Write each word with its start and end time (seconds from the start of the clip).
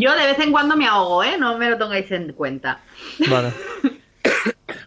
Yo 0.00 0.14
de 0.14 0.26
vez 0.26 0.38
en 0.38 0.50
cuando 0.50 0.76
me 0.76 0.86
ahogo, 0.86 1.22
¿eh? 1.22 1.36
No 1.38 1.58
me 1.58 1.68
lo 1.68 1.76
tengáis 1.76 2.10
en 2.10 2.32
cuenta. 2.32 2.80
Vale. 3.28 3.52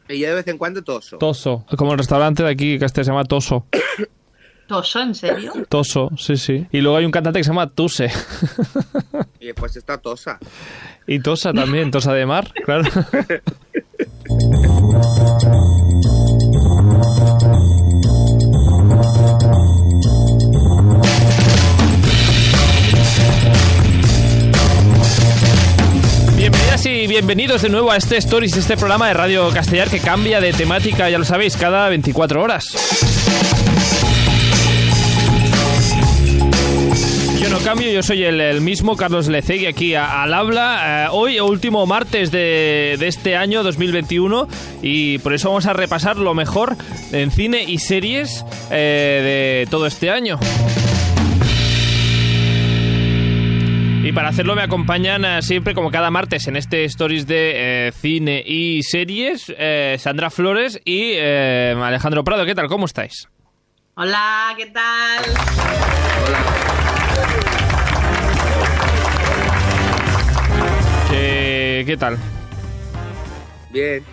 Y 0.09 0.19
yo 0.19 0.27
de 0.27 0.35
vez 0.35 0.47
en 0.47 0.57
cuando 0.57 0.83
toso. 0.83 1.17
Toso. 1.17 1.65
Como 1.77 1.93
el 1.93 1.97
restaurante 1.97 2.43
de 2.43 2.49
aquí 2.49 2.77
que 2.77 2.85
este 2.85 3.03
se 3.03 3.09
llama 3.09 3.23
Toso. 3.23 3.65
¿Toso, 4.67 4.99
en 5.01 5.15
serio? 5.15 5.53
Toso, 5.69 6.09
sí, 6.17 6.35
sí. 6.37 6.67
Y 6.71 6.81
luego 6.81 6.97
hay 6.97 7.05
un 7.05 7.11
cantante 7.11 7.39
que 7.39 7.43
se 7.43 7.49
llama 7.49 7.69
Tuse. 7.69 8.11
Y 9.39 9.47
después 9.47 9.75
está 9.75 9.97
tosa. 9.97 10.39
Y 11.05 11.19
Tosa 11.19 11.51
también, 11.51 11.91
Tosa 11.91 12.13
de 12.13 12.25
Mar, 12.25 12.49
claro. 12.63 12.83
Y 26.85 27.07
bienvenidos 27.07 27.61
de 27.61 27.69
nuevo 27.69 27.91
a 27.91 27.97
este 27.97 28.17
Stories, 28.17 28.57
este 28.57 28.75
programa 28.75 29.07
de 29.07 29.13
Radio 29.13 29.49
Castellar 29.51 29.89
que 29.89 29.99
cambia 29.99 30.41
de 30.41 30.51
temática, 30.51 31.09
ya 31.09 31.17
lo 31.17 31.23
sabéis, 31.23 31.55
cada 31.55 31.87
24 31.87 32.41
horas. 32.41 32.65
Yo 37.41 37.49
no 37.49 37.59
cambio, 37.59 37.89
yo 37.89 38.03
soy 38.03 38.23
el, 38.23 38.59
mismo, 38.59 38.97
Carlos 38.97 39.27
Lecegui, 39.27 39.65
aquí 39.65 39.95
al 39.95 40.33
habla. 40.33 41.05
Eh, 41.05 41.09
hoy, 41.11 41.39
último 41.39 41.85
martes 41.85 42.31
de, 42.31 42.97
de 42.99 43.07
este 43.07 43.37
año 43.37 43.63
2021, 43.63 44.47
y 44.81 45.19
por 45.19 45.33
eso 45.33 45.49
vamos 45.49 45.67
a 45.67 45.73
repasar 45.73 46.17
lo 46.17 46.33
mejor 46.33 46.75
en 47.13 47.31
cine 47.31 47.63
y 47.63 47.77
series 47.77 48.43
eh, 48.71 49.61
de 49.63 49.71
todo 49.71 49.87
este 49.87 50.09
año. 50.09 50.37
Y 54.03 54.11
para 54.11 54.27
hacerlo 54.27 54.53
me 54.53 54.61
acompañan 54.61 55.23
eh, 55.23 55.41
siempre, 55.41 55.73
como 55.73 55.89
cada 55.89 56.11
martes, 56.11 56.49
en 56.49 56.57
este 56.57 56.83
Stories 56.83 57.25
de 57.25 57.87
eh, 57.87 57.91
cine 57.93 58.43
y 58.45 58.83
series, 58.83 59.45
eh, 59.57 59.95
Sandra 59.97 60.29
Flores 60.29 60.81
y 60.83 61.13
eh, 61.13 61.73
Alejandro 61.81 62.25
Prado. 62.25 62.45
¿Qué 62.45 62.53
tal? 62.53 62.67
¿Cómo 62.67 62.85
estáis? 62.85 63.29
Hola, 63.95 64.53
¿qué 64.57 64.65
tal? 64.65 65.23
¿Qué, 71.09 71.83
qué 71.85 71.95
tal? 71.95 72.17
Bien. 73.71 74.03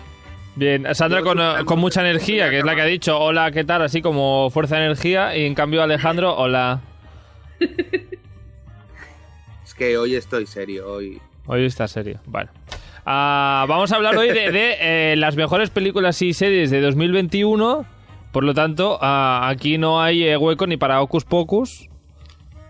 Bien, 0.55 0.87
Sandra 0.95 1.21
con, 1.21 1.37
con 1.65 1.79
mucha 1.79 1.99
energía, 1.99 2.49
que 2.49 2.59
es 2.59 2.63
la 2.63 2.75
que 2.75 2.81
ha 2.81 2.85
dicho 2.85 3.19
hola, 3.19 3.51
¿qué 3.51 3.65
tal? 3.65 3.81
Así 3.81 4.01
como 4.01 4.49
fuerza 4.51 4.77
de 4.77 4.85
energía. 4.85 5.35
Y 5.35 5.43
en 5.43 5.53
cambio 5.53 5.83
Alejandro, 5.83 6.33
hola. 6.37 6.79
Que 9.81 9.97
hoy 9.97 10.13
estoy 10.13 10.45
serio. 10.45 10.93
Hoy. 10.93 11.19
Hoy 11.47 11.65
está 11.65 11.87
serio. 11.87 12.19
Bueno. 12.27 12.51
Ah, 13.03 13.65
vamos 13.67 13.91
a 13.91 13.95
hablar 13.95 14.15
hoy 14.15 14.27
de, 14.27 14.51
de, 14.51 14.75
eh, 14.79 15.15
las 15.17 15.35
mejores 15.35 15.71
películas 15.71 16.21
y 16.21 16.35
series 16.35 16.69
de 16.69 16.81
2021. 16.81 17.83
Por 18.31 18.43
lo 18.43 18.53
tanto, 18.53 18.99
ah, 19.01 19.49
aquí 19.49 19.79
no 19.79 19.99
hay 19.99 20.23
eh, 20.23 20.37
hueco 20.37 20.67
ni 20.67 20.77
para 20.77 21.01
Ocus 21.01 21.25
Pocus, 21.25 21.89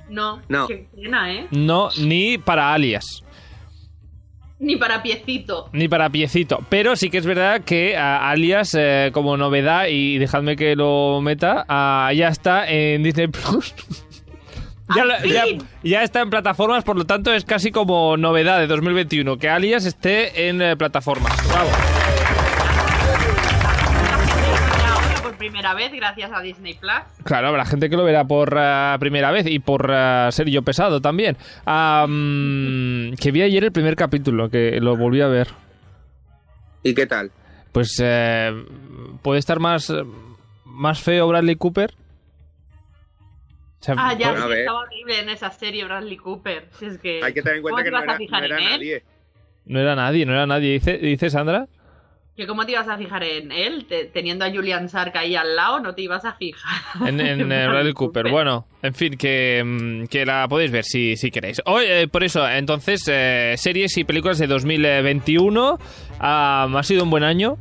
No, 0.07 0.41
No. 0.47 0.67
qué 0.67 0.87
pena, 0.95 1.33
¿eh? 1.33 1.47
no, 1.51 1.89
ni 1.99 2.37
para 2.37 2.73
Alias, 2.73 3.25
Ni 4.57 4.77
para 4.77 5.03
piecito. 5.03 5.69
ni 5.73 5.89
para 5.89 6.09
Piecito. 6.09 6.59
Pero 6.69 6.95
sí 6.95 7.09
que 7.09 7.17
es 7.17 7.25
verdad 7.25 7.65
que 7.65 7.97
ah, 7.97 8.29
Alias, 8.29 8.73
eh, 8.79 9.09
como 9.13 9.35
novedad, 9.35 9.87
y 9.89 10.17
dejadme 10.17 10.55
que 10.55 10.77
lo 10.77 11.19
meta, 11.19 11.65
ya 12.13 12.29
está 12.29 12.69
en 12.71 13.03
Disney 13.03 13.27
Plus. 13.27 13.75
Ya, 14.95 15.05
lo- 15.05 15.13
¡Al 15.13 15.57
ya, 15.83 16.03
está 16.03 16.21
en 16.21 16.29
plataformas, 16.29 16.83
por 16.83 16.97
lo 16.97 17.05
tanto 17.05 17.33
es 17.33 17.45
casi 17.45 17.71
como 17.71 18.17
novedad 18.17 18.59
de 18.59 18.67
2021 18.67 19.37
que 19.37 19.49
Alias 19.49 19.85
esté 19.85 20.49
en 20.49 20.61
eh, 20.61 20.75
plataformas. 20.77 21.31
Bravo. 21.49 21.69
Por 25.23 25.35
primera 25.37 25.73
vez, 25.73 25.91
gracias 25.91 26.31
a 26.33 26.41
Disney 26.41 26.73
Plus. 26.75 26.91
Claro, 27.23 27.47
habrá 27.49 27.65
gente 27.65 27.89
que 27.89 27.95
lo 27.97 28.03
verá 28.03 28.23
por 28.25 28.55
eh, 28.59 28.95
primera 28.99 29.31
vez 29.31 29.45
y 29.47 29.59
por 29.59 29.89
eh, 29.93 30.27
ser 30.31 30.49
yo 30.49 30.61
pesado 30.63 31.01
también. 31.01 31.37
Ah, 31.65 32.05
que 32.07 33.31
vi 33.31 33.41
ayer 33.41 33.63
el 33.63 33.71
primer 33.71 33.95
capítulo, 33.95 34.49
que 34.49 34.79
lo 34.81 34.95
volví 34.97 35.21
a 35.21 35.27
ver. 35.27 35.49
¿Y 36.83 36.93
qué 36.95 37.05
tal? 37.05 37.31
Pues 37.71 37.99
eh, 38.03 38.51
puede 39.21 39.39
estar 39.39 39.59
más, 39.59 39.93
más 40.65 40.99
feo 40.99 41.27
Bradley 41.27 41.55
Cooper. 41.55 41.93
O 43.81 43.83
sea, 43.83 43.95
Ah, 43.97 44.13
ya, 44.13 44.35
sí, 44.35 44.53
estaba 44.53 44.79
horrible 44.81 45.19
en 45.19 45.29
esa 45.29 45.49
serie 45.49 45.83
Bradley 45.83 46.17
Cooper. 46.17 46.67
Si 46.77 46.85
es 46.85 46.97
que... 46.99 47.21
Hay 47.23 47.33
que 47.33 47.41
tener 47.41 47.57
en 47.57 47.61
cuenta 47.63 47.77
¿Cómo 47.83 47.83
que 47.85 47.91
no 47.91 48.37
era, 48.43 48.59
no 48.59 48.69
nadie. 48.69 49.03
No 49.65 49.79
era 49.79 49.95
nadie, 49.95 50.25
no 50.25 50.33
era 50.33 50.45
nadie. 50.45 50.73
Dice, 50.73 50.97
dice 50.99 51.29
Sandra. 51.31 51.67
¿Que 52.37 52.47
¿Cómo 52.47 52.65
te 52.65 52.71
ibas 52.71 52.87
a 52.87 52.97
fijar 52.97 53.23
en 53.23 53.51
él? 53.51 53.85
Te- 53.89 54.05
teniendo 54.05 54.45
a 54.45 54.51
Julian 54.51 54.87
Sark 54.87 55.17
ahí 55.17 55.35
al 55.35 55.55
lado, 55.55 55.79
no 55.79 55.93
te 55.95 56.03
ibas 56.03 56.23
a 56.25 56.33
fijar. 56.33 56.71
En, 57.07 57.19
en, 57.19 57.51
eh, 57.51 57.67
Bradley 57.67 57.93
Cooper. 57.93 58.29
Bueno, 58.29 58.67
en 58.83 58.93
fin, 58.93 59.17
que, 59.17 59.61
mm, 59.65 60.05
que 60.05 60.25
la 60.25 60.47
podéis 60.47 60.71
ver 60.71 60.83
si, 60.85 61.17
si 61.17 61.29
queréis. 61.31 61.61
Hoy, 61.65 61.85
eh, 61.87 62.07
por 62.07 62.23
eso, 62.23 62.47
entonces, 62.47 63.03
eh, 63.07 63.55
series 63.57 63.97
y 63.97 64.03
películas 64.03 64.37
de 64.37 64.47
2021. 64.47 65.77
Ah, 66.19 66.69
¿Ha 66.73 66.83
sido 66.83 67.03
un 67.03 67.09
buen 67.09 67.23
año 67.23 67.57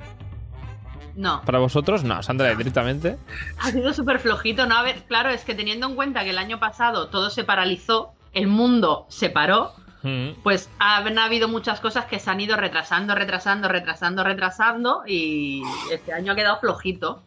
No, 1.20 1.42
para 1.44 1.58
vosotros? 1.58 2.02
No, 2.02 2.22
Sandra, 2.22 2.54
directamente. 2.54 3.16
ha 3.58 3.70
sido 3.70 3.92
súper 3.92 4.18
flojito, 4.20 4.66
¿no? 4.66 4.76
A 4.76 4.82
ver, 4.82 5.02
claro, 5.06 5.28
es 5.30 5.44
que 5.44 5.54
teniendo 5.54 5.86
en 5.86 5.94
cuenta 5.94 6.24
que 6.24 6.30
el 6.30 6.38
año 6.38 6.58
pasado 6.58 7.08
todo 7.08 7.28
se 7.28 7.44
paralizó, 7.44 8.12
el 8.32 8.46
mundo 8.46 9.04
se 9.08 9.28
paró, 9.28 9.72
Mm. 10.02 10.30
pues 10.42 10.70
han 10.78 11.18
habido 11.18 11.46
muchas 11.46 11.78
cosas 11.80 12.06
que 12.06 12.18
se 12.18 12.30
han 12.30 12.40
ido 12.40 12.56
retrasando, 12.56 13.14
retrasando, 13.14 13.68
retrasando, 13.68 14.24
retrasando 14.24 15.02
y 15.06 15.62
este 15.92 16.14
año 16.14 16.32
ha 16.32 16.36
quedado 16.36 16.58
flojito. 16.58 17.22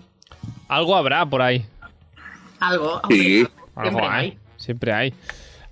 Algo 0.70 0.96
habrá 0.96 1.24
por 1.28 1.44
ahí. 1.44 1.64
Algo, 2.60 3.00
Sí. 3.10 3.48
hombre, 3.76 3.76
Algo 3.76 4.00
siempre 4.00 4.08
hay. 4.08 4.26
hay. 4.32 4.38
Siempre 4.58 4.94
hay. 4.94 5.14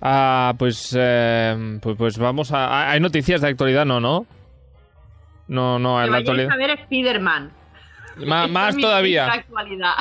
Ah, 0.00 0.54
pues, 0.58 0.94
eh, 0.96 1.78
pues, 1.82 1.96
pues 1.96 2.18
vamos 2.18 2.52
a... 2.52 2.90
¿Hay 2.92 3.00
noticias 3.00 3.40
de 3.40 3.48
actualidad? 3.48 3.84
No, 3.84 3.98
¿no? 3.98 4.26
No, 5.48 5.80
no, 5.80 6.00
en 6.04 6.10
la 6.12 6.18
actualidad. 6.18 6.52
a 6.52 6.56
ver 6.56 6.70
Spider-Man. 6.70 7.50
Más 8.26 8.76
todavía. 8.76 9.26
actualidad. 9.30 9.94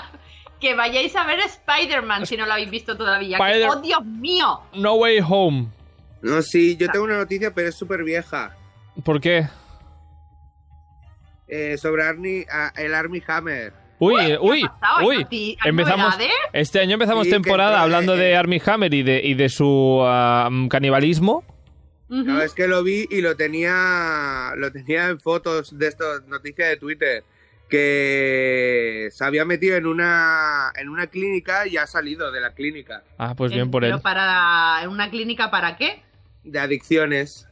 Que 0.59 0.75
vayáis 0.75 1.16
a 1.16 1.25
ver 1.25 1.39
Spider-Man 1.39 2.25
si 2.25 2.38
no 2.38 2.45
lo 2.45 2.53
habéis 2.53 2.69
visto 2.69 2.95
todavía. 2.95 3.38
Spider- 3.38 3.69
¡Oh, 3.69 3.81
Dios 3.81 4.05
mío! 4.05 4.61
No 4.73 4.94
Way 4.95 5.19
Home. 5.27 5.67
No, 6.22 6.41
sí, 6.44 6.77
yo 6.77 6.88
tengo 6.91 7.05
una 7.05 7.17
noticia, 7.17 7.51
pero 7.53 7.69
es 7.69 7.75
súper 7.75 8.03
vieja. 8.03 8.55
¿Por 9.03 9.19
qué? 9.19 9.47
Eh, 11.47 11.77
sobre 11.77 12.03
Arnie, 12.03 12.45
a- 12.51 12.72
el 12.75 12.94
Army 12.94 13.22
Hammer. 13.27 13.73
Uy, 13.99 14.16
¿Qué 14.25 14.38
uy, 14.39 14.63
ha 14.63 14.79
pasado? 14.79 14.99
¿Hay 14.99 15.05
uy. 15.07 15.57
Empezamos, 15.63 16.17
este 16.53 16.79
año 16.79 16.93
empezamos 16.93 17.25
Sí, 17.25 17.31
temporada 17.31 17.81
hablando 17.81 18.16
de 18.16 18.35
Army 18.35 18.59
Hammer 18.66 18.93
y 18.93 19.03
de, 19.03 19.22
y 19.23 19.33
de 19.35 19.49
su 19.49 20.01
ah, 20.03 20.49
canibalismo. 20.69 21.43
No, 22.07 22.41
es 22.41 22.53
que 22.53 22.67
lo 22.67 22.83
vi 22.83 23.05
y 23.09 23.22
lo 23.22 23.38
tenía 23.38 24.51
lo 24.57 24.72
tenía 24.72 25.07
en 25.07 25.19
fotos 25.19 25.78
de 25.78 25.88
esto, 25.88 26.03
noticias 26.28 26.69
de 26.69 26.78
Twitter, 26.78 27.23
que 27.71 29.09
se 29.11 29.23
había 29.25 29.45
metido 29.45 29.75
en 29.77 29.85
una 29.87 30.71
en 30.75 30.89
una 30.89 31.07
clínica 31.07 31.65
y 31.67 31.77
ha 31.77 31.87
salido 31.87 32.31
de 32.31 32.39
la 32.41 32.53
clínica 32.53 33.03
Ah, 33.17 33.33
pues 33.35 33.51
bien 33.51 33.71
por 33.71 33.81
pero 33.83 33.95
él. 33.95 34.01
para 34.01 34.79
¿En 34.83 34.89
una 34.89 35.09
clínica 35.09 35.49
para 35.49 35.77
qué? 35.77 36.03
de 36.43 36.59
adicciones. 36.59 37.47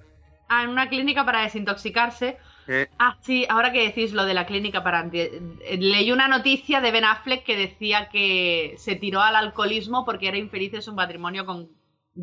Ah, 0.48 0.64
en 0.64 0.70
una 0.70 0.90
clínica 0.90 1.26
para 1.26 1.42
desintoxicarse. 1.44 2.38
Eh, 2.68 2.88
Ah, 3.00 3.18
sí, 3.22 3.46
ahora 3.50 3.72
que 3.72 3.84
decís 3.84 4.14
lo 4.14 4.26
de 4.26 4.34
la 4.34 4.46
clínica 4.46 4.84
para... 4.84 5.00
anti- 5.00 5.20
eh, 5.20 5.78
Leí 5.80 6.12
una 6.12 6.28
noticia 6.28 6.82
de 6.82 6.92
Ben 6.92 7.06
Affleck 7.06 7.44
que 7.46 7.56
decía 7.56 8.10
que 8.12 8.76
se 8.78 8.96
tiró 8.96 9.22
al 9.22 9.36
alcoholismo 9.36 10.06
porque 10.06 10.28
era 10.28 10.38
infeliz 10.38 10.74
en 10.74 10.82
su 10.82 10.94
matrimonio 10.94 11.46
con 11.46 11.70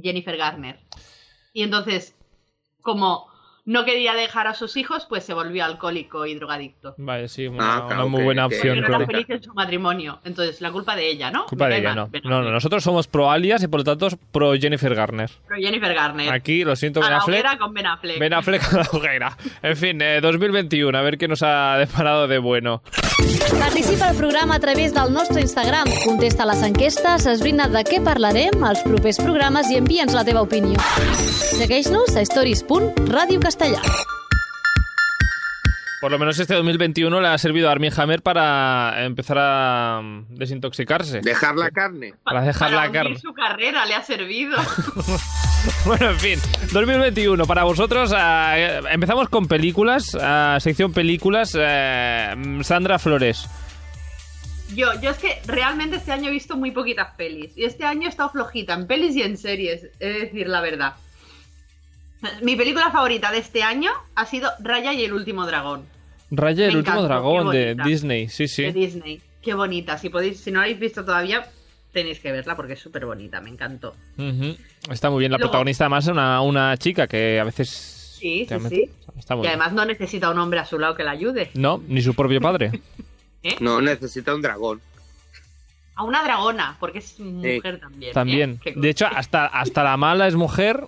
Jennifer 0.02 0.36
Garner. 0.36 0.78
Y 1.52 1.62
entonces, 1.62 2.14
como 2.82 3.26
no 3.66 3.84
quería 3.84 4.14
dejar 4.14 4.46
a 4.46 4.54
sus 4.54 4.76
hijos, 4.76 5.06
pues 5.08 5.24
se 5.24 5.34
volvió 5.34 5.64
alcohólico 5.64 6.24
y 6.24 6.34
drogadicto. 6.36 6.94
Vale, 6.98 7.28
sí, 7.28 7.46
una, 7.46 7.76
Ah, 7.76 7.84
claro, 7.86 8.02
una 8.06 8.10
muy 8.10 8.22
buena 8.24 8.48
que- 8.48 8.56
opción. 8.56 8.78
Porque 8.80 8.98
no 8.98 9.06
feliz 9.06 9.26
en 9.30 9.42
su 9.42 9.52
matrimonio. 9.54 10.20
Entonces, 10.24 10.60
la 10.60 10.70
culpa 10.72 10.96
de 10.96 11.10
ella, 11.10 11.30
¿no? 11.30 11.44
Culpa 11.46 11.68
de 11.68 11.78
ella, 11.78 11.94
no. 11.94 12.08
No, 12.24 12.30
no, 12.30 12.36
Affleck. 12.38 12.52
nosotros 12.54 12.82
somos 12.84 13.06
pro 13.08 13.30
alias 13.30 13.62
y 13.62 13.68
por 13.68 13.80
lo 13.80 13.84
tanto 13.84 14.08
pro 14.32 14.54
Jennifer 14.54 14.94
Garner. 14.94 15.30
Pero 15.48 15.60
Jennifer 15.60 15.92
Garner. 15.94 16.32
Aquí, 16.32 16.64
lo 16.64 16.74
siento, 16.76 17.00
Ben 17.00 17.08
a 17.08 17.10
la 17.10 17.16
Affleck. 17.18 17.34
hoguera 17.44 17.58
con 17.58 17.74
Ben 17.74 17.86
Affleck. 17.86 18.18
Ben 18.18 18.32
Affleck 18.34 18.62
a 18.72 18.76
la 18.78 18.88
hoguera. 18.92 19.36
En 19.62 19.76
fin, 19.76 20.00
eh, 20.00 20.20
2021, 20.22 20.96
a 20.96 21.02
ver 21.02 21.18
qué 21.18 21.26
nos 21.28 21.42
ha 21.42 21.76
deparado 21.78 22.28
de 22.28 22.38
bueno. 22.38 22.82
Participa 23.58 24.08
al 24.10 24.16
programa 24.16 24.56
a 24.56 24.60
través 24.60 24.94
del 24.94 25.12
nostre 25.12 25.40
Instagram. 25.40 25.88
Contesta 26.04 26.46
les 26.46 26.62
enquestes, 26.62 27.26
esbrina 27.26 27.66
de 27.66 27.82
què 27.84 28.00
parlarem 28.04 28.62
als 28.62 28.82
propers 28.84 29.18
programes 29.18 29.70
i 29.72 29.76
envia'ns 29.80 30.14
la 30.14 30.24
teva 30.24 30.42
opinió. 30.42 30.78
Segueix-nos 31.56 32.14
a 32.16 32.20
stories.radiocastellà. 32.20 33.55
Por 36.00 36.10
lo 36.10 36.18
menos 36.18 36.38
este 36.38 36.54
2021 36.54 37.20
le 37.20 37.28
ha 37.28 37.38
servido 37.38 37.68
a 37.68 37.72
Armie 37.72 37.90
Hammer 37.96 38.22
para 38.22 39.04
empezar 39.04 39.38
a 39.40 40.00
mm, 40.02 40.34
desintoxicarse. 40.36 41.20
dejar 41.20 41.56
la 41.56 41.70
carne. 41.70 42.14
Para 42.22 42.42
dejar 42.42 42.70
la 42.70 42.92
carne. 42.92 43.18
su 43.18 43.32
carrera 43.32 43.86
le 43.86 43.94
ha 43.94 44.02
servido. 44.02 44.56
Bueno, 45.84 46.10
en 46.10 46.18
fin, 46.20 46.38
2021 46.72 47.44
para 47.44 47.64
vosotros. 47.64 48.12
eh, 48.16 48.80
empezamos 48.88 49.28
con 49.28 49.48
películas, 49.48 50.16
eh, 50.20 50.56
sección 50.60 50.92
películas. 50.92 51.56
eh, 51.58 52.60
Sandra 52.62 53.00
Flores. 53.00 53.48
Yo, 54.76 54.88
yo 55.00 55.10
es 55.10 55.16
que 55.16 55.40
realmente 55.46 55.96
este 55.96 56.12
año 56.12 56.28
he 56.28 56.32
visto 56.32 56.56
muy 56.56 56.70
poquitas 56.70 57.14
pelis. 57.16 57.56
Y 57.56 57.64
este 57.64 57.84
año 57.84 58.06
he 58.06 58.10
estado 58.10 58.30
flojita 58.30 58.74
en 58.74 58.86
pelis 58.86 59.16
y 59.16 59.22
en 59.22 59.36
series, 59.36 59.88
he 59.98 60.06
de 60.06 60.20
decir 60.20 60.46
la 60.46 60.60
verdad. 60.60 60.94
Mi 62.42 62.56
película 62.56 62.90
favorita 62.90 63.30
de 63.30 63.38
este 63.38 63.62
año 63.62 63.90
ha 64.14 64.26
sido 64.26 64.50
Raya 64.60 64.92
y 64.92 65.04
el 65.04 65.12
último 65.12 65.46
dragón. 65.46 65.84
Raya, 66.30 66.66
el 66.66 66.72
Me 66.72 66.78
último 66.78 67.02
dragón 67.02 67.50
de. 67.50 67.76
Disney, 67.84 68.28
sí, 68.28 68.48
sí. 68.48 68.62
De 68.64 68.72
Disney. 68.72 69.20
Qué 69.42 69.54
bonita. 69.54 69.96
Si 69.98 70.08
podéis, 70.08 70.40
si 70.40 70.50
no 70.50 70.58
la 70.58 70.64
habéis 70.64 70.80
visto 70.80 71.04
todavía, 71.04 71.46
tenéis 71.92 72.18
que 72.20 72.32
verla 72.32 72.56
porque 72.56 72.72
es 72.72 72.80
súper 72.80 73.06
bonita, 73.06 73.40
me 73.40 73.50
encantó. 73.50 73.94
Está 74.90 75.08
muy 75.10 75.20
bien. 75.20 75.30
La 75.32 75.38
Luego- 75.38 75.50
protagonista 75.52 75.84
además 75.84 76.04
es 76.04 76.10
una, 76.10 76.40
una 76.40 76.76
chica 76.78 77.06
que 77.06 77.38
a 77.38 77.44
veces... 77.44 77.68
Sí, 77.68 78.46
sí, 78.48 78.54
sí. 78.68 78.90
Está 79.18 79.36
muy 79.36 79.44
Y 79.44 79.48
bien. 79.48 79.60
además 79.60 79.72
no 79.74 79.84
necesita 79.84 80.30
un 80.30 80.38
hombre 80.38 80.58
a 80.58 80.64
su 80.64 80.78
lado 80.78 80.94
que 80.94 81.04
la 81.04 81.10
ayude. 81.12 81.50
No, 81.54 81.82
ni 81.86 82.00
su 82.02 82.14
propio 82.14 82.40
padre. 82.40 82.72
No, 83.60 83.80
necesita 83.80 84.34
un 84.34 84.42
dragón. 84.42 84.80
A 85.94 86.02
una 86.02 86.24
dragona, 86.24 86.76
porque 86.80 86.98
es 86.98 87.20
mujer 87.20 87.78
también. 87.78 88.10
¿eh? 88.10 88.12
También. 88.12 88.60
De 88.74 88.90
hecho, 88.90 89.06
hasta, 89.06 89.46
hasta 89.46 89.84
la 89.84 89.96
mala 89.96 90.26
es 90.26 90.34
mujer, 90.34 90.80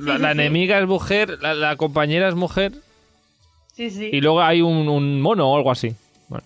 la, 0.00 0.32
enemiga 0.32 0.78
es 0.78 0.86
mujer, 0.86 1.38
la, 1.40 1.54
la 1.54 1.76
compañera 1.76 2.28
es 2.28 2.34
mujer 2.34 2.72
Sí, 3.74 3.90
sí. 3.90 4.10
y 4.12 4.20
luego 4.20 4.42
hay 4.42 4.60
un, 4.62 4.88
un 4.88 5.20
mono 5.20 5.50
o 5.50 5.56
algo 5.56 5.70
así. 5.70 5.94
Bueno, 6.28 6.44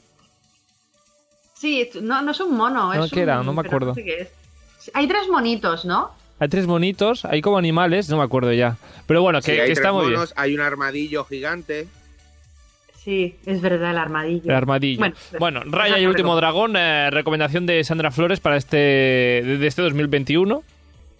Sí, 1.54 1.88
no, 2.02 2.22
no 2.22 2.30
es 2.30 2.40
un 2.40 2.56
mono. 2.56 2.94
No, 2.94 3.04
es 3.04 3.10
¿qué 3.10 3.20
era? 3.22 3.40
un- 3.40 3.46
No 3.46 3.52
me 3.52 3.62
acuerdo. 3.62 3.94
sé 3.94 4.04
qué 4.04 4.20
es. 4.22 4.28
Hay 4.94 5.06
tres 5.08 5.28
monitos, 5.28 5.84
¿no? 5.84 6.10
hay 6.38 6.48
tres 6.48 6.66
monitos, 6.66 7.24
hay 7.24 7.40
como 7.40 7.56
animales, 7.56 8.08
no 8.10 8.18
me 8.18 8.22
acuerdo 8.22 8.52
ya. 8.52 8.76
Pero 9.06 9.22
bueno, 9.22 9.40
que, 9.40 9.44
Sí, 9.46 9.50
hay 9.52 9.56
que 9.58 9.64
tres 9.64 9.78
está 9.78 9.92
muy 9.92 10.04
monos, 10.04 10.34
hay 10.36 10.54
un 10.54 10.60
armadillo 10.60 11.24
gigante. 11.24 11.88
Sí, 13.02 13.36
es 13.46 13.60
verdad, 13.62 13.92
el 13.92 13.98
armadillo. 13.98 14.42
bien. 14.42 14.50
El 14.50 14.56
armadillo. 14.56 14.98
Bueno, 14.98 15.16
Bueno, 15.38 15.60
pues, 15.62 15.72
Raya 15.72 15.98
y 15.98 16.02
el 16.02 16.08
último 16.10 16.36
dragón, 16.36 16.76
eh, 16.76 17.08
recomendación 17.10 17.64
de 17.64 17.82
Sandra 17.84 18.10
Flores 18.10 18.40
para 18.40 18.56
este 18.58 18.76
de 18.76 19.66
este 19.66 19.80
2021. 19.82 20.62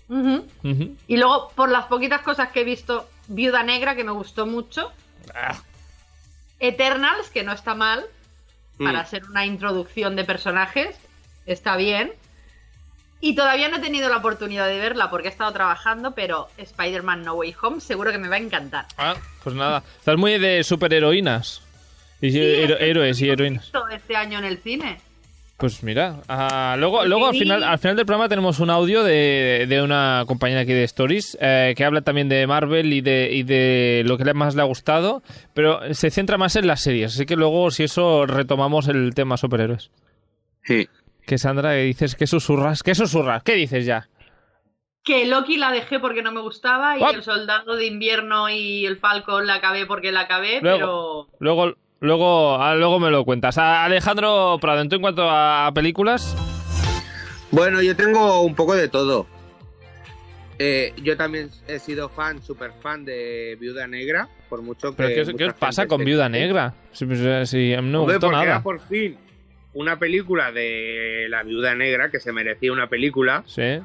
Y 0.08 1.16
luego, 1.16 1.50
por 1.54 1.68
las 1.68 1.86
poquitas 1.86 2.22
cosas 2.22 2.50
que 2.52 2.60
he 2.60 2.64
visto, 2.64 3.08
Viuda 3.28 3.62
Negra, 3.62 3.94
que 3.96 4.04
me 4.04 4.12
gustó 4.12 4.46
mucho. 4.46 4.92
Ah, 5.34 5.56
Eternals, 6.60 7.28
que 7.30 7.42
no 7.42 7.52
está 7.52 7.74
mal. 7.74 8.04
Para 8.78 9.02
Mm. 9.02 9.06
ser 9.06 9.24
una 9.24 9.46
introducción 9.46 10.16
de 10.16 10.24
personajes. 10.24 10.96
Está 11.46 11.76
bien. 11.76 12.12
Y 13.20 13.34
todavía 13.34 13.68
no 13.70 13.78
he 13.78 13.80
tenido 13.80 14.08
la 14.10 14.18
oportunidad 14.18 14.66
de 14.68 14.78
verla 14.78 15.08
porque 15.10 15.28
he 15.28 15.30
estado 15.30 15.50
trabajando, 15.52 16.12
pero 16.14 16.48
Spider-Man 16.58 17.22
No 17.22 17.34
Way 17.34 17.56
Home 17.62 17.80
seguro 17.80 18.12
que 18.12 18.18
me 18.18 18.28
va 18.28 18.36
a 18.36 18.38
encantar. 18.38 18.84
ah, 18.98 19.14
pues 19.42 19.56
nada, 19.56 19.82
estás 19.98 20.16
muy 20.18 20.38
de 20.38 20.62
superheroínas. 20.62 21.62
Y 22.20 22.30
Sí, 22.32 22.38
héroes 22.40 23.20
y 23.22 23.28
heroínas. 23.30 23.70
Este 23.90 24.16
año 24.16 24.38
en 24.38 24.44
el 24.44 24.58
cine. 24.58 25.00
Pues 25.58 25.82
mira, 25.82 26.20
ah, 26.28 26.76
luego, 26.78 26.96
Porque 26.96 27.08
luego 27.08 27.26
al 27.28 27.34
final, 27.34 27.62
al 27.64 27.78
final 27.78 27.96
del 27.96 28.04
programa 28.04 28.28
tenemos 28.28 28.60
un 28.60 28.68
audio 28.68 29.02
de, 29.02 29.64
de 29.66 29.80
una 29.82 30.24
compañera 30.26 30.60
aquí 30.60 30.74
de 30.74 30.84
Stories 30.84 31.38
eh, 31.40 31.72
que 31.74 31.82
habla 31.82 32.02
también 32.02 32.28
de 32.28 32.46
Marvel 32.46 32.92
y 32.92 33.00
de, 33.00 33.30
y 33.32 33.42
de 33.42 34.02
lo 34.04 34.18
que 34.18 34.24
le- 34.26 34.34
más 34.34 34.54
le 34.54 34.60
ha 34.60 34.66
gustado, 34.66 35.22
pero 35.54 35.94
se 35.94 36.10
centra 36.10 36.36
más 36.36 36.56
en 36.56 36.66
las 36.66 36.82
series, 36.82 37.14
así 37.14 37.24
que 37.24 37.36
luego 37.36 37.70
si 37.70 37.84
eso 37.84 38.26
retomamos 38.26 38.86
el 38.88 39.14
tema 39.14 39.38
superhéroes. 39.38 39.90
Sí. 40.62 40.88
Que 41.26 41.38
Sandra 41.38 41.70
que 41.70 41.84
dices 41.84 42.16
que 42.16 42.26
susurras, 42.26 42.82
que 42.82 42.94
susurras, 42.94 43.42
¿qué 43.42 43.54
dices 43.54 43.86
ya? 43.86 44.08
Que 45.04 45.24
Loki 45.24 45.56
la 45.56 45.70
dejé 45.72 46.00
porque 46.00 46.20
no 46.22 46.32
me 46.32 46.40
gustaba 46.42 46.98
y 46.98 47.00
What? 47.00 47.14
el 47.14 47.22
Soldado 47.22 47.76
de 47.76 47.86
Invierno 47.86 48.50
y 48.50 48.84
el 48.84 48.98
Falcon 48.98 49.46
la 49.46 49.54
acabé 49.54 49.86
porque 49.86 50.12
la 50.12 50.20
acabé, 50.22 50.60
Luego. 50.60 51.28
Luego, 51.38 51.74
luego, 52.00 52.56
ah, 52.60 52.74
luego 52.74 52.98
me 52.98 53.10
lo 53.10 53.24
cuentas. 53.24 53.58
Alejandro 53.58 54.58
Prado, 54.60 54.80
¿en 54.80 54.88
tú 54.88 54.96
en 54.96 55.02
cuanto 55.02 55.28
a 55.30 55.70
películas? 55.74 56.36
Bueno, 57.50 57.80
yo 57.82 57.94
tengo 57.96 58.42
un 58.42 58.54
poco 58.54 58.74
de 58.74 58.88
todo. 58.88 59.26
Eh, 60.58 60.94
yo 61.02 61.16
también 61.16 61.50
he 61.68 61.78
sido 61.78 62.08
fan, 62.08 62.42
super 62.42 62.72
fan 62.82 63.04
de 63.04 63.56
Viuda 63.60 63.86
Negra, 63.86 64.28
por 64.48 64.62
mucho 64.62 64.90
que. 64.90 64.96
¿Pero 64.96 65.08
qué, 65.10 65.20
os- 65.20 65.26
mucha 65.28 65.38
qué 65.38 65.50
os 65.50 65.54
pasa 65.56 65.86
con 65.86 66.02
Viuda. 66.04 66.28
Negra? 66.30 66.74
Si, 66.92 67.04
pues, 67.04 67.50
si 67.50 67.74
a 67.74 67.82
mí 67.82 67.88
no 67.90 67.98
me 67.98 68.02
Hombre, 68.04 68.14
gustó 68.16 68.26
porque 68.28 68.36
nada. 68.36 68.44
era 68.56 68.62
por 68.62 68.80
fin 68.80 69.18
una 69.74 69.98
película 69.98 70.52
de 70.52 71.26
la 71.28 71.42
Viuda 71.42 71.74
Negra 71.74 72.10
que 72.10 72.20
se 72.20 72.32
merecía 72.32 72.72
una 72.72 72.88
película 72.88 73.42
Sí. 73.46 73.80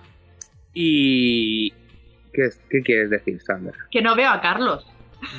y. 0.73 1.71
¿Qué, 2.33 2.45
es- 2.45 2.61
qué 2.69 2.81
quieres 2.81 3.09
decir, 3.09 3.41
Sandra? 3.41 3.73
que 3.91 4.01
no 4.01 4.15
veo 4.15 4.29
a 4.29 4.39
Carlos. 4.39 4.87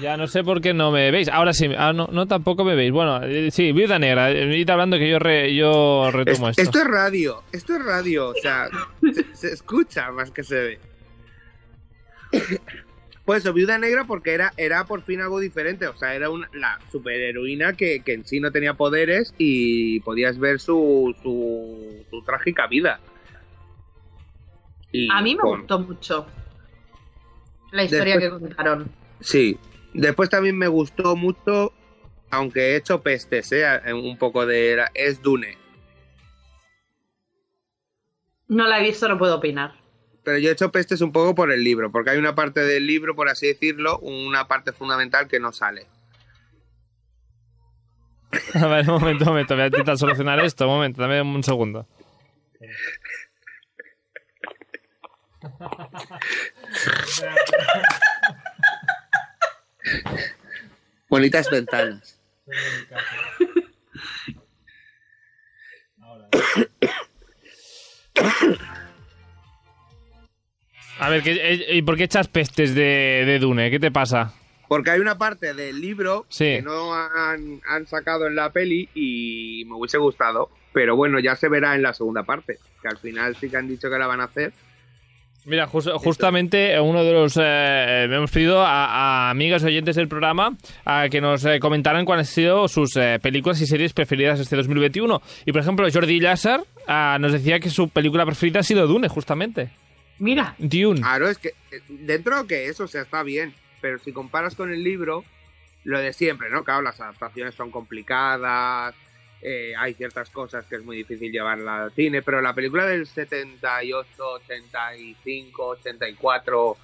Ya 0.01 0.17
no 0.17 0.27
sé 0.29 0.45
por 0.45 0.61
qué 0.61 0.73
no 0.75 0.91
me 0.93 1.11
veis. 1.11 1.29
Ahora 1.29 1.53
sí, 1.53 1.69
ah, 1.77 1.93
no, 1.93 2.09
no 2.13 2.27
tampoco 2.27 2.65
me 2.65 2.75
veis. 2.77 2.93
Bueno, 2.93 3.23
eh, 3.25 3.51
sí, 3.51 3.73
Viuda 3.73 3.99
Negra. 3.99 4.31
eh, 4.31 4.57
Id 4.57 4.71
hablando 4.71 4.97
que 4.99 5.09
yo, 5.11 5.19
re- 5.19 5.55
yo 5.55 6.11
retomo 6.13 6.49
Es- 6.49 6.59
esto. 6.59 6.63
esto 6.63 6.79
es 6.79 6.85
radio, 6.87 7.43
esto 7.53 7.75
es 7.77 7.85
radio, 7.85 8.29
o 8.29 8.35
sea, 8.35 8.69
se, 9.13 9.35
se 9.35 9.53
escucha 9.53 10.11
más 10.13 10.31
que 10.31 10.45
se 10.45 10.55
ve. 10.55 10.79
Pues 13.25 13.45
eso, 13.45 13.53
Viuda 13.53 13.79
Negra 13.79 14.05
porque 14.05 14.33
era, 14.35 14.53
era 14.57 14.85
por 14.85 15.03
fin 15.03 15.21
algo 15.21 15.39
diferente, 15.39 15.87
o 15.87 15.97
sea, 15.97 16.15
era 16.15 16.29
una, 16.31 16.49
la 16.55 16.79
superheroína 16.91 17.75
que, 17.75 18.03
que 18.03 18.15
en 18.15 18.27
sí 18.27 18.41
no 18.41 18.51
tenía 18.51 18.75
poderes 18.75 19.33
y 19.39 20.01
podías 20.01 20.39
ver 20.39 20.59
su, 20.59 21.15
su, 21.23 22.05
su 22.11 22.23
trágica 22.23 22.67
vida. 22.67 22.99
Y 24.91 25.09
A 25.13 25.23
mí 25.23 25.35
me 25.37 25.41
con- 25.43 25.59
gustó 25.61 25.79
mucho 25.79 26.27
la 27.71 27.85
historia 27.85 28.17
Después- 28.19 28.41
que 28.41 28.47
contaron. 28.49 28.91
Sí, 29.21 29.57
después 29.95 30.29
también 30.31 30.57
me 30.59 30.69
gustó 30.69 31.17
mucho, 31.17 31.73
aunque 32.31 32.73
he 32.73 32.77
hecho 32.77 33.03
pestes, 33.03 33.51
¿eh? 33.53 33.65
un 33.93 34.17
poco 34.19 34.47
de... 34.47 34.77
la- 34.77 34.91
Es 34.95 35.23
Dune. 35.23 35.59
No 38.49 38.67
la 38.69 38.81
he 38.81 38.83
visto, 38.83 39.09
no 39.09 39.19
puedo 39.19 39.37
opinar. 39.37 39.75
Pero 40.25 40.39
yo 40.39 40.51
he 40.51 40.53
hecho 40.53 40.71
pestes 40.71 41.01
un 41.01 41.11
poco 41.11 41.35
por 41.35 41.51
el 41.51 41.65
libro, 41.65 41.91
porque 41.91 42.11
hay 42.11 42.19
una 42.19 42.35
parte 42.35 42.61
del 42.61 42.87
libro, 42.87 43.17
por 43.17 43.29
así 43.29 43.47
decirlo, 43.49 43.99
una 44.01 44.47
parte 44.47 44.73
fundamental 44.73 45.27
que 45.27 45.41
no 45.41 45.53
sale. 45.53 45.87
A 48.55 48.67
ver, 48.67 48.89
un 48.89 49.01
momento, 49.01 49.25
un 49.25 49.31
momento. 49.31 49.55
Voy 49.55 49.65
a 49.65 49.67
intentar 49.67 49.99
solucionar 49.99 50.39
esto. 50.41 50.67
Un 50.67 50.75
momento, 50.75 51.03
dame 51.03 51.21
un 51.23 51.43
segundo. 51.43 51.87
Bonitas 61.09 61.51
ventanas. 61.51 62.19
A 70.99 71.09
ver, 71.09 71.23
¿qué- 71.23 71.33
eh, 71.53 71.75
¿y 71.77 71.83
por 71.83 71.97
qué 71.97 72.05
echas 72.05 72.29
pestes 72.29 72.75
de, 72.75 73.25
de 73.27 73.39
Dune? 73.39 73.71
¿Qué 73.71 73.81
te 73.81 73.91
pasa? 73.91 74.35
Porque 74.69 74.91
hay 74.91 75.01
una 75.01 75.19
parte 75.19 75.53
del 75.55 75.81
libro 75.81 76.27
Sí. 76.29 76.45
que 76.45 76.63
no 76.63 76.95
han, 76.95 77.61
han 77.67 77.87
sacado 77.87 78.27
en 78.27 78.37
la 78.37 78.51
peli 78.53 78.89
y 78.95 79.65
me 79.67 79.75
hubiese 79.75 79.99
gustado. 79.99 80.51
Pero 80.73 80.97
bueno, 80.97 81.19
ya 81.19 81.37
se 81.37 81.49
verá 81.49 81.75
en 81.75 81.83
la 81.83 81.93
segunda 81.93 82.23
parte. 82.23 82.59
Que 82.81 82.89
al 82.89 82.97
final 82.99 83.37
sí 83.37 83.51
que 83.51 83.57
han 83.57 83.69
dicho 83.69 83.91
que 83.91 83.99
la 83.99 84.07
van 84.07 84.21
a 84.21 84.25
hacer. 84.25 84.53
Mira, 85.45 85.67
jus- 85.67 85.91
justamente 85.99 86.79
uno 86.81 87.03
de 87.03 87.13
los... 87.13 87.37
eh, 87.41 88.05
hemos 88.09 88.31
pedido 88.31 88.61
a, 88.63 88.87
a 89.27 89.31
amigas 89.31 89.65
oyentes 89.65 89.97
del 89.97 90.07
programa 90.07 90.57
a 90.85 91.09
que 91.11 91.21
nos 91.21 91.45
eh, 91.45 91.59
comentaran 91.59 92.05
cuáles 92.05 92.29
han 92.29 92.35
sido 92.35 92.69
sus 92.69 92.97
eh, 92.97 93.19
películas 93.21 93.61
y 93.61 93.67
series 93.67 93.93
preferidas 93.93 94.39
este 94.39 94.55
2021. 94.55 95.21
Y 95.45 95.51
por 95.53 95.61
ejemplo, 95.63 95.89
Jordi 95.93 96.21
Lázar 96.21 96.63
ah, 96.87 97.17
nos 97.21 97.33
decía 97.33 97.59
que 97.59 97.71
su 97.71 97.89
película 97.89 98.25
preferida 98.25 98.61
ha 98.61 98.63
sido 98.63 98.87
Dune, 98.87 99.09
justamente. 99.09 99.71
Mira, 100.21 100.55
Dune. 100.59 101.01
Claro, 101.01 101.29
es 101.29 101.39
que 101.39 101.49
eh, 101.49 101.81
dentro 101.89 102.47
que 102.47 102.67
eso, 102.69 102.85
o 102.85 102.89
sea, 102.89 103.03
está 103.03 103.25
bien. 103.25 103.53
Pero 103.81 103.99
si 103.99 104.13
comparas 104.13 104.55
con 104.55 104.73
el 104.73 104.85
libro, 104.85 105.25
lo 105.83 105.99
de 105.99 106.13
siempre, 106.13 106.51
¿no? 106.51 106.63
Claro, 106.63 106.83
las 106.83 107.01
adaptaciones 107.01 107.57
son 107.57 107.73
complicadas. 107.73 108.95
Eh, 109.43 109.73
hay 109.77 109.95
ciertas 109.95 110.31
cosas 110.31 110.65
que 110.67 110.77
es 110.77 110.85
muy 110.85 110.97
difícil 110.99 111.33
llevarla 111.33 111.85
al 111.85 111.93
cine, 111.93 112.23
pero 112.23 112.41
la 112.41 112.55
película 112.55 112.87
del 112.87 113.07
78, 113.07 114.07
85, 114.19 115.67
84 115.67 116.77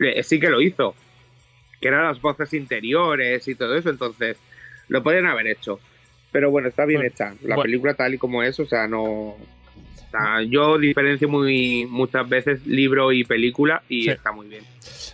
eh, 0.00 0.22
sí 0.22 0.38
que 0.38 0.50
lo 0.50 0.60
hizo. 0.60 0.94
Que 1.80 1.88
eran 1.88 2.04
las 2.04 2.20
voces 2.20 2.52
interiores 2.54 3.46
y 3.48 3.54
todo 3.54 3.76
eso, 3.76 3.90
entonces 3.90 4.36
lo 4.88 5.02
podrían 5.02 5.26
haber 5.26 5.46
hecho. 5.48 5.80
Pero 6.32 6.50
bueno, 6.50 6.68
está 6.68 6.84
bien 6.84 7.00
Bueno, 7.00 7.12
hecha. 7.14 7.30
La 7.42 7.54
bueno. 7.56 7.62
película 7.62 7.94
tal 7.94 8.14
y 8.14 8.18
como 8.18 8.42
es, 8.42 8.58
o 8.60 8.66
sea, 8.66 8.86
no. 8.86 9.36
O 9.76 10.10
sea, 10.16 10.42
yo 10.48 10.78
diferencio 10.78 11.28
muy 11.28 11.86
muchas 11.90 12.28
veces 12.28 12.64
libro 12.66 13.10
y 13.12 13.24
película 13.24 13.82
y 13.88 14.02
Sí. 14.04 14.10
está 14.10 14.30
muy 14.30 14.46
bien. 14.46 14.62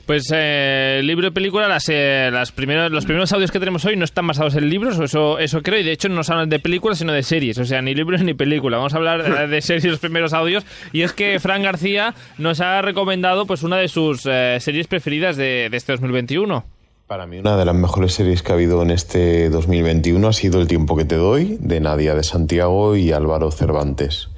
Pues 0.05 0.31
eh, 0.35 1.01
libro 1.05 1.29
y 1.29 1.31
película, 1.31 1.69
las, 1.69 1.89
eh, 1.89 2.31
las 2.33 2.53
primeros, 2.53 2.91
los 2.91 3.05
primeros 3.05 3.33
audios 3.33 3.51
que 3.51 3.59
tenemos 3.61 3.85
hoy 3.85 3.97
no 3.97 4.05
están 4.05 4.27
basados 4.27 4.57
en 4.57 4.69
libros, 4.69 4.99
o 4.99 5.05
eso, 5.05 5.39
eso 5.39 5.63
creo, 5.63 5.79
y 5.79 5.85
de 5.85 5.93
hecho 5.93 6.09
no 6.09 6.17
nos 6.17 6.29
hablan 6.31 6.49
de 6.49 6.59
películas, 6.59 6.99
sino 6.99 7.13
de 7.13 7.23
series, 7.23 7.57
o 7.59 7.65
sea, 7.65 7.81
ni 7.81 7.95
libros 7.95 8.23
ni 8.23 8.35
película. 8.35 8.77
Vamos 8.79 8.93
a 8.93 8.97
hablar 8.97 9.21
eh, 9.21 9.47
de 9.49 9.63
series 9.63 9.85
los 9.85 10.01
primeros 10.01 10.33
audios, 10.33 10.67
y 10.93 11.03
es 11.03 11.13
que 11.13 11.39
Fran 11.39 11.63
García 11.63 12.15
nos 12.39 12.61
ha 12.61 12.83
recomendado 12.83 13.47
pues 13.47 13.63
una 13.63 13.77
de 13.77 13.89
sus 13.89 14.27
eh, 14.27 14.59
series 14.61 14.87
preferidas 14.89 15.37
de, 15.37 15.69
de 15.71 15.77
este 15.77 15.93
2021. 15.93 16.65
Para 17.07 17.27
mí 17.27 17.39
una 17.39 17.57
de 17.57 17.65
las 17.65 17.75
mejores 17.75 18.13
series 18.13 18.43
que 18.43 18.53
ha 18.53 18.55
habido 18.57 18.83
en 18.83 18.91
este 18.91 19.49
2021 19.51 20.29
ha 20.29 20.33
sido 20.33 20.61
El 20.61 20.67
tiempo 20.69 20.97
que 20.97 21.05
te 21.05 21.17
doy, 21.17 21.57
de 21.61 21.81
Nadia 21.81 22.15
de 22.15 22.23
Santiago 22.25 22.97
y 22.97 23.13
Álvaro 23.13 23.51
Cervantes. 23.51 24.29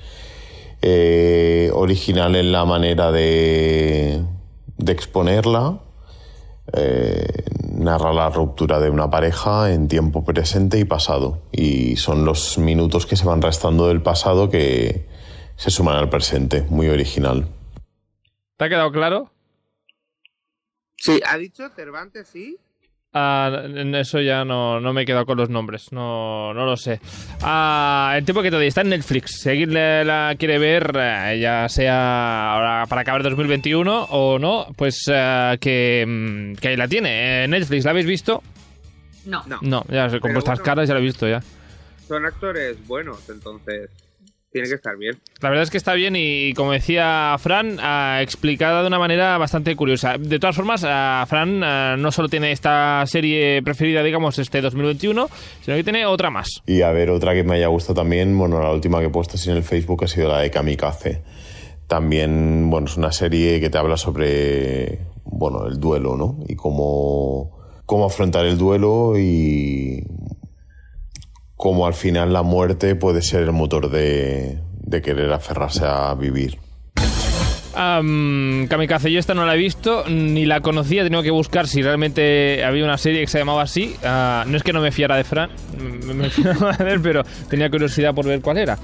Eh, 0.85 1.71
original 1.73 2.35
en 2.35 2.51
la 2.51 2.65
manera 2.65 3.13
de, 3.13 4.25
de 4.79 4.93
exponerla, 4.93 5.81
eh, 6.73 7.45
narra 7.71 8.13
la 8.13 8.31
ruptura 8.31 8.81
de 8.81 8.91
una 8.91 9.09
pareja 9.09 9.73
en 9.73 9.87
tiempo 9.87 10.25
presente 10.25 10.81
y 10.81 10.85
pasado. 10.85 11.43
Y 11.53 11.97
son 11.97 12.25
los 12.25 12.59
minutos 12.59 13.07
que 13.07 13.15
se 13.15 13.25
van 13.25 13.43
restando 13.43 13.87
del 13.87 14.03
pasado 14.03 14.51
que 14.51 15.07
se 15.57 15.71
suman 15.71 15.97
al 15.97 16.11
presente. 16.11 16.67
Muy 16.69 16.89
original. 16.89 17.47
¿Te 18.57 18.65
ha 18.65 18.69
quedado 18.69 18.91
claro? 18.91 19.31
Sí, 20.97 21.21
ha 21.25 21.37
dicho 21.37 21.69
Cervantes, 21.71 22.29
sí. 22.29 22.59
Ah, 23.15 23.65
en 23.65 23.95
eso 23.95 24.21
ya 24.23 24.43
no, 24.43 24.81
no 24.81 24.95
me 24.95 25.03
he 25.03 25.05
quedado 25.05 25.27
con 25.27 25.37
los 25.37 25.51
nombres, 25.51 25.93
no, 25.93 26.55
no 26.55 26.65
lo 26.65 26.79
sé. 26.79 26.99
Ah, 27.43 28.15
el 28.17 28.25
tiempo 28.25 28.41
que 28.43 28.51
te 28.51 28.57
doy 28.57 28.69
está 28.69 28.81
en 28.81 28.89
Netflix. 28.89 29.41
Si 29.43 29.51
alguien 29.51 29.75
la 29.75 30.35
quiere 30.39 30.59
ver, 30.59 30.93
eh, 30.99 31.39
ya 31.39 31.69
sea 31.69 32.55
ahora 32.55 32.87
para 32.87 33.03
acabar 33.03 33.23
2021 33.23 34.05
o 34.05 34.39
no, 34.39 34.67
pues 34.77 35.05
eh, 35.13 35.59
que, 35.61 36.05
mm, 36.09 36.55
que 36.55 36.69
ahí 36.69 36.77
la 36.77 36.89
tiene. 36.89 37.45
Eh, 37.45 37.49
Netflix, 37.49 37.85
¿la 37.85 37.91
habéis 37.91 38.07
visto? 38.07 38.43
No. 39.27 39.43
No. 39.47 39.59
No, 39.61 39.85
ya 39.91 40.09
sé, 40.09 40.19
con 40.19 40.31
Pero 40.31 40.35
vuestras 40.37 40.59
bueno. 40.61 40.65
caras 40.65 40.89
ya 40.89 40.95
la 40.95 41.01
he 41.01 41.05
visto 41.05 41.29
ya. 41.29 41.43
Son 42.09 42.25
actores 42.25 42.87
buenos, 42.87 43.29
entonces 43.29 43.91
tiene 44.53 44.69
que 44.69 44.75
estar 44.75 44.97
bien. 44.97 45.19
La 45.41 45.49
verdad 45.49 45.65
es 45.65 45.71
que 45.71 45.79
está 45.79 45.95
bien 45.95 46.15
y, 46.15 46.53
como 46.55 46.73
decía 46.73 47.35
Fran, 47.39 47.79
ah, 47.81 48.19
explicada 48.21 48.83
de 48.83 48.87
una 48.87 48.99
manera 48.99 49.39
bastante 49.39 49.75
curiosa. 49.75 50.19
De 50.19 50.39
todas 50.39 50.55
formas, 50.55 50.85
ah, 50.87 51.25
Fran 51.29 51.65
ah, 51.65 51.97
no 51.99 52.13
solo 52.13 52.29
tiene 52.29 52.53
esta 52.53 53.03
serie 53.07 53.63
preferida, 53.63 54.03
digamos, 54.03 54.39
este 54.39 54.61
2021, 54.61 55.29
sino 55.63 55.77
que 55.77 55.85
tiene 55.85 56.07
otra 56.07 56.31
más. 56.31 56.63
Y 56.67 56.83
a 56.83 56.93
ver, 56.93 57.11
otra 57.11 57.33
que 57.35 57.45
me 57.45 57.57
haya 57.57 57.69
gustado 57.69 57.95
también, 57.95 58.37
bueno, 58.37 58.61
la 58.61 58.71
última 58.71 59.01
que 59.01 59.07
he 59.07 59.11
puesto 59.11 59.37
así 59.37 59.51
en 59.51 59.57
el 59.57 59.65
Facebook 59.65 60.05
ha 60.05 60.09
sido 60.09 60.29
la 60.29 60.41
de 60.41 60.51
Kamikaze. 60.51 61.23
También, 61.87 62.71
bueno, 62.71 62.87
es 62.87 62.97
una 62.97 63.13
serie 63.13 63.61
que 63.61 63.71
te 63.71 63.79
habla 63.79 63.97
sobre, 63.97 65.01
bueno, 65.25 65.67
el 65.67 65.81
duelo, 65.81 66.17
¿no? 66.17 66.39
Y 66.47 66.55
cómo, 66.55 67.51
cómo 67.87 68.07
afrontar 68.07 68.45
el 68.47 68.59
duelo 68.59 69.19
y 69.19 70.05
cómo 71.63 71.87
al 71.87 71.95
final 71.95 72.33
la 72.33 72.43
muerte 72.43 72.97
puede 72.97 73.23
ser 73.23 73.43
el 73.43 73.53
motor 73.53 73.89
de, 73.89 74.59
de 74.81 75.01
querer 75.01 75.33
aferrarse 75.33 75.85
a 75.87 76.13
vivir. 76.13 76.59
Am, 77.77 78.67
Kamikaze, 78.67 79.13
yo 79.13 79.21
esta 79.21 79.33
no 79.33 79.47
la 79.47 79.55
he 79.55 79.59
visto, 79.59 80.03
ni 80.09 80.45
la 80.45 80.61
conocía, 80.61 81.03
he 81.03 81.05
tenido 81.05 81.23
que 81.23 81.31
buscar 81.31 81.69
si 81.69 81.81
realmente 81.81 82.65
había 82.65 82.83
una 82.83 82.99
serie 82.99 83.21
que 83.21 83.29
se 83.29 83.39
llamaba 83.39 83.63
así. 83.63 83.95
Ah, 84.03 84.45
no 84.45 84.57
es 84.57 84.65
que 84.65 84.73
no 84.73 84.81
me 84.81 84.91
fiara 84.91 85.15
de 85.15 85.23
Fran, 85.23 85.51
me, 86.05 86.13
me 86.15 86.31
fiaba 86.31 86.73
de 86.79 86.95
él, 86.95 87.01
pero 87.01 87.23
tenía 87.49 87.71
curiosidad 87.71 88.13
por 88.13 88.27
ver 88.27 88.41
cuál 88.41 88.59
era. 88.59 88.77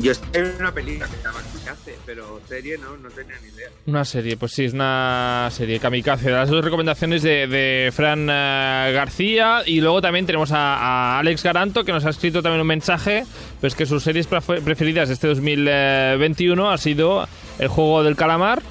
Yo 0.00 0.12
estoy 0.12 0.42
en 0.42 0.54
una 0.60 0.70
película 0.72 1.06
que 1.08 1.16
se 1.16 1.22
llama 1.24 1.40
Kamikaze, 1.52 1.98
pero 2.06 2.40
serie 2.48 2.78
no, 2.78 2.96
no 2.98 3.10
tenía 3.10 3.34
ni 3.42 3.48
idea. 3.48 3.68
Una 3.86 4.04
serie, 4.04 4.36
pues 4.36 4.52
sí, 4.52 4.64
es 4.66 4.72
una 4.72 5.48
serie, 5.50 5.80
Kamikaze. 5.80 6.30
Las 6.30 6.48
dos 6.50 6.64
recomendaciones 6.64 7.22
de, 7.24 7.48
de 7.48 7.90
Fran 7.92 8.28
eh, 8.30 8.92
García. 8.94 9.62
Y 9.66 9.80
luego 9.80 10.00
también 10.00 10.24
tenemos 10.24 10.52
a, 10.52 10.76
a 10.76 11.18
Alex 11.18 11.42
Garanto, 11.42 11.84
que 11.84 11.90
nos 11.90 12.04
ha 12.04 12.10
escrito 12.10 12.42
también 12.42 12.60
un 12.60 12.68
mensaje. 12.68 13.24
Pues 13.60 13.74
que 13.74 13.86
sus 13.86 14.04
series 14.04 14.30
pref- 14.30 14.62
preferidas 14.62 15.08
de 15.08 15.14
este 15.14 15.26
2021 15.26 16.70
ha 16.70 16.78
sido 16.78 17.26
El 17.58 17.66
juego 17.66 18.04
del 18.04 18.14
calamar. 18.14 18.62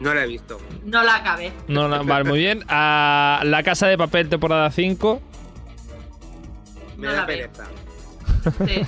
No 0.00 0.14
la 0.14 0.24
he 0.24 0.26
visto. 0.26 0.58
No 0.86 1.02
la 1.02 1.16
acabé. 1.16 1.52
No, 1.68 1.88
no, 1.88 2.02
vale, 2.06 2.24
muy 2.24 2.38
bien. 2.38 2.64
A 2.68 3.42
La 3.44 3.62
casa 3.62 3.86
de 3.86 3.98
papel, 3.98 4.30
temporada 4.30 4.70
5. 4.70 5.20
Me 6.96 7.06
No 7.06 7.12
da 7.12 7.20
la 7.20 7.26
veo. 7.26 7.50
Sí. 8.66 8.82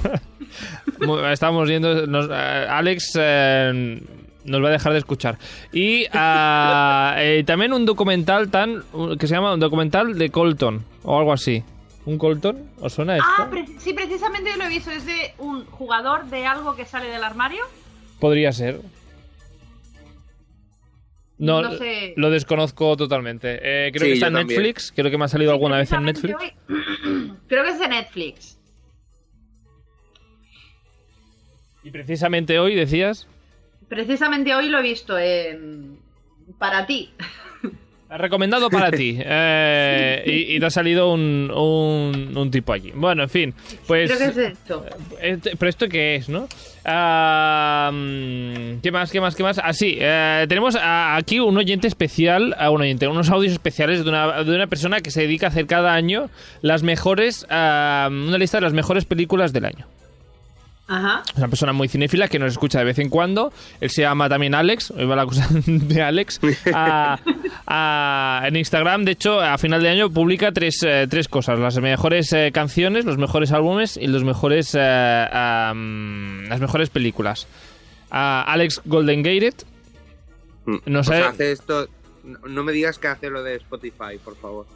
Estamos 1.33 1.69
viendo. 1.69 2.07
nos- 2.07 2.29
eh, 2.31 2.67
Alex 2.69 3.13
eh, 3.19 4.01
nos 4.45 4.63
va 4.63 4.69
a 4.69 4.73
dejar 4.73 4.93
de 4.93 4.99
escuchar. 4.99 5.39
Y 5.73 6.05
ah, 6.13 7.15
eh, 7.19 7.43
también 7.47 7.73
un 7.73 7.85
documental 7.87 8.51
tan 8.51 8.83
que 9.19 9.27
se 9.27 9.35
llama 9.35 9.55
un 9.55 9.61
documental 9.61 10.19
de 10.19 10.31
Colton 10.31 10.85
o 11.03 11.19
algo 11.19 11.33
así. 11.33 11.63
¿Un 12.05 12.19
Colton? 12.19 12.71
¿Os 12.81 12.93
suena 12.93 13.17
esto? 13.17 13.29
Ah, 13.39 13.49
pre- 13.51 13.67
sí, 13.79 13.93
precisamente 13.93 14.51
yo 14.51 14.57
lo 14.57 14.65
he 14.65 14.69
visto. 14.69 14.91
Es 14.91 15.07
de 15.07 15.35
un 15.39 15.65
jugador 15.67 16.25
de 16.27 16.45
algo 16.47 16.75
que 16.75 16.85
sale 16.85 17.09
del 17.09 17.23
armario. 17.23 17.65
Podría 18.19 18.53
ser. 18.53 18.81
No, 21.39 21.61
No 21.63 21.73
sé. 21.73 22.13
lo 22.17 22.31
desconozco 22.31 22.97
totalmente. 22.97 23.59
Eh, 23.63 23.91
creo 23.93 24.03
Sí, 24.05 24.09
que 24.09 24.15
está 24.15 24.27
en. 24.29 24.35
Netflix. 24.35 24.93
Creo 24.95 25.11
que 25.11 25.19
me 25.19 25.25
ha 25.25 25.29
salido 25.29 25.51
alguna 25.53 25.77
vez 25.79 25.91
en 25.93 26.05
Netflix. 26.05 26.37
hoy- 26.41 26.53
Creo 27.49 27.65
que 27.65 27.71
es 27.71 27.79
de 27.81 27.89
Netflix. 27.89 28.59
Y 31.85 31.91
precisamente 31.91 32.59
hoy 32.59 32.75
decías. 32.75 33.27
Precisamente 33.89 34.55
hoy 34.55 34.69
lo 34.69 34.79
he 34.79 34.83
visto 34.83 35.19
en... 35.19 35.99
para 36.59 36.87
ti. 36.87 37.11
Recomendado 38.09 38.69
para 38.69 38.91
ti. 38.97 39.19
Eh, 39.19 40.23
y, 40.27 40.57
y 40.57 40.61
te 40.61 40.67
ha 40.67 40.71
salido 40.71 41.13
un, 41.13 41.51
un, 41.51 42.37
un 42.37 42.51
tipo 42.51 42.73
allí. 42.73 42.93
Bueno, 42.95 43.23
en 43.23 43.29
fin. 43.31 43.55
Pues. 43.87 44.11
Creo 44.13 44.33
que 44.33 44.41
es 44.43 44.49
esto. 44.53 44.85
Eh, 45.21 45.39
Pero 45.43 45.69
esto 45.69 45.89
qué 45.89 46.17
es, 46.17 46.29
¿no? 46.29 46.47
Ah, 46.85 47.91
¿Qué 48.83 48.91
más, 48.93 49.11
qué 49.11 49.21
más, 49.21 49.35
qué 49.35 49.43
más? 49.43 49.59
Ah, 49.63 49.73
sí, 49.73 49.97
eh, 50.01 50.45
tenemos 50.49 50.77
a- 50.77 51.17
aquí 51.17 51.41
un 51.41 51.57
oyente 51.57 51.87
especial, 51.89 52.55
a 52.59 52.71
un 52.71 52.81
oyente, 52.83 53.09
unos 53.09 53.31
audios 53.31 53.53
especiales 53.53 54.05
de 54.05 54.11
una, 54.11 54.43
de 54.45 54.55
una 54.55 54.67
persona 54.67 55.01
que 55.01 55.11
se 55.11 55.23
dedica 55.23 55.47
a 55.47 55.51
hacer 55.51 55.67
cada 55.67 55.95
año 55.95 56.29
las 56.61 56.83
mejores, 56.83 57.47
ah, 57.51 58.09
una 58.11 58.37
lista 58.39 58.59
de 58.59 58.63
las 58.63 58.73
mejores 58.75 59.05
películas 59.05 59.53
del 59.53 59.65
año. 59.65 59.87
Ajá. 60.95 61.23
Es 61.27 61.39
una 61.39 61.49
persona 61.49 61.73
muy 61.73 61.89
cinéfila 61.89 62.29
que 62.29 62.39
nos 62.39 62.53
escucha 62.53 62.79
de 62.79 62.85
vez 62.85 62.99
en 62.99 63.09
cuando. 63.09 63.51
Él 63.81 63.89
se 63.89 64.03
llama 64.03 64.29
también 64.29 64.55
Alex. 64.55 64.91
Hoy 64.91 65.07
va 65.07 65.17
la 65.17 65.25
cosa 65.25 65.49
de 65.67 66.03
Alex. 66.03 66.39
Ah, 66.75 67.19
ah, 67.67 68.43
en 68.47 68.57
Instagram, 68.57 69.05
de 69.05 69.13
hecho, 69.13 69.41
a 69.41 69.57
final 69.59 69.83
de 69.83 69.89
año 69.89 70.11
publica 70.11 70.53
tres, 70.53 70.83
eh, 70.83 71.07
tres 71.09 71.29
cosas. 71.29 71.59
Las 71.59 71.79
mejores 71.81 72.33
eh, 72.33 72.51
canciones, 72.53 73.05
los 73.05 73.17
mejores 73.19 73.53
álbumes 73.53 73.97
y 73.97 74.07
los 74.07 74.25
mejores, 74.25 74.77
eh, 74.79 75.71
mm, 75.75 76.49
las 76.49 76.61
mejores 76.61 76.91
películas. 76.91 77.47
Ah, 78.11 78.45
Alex 78.47 78.83
Golden 78.85 79.23
Gated. 79.23 79.55
No 80.87 81.01
O 81.01 81.05
sé. 81.05 81.15
hace 81.17 81.53
esto. 81.53 81.89
No, 82.25 82.39
no 82.47 82.63
me 82.65 82.73
digas 82.73 82.99
que 82.99 83.09
hace 83.09 83.31
lo 83.31 83.43
de 83.43 83.57
Spotify, 83.57 84.19
por 84.23 84.37
favor. 84.37 84.67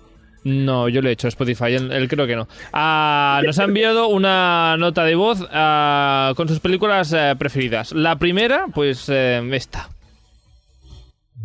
No, 0.47 0.89
yo 0.89 1.03
lo 1.03 1.09
he 1.09 1.13
hecho, 1.13 1.27
Spotify, 1.27 1.75
él, 1.75 1.91
él 1.91 2.07
creo 2.07 2.25
que 2.25 2.37
no. 2.37 2.47
Ah, 2.73 3.41
nos 3.45 3.59
ha 3.59 3.65
enviado 3.65 4.07
una 4.07 4.77
nota 4.79 5.03
de 5.03 5.17
voz 5.17 5.45
ah, 5.51 6.35
con 6.37 6.47
sus 6.47 6.61
películas 6.61 7.13
eh, 7.13 7.35
preferidas. 7.37 7.91
La 7.91 8.15
primera, 8.15 8.67
pues 8.73 9.09
eh, 9.09 9.43
esta. 9.51 9.89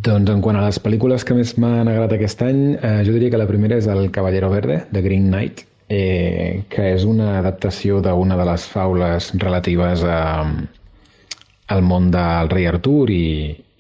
Doncs 0.05 0.29
en 0.29 0.43
quant 0.45 0.59
a 0.59 0.67
les 0.67 0.77
pel·lícules 0.77 1.25
que 1.25 1.33
més 1.33 1.55
m'han 1.57 1.89
agradat 1.89 2.13
aquest 2.19 2.45
any, 2.45 2.61
eh, 2.75 3.01
jo 3.07 3.15
diria 3.17 3.33
que 3.33 3.41
la 3.41 3.49
primera 3.49 3.81
és 3.81 3.89
El 3.89 4.11
Caballero 4.13 4.51
Verde, 4.53 4.83
de 4.93 5.01
Green 5.01 5.31
Knight, 5.33 5.65
eh, 5.89 6.61
que 6.69 6.93
és 6.93 7.01
una 7.01 7.39
adaptació 7.39 8.03
d'una 8.05 8.37
de 8.37 8.45
les 8.51 8.69
faules 8.69 9.31
relatives 9.41 10.05
a, 10.05 10.45
al 11.73 11.81
món 11.81 12.13
del 12.13 12.53
rei 12.53 12.69
Artur 12.69 13.09
i, 13.09 13.25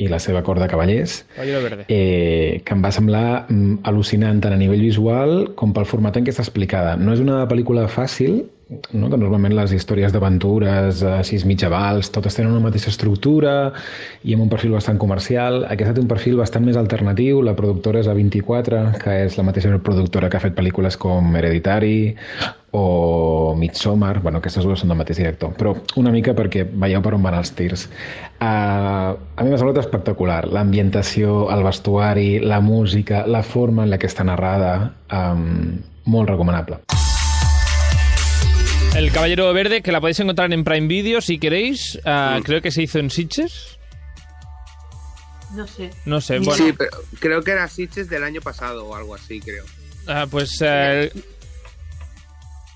i 0.01 0.09
la 0.11 0.19
seva 0.23 0.41
cort 0.45 0.61
de 0.61 0.69
cavallers, 0.71 1.19
eh, 1.87 2.61
que 2.65 2.75
em 2.75 2.81
va 2.83 2.91
semblar 2.95 3.25
mm, 3.47 3.81
al·lucinant 3.89 4.41
tant 4.43 4.55
a 4.55 4.59
nivell 4.59 4.81
visual 4.81 5.51
com 5.59 5.75
pel 5.75 5.87
format 5.89 6.17
en 6.17 6.25
què 6.25 6.33
està 6.33 6.45
explicada. 6.45 6.95
No 6.97 7.13
és 7.13 7.21
una 7.23 7.43
pel·lícula 7.51 7.85
fàcil, 7.91 8.41
no? 8.93 9.09
que 9.09 9.19
normalment 9.19 9.55
les 9.57 9.73
històries 9.75 10.13
d'aventures, 10.13 11.01
eh, 11.03 11.17
sis 11.27 11.45
mitjavals, 11.47 12.11
totes 12.15 12.37
tenen 12.37 12.53
una 12.53 12.63
mateixa 12.67 12.91
estructura 12.91 13.73
i 14.23 14.35
amb 14.35 14.45
un 14.45 14.51
perfil 14.51 14.75
bastant 14.77 14.99
comercial. 15.01 15.65
Aquesta 15.69 15.95
té 15.97 16.03
un 16.03 16.09
perfil 16.11 16.39
bastant 16.39 16.65
més 16.65 16.79
alternatiu. 16.79 17.41
La 17.45 17.55
productora 17.57 18.01
és 18.01 18.09
A24, 18.11 18.83
que 19.03 19.17
és 19.25 19.37
la 19.37 19.47
mateixa 19.47 19.77
productora 19.83 20.29
que 20.29 20.39
ha 20.39 20.45
fet 20.45 20.57
pel·lícules 20.57 20.97
com 20.99 21.35
Hereditary 21.35 22.15
o 22.71 23.53
Midsommar, 23.59 24.21
bueno, 24.23 24.39
aquestes 24.39 24.63
dues 24.63 24.79
són 24.79 24.93
del 24.93 24.99
mateix 25.01 25.19
director, 25.19 25.51
però 25.59 25.73
una 25.99 26.13
mica 26.15 26.31
perquè 26.31 26.63
veieu 26.63 27.03
per 27.03 27.13
on 27.17 27.25
van 27.25 27.35
els 27.35 27.51
tirs. 27.57 27.89
Uh, 28.39 29.11
a 29.11 29.43
mi 29.43 29.51
m'ha 29.51 29.59
semblat 29.59 29.81
espectacular, 29.83 30.45
l'ambientació, 30.47 31.49
el 31.51 31.67
vestuari, 31.67 32.39
la 32.39 32.61
música, 32.63 33.25
la 33.27 33.43
forma 33.43 33.83
en 33.83 33.91
la 33.91 33.99
que 33.99 34.07
està 34.07 34.23
narrada, 34.23 34.93
um, 35.11 35.81
molt 36.07 36.31
recomanable. 36.31 36.79
El 38.95 39.11
Caballero 39.11 39.51
Verde, 39.53 39.81
que 39.81 39.91
la 39.91 40.01
podéis 40.01 40.19
encontrar 40.19 40.51
en 40.51 40.63
Prime 40.63 40.87
Video 40.87 41.21
si 41.21 41.39
queréis. 41.39 41.99
Ah, 42.05 42.39
Creo 42.43 42.61
que 42.61 42.71
se 42.71 42.83
hizo 42.83 42.99
en 42.99 43.09
Sitges. 43.09 43.77
No 45.55 45.65
sé. 45.67 45.89
No 46.05 46.21
sé, 46.21 46.39
bueno. 46.39 46.53
Sí, 46.65 46.73
pero 46.77 46.91
creo 47.19 47.41
que 47.43 47.51
era 47.51 47.67
Sitges 47.67 48.09
del 48.09 48.23
año 48.23 48.41
pasado 48.41 48.85
o 48.85 48.95
algo 48.95 49.15
así, 49.15 49.39
creo. 49.39 49.63
Ah, 50.07 50.27
pues 50.29 50.57
eh, 50.61 51.11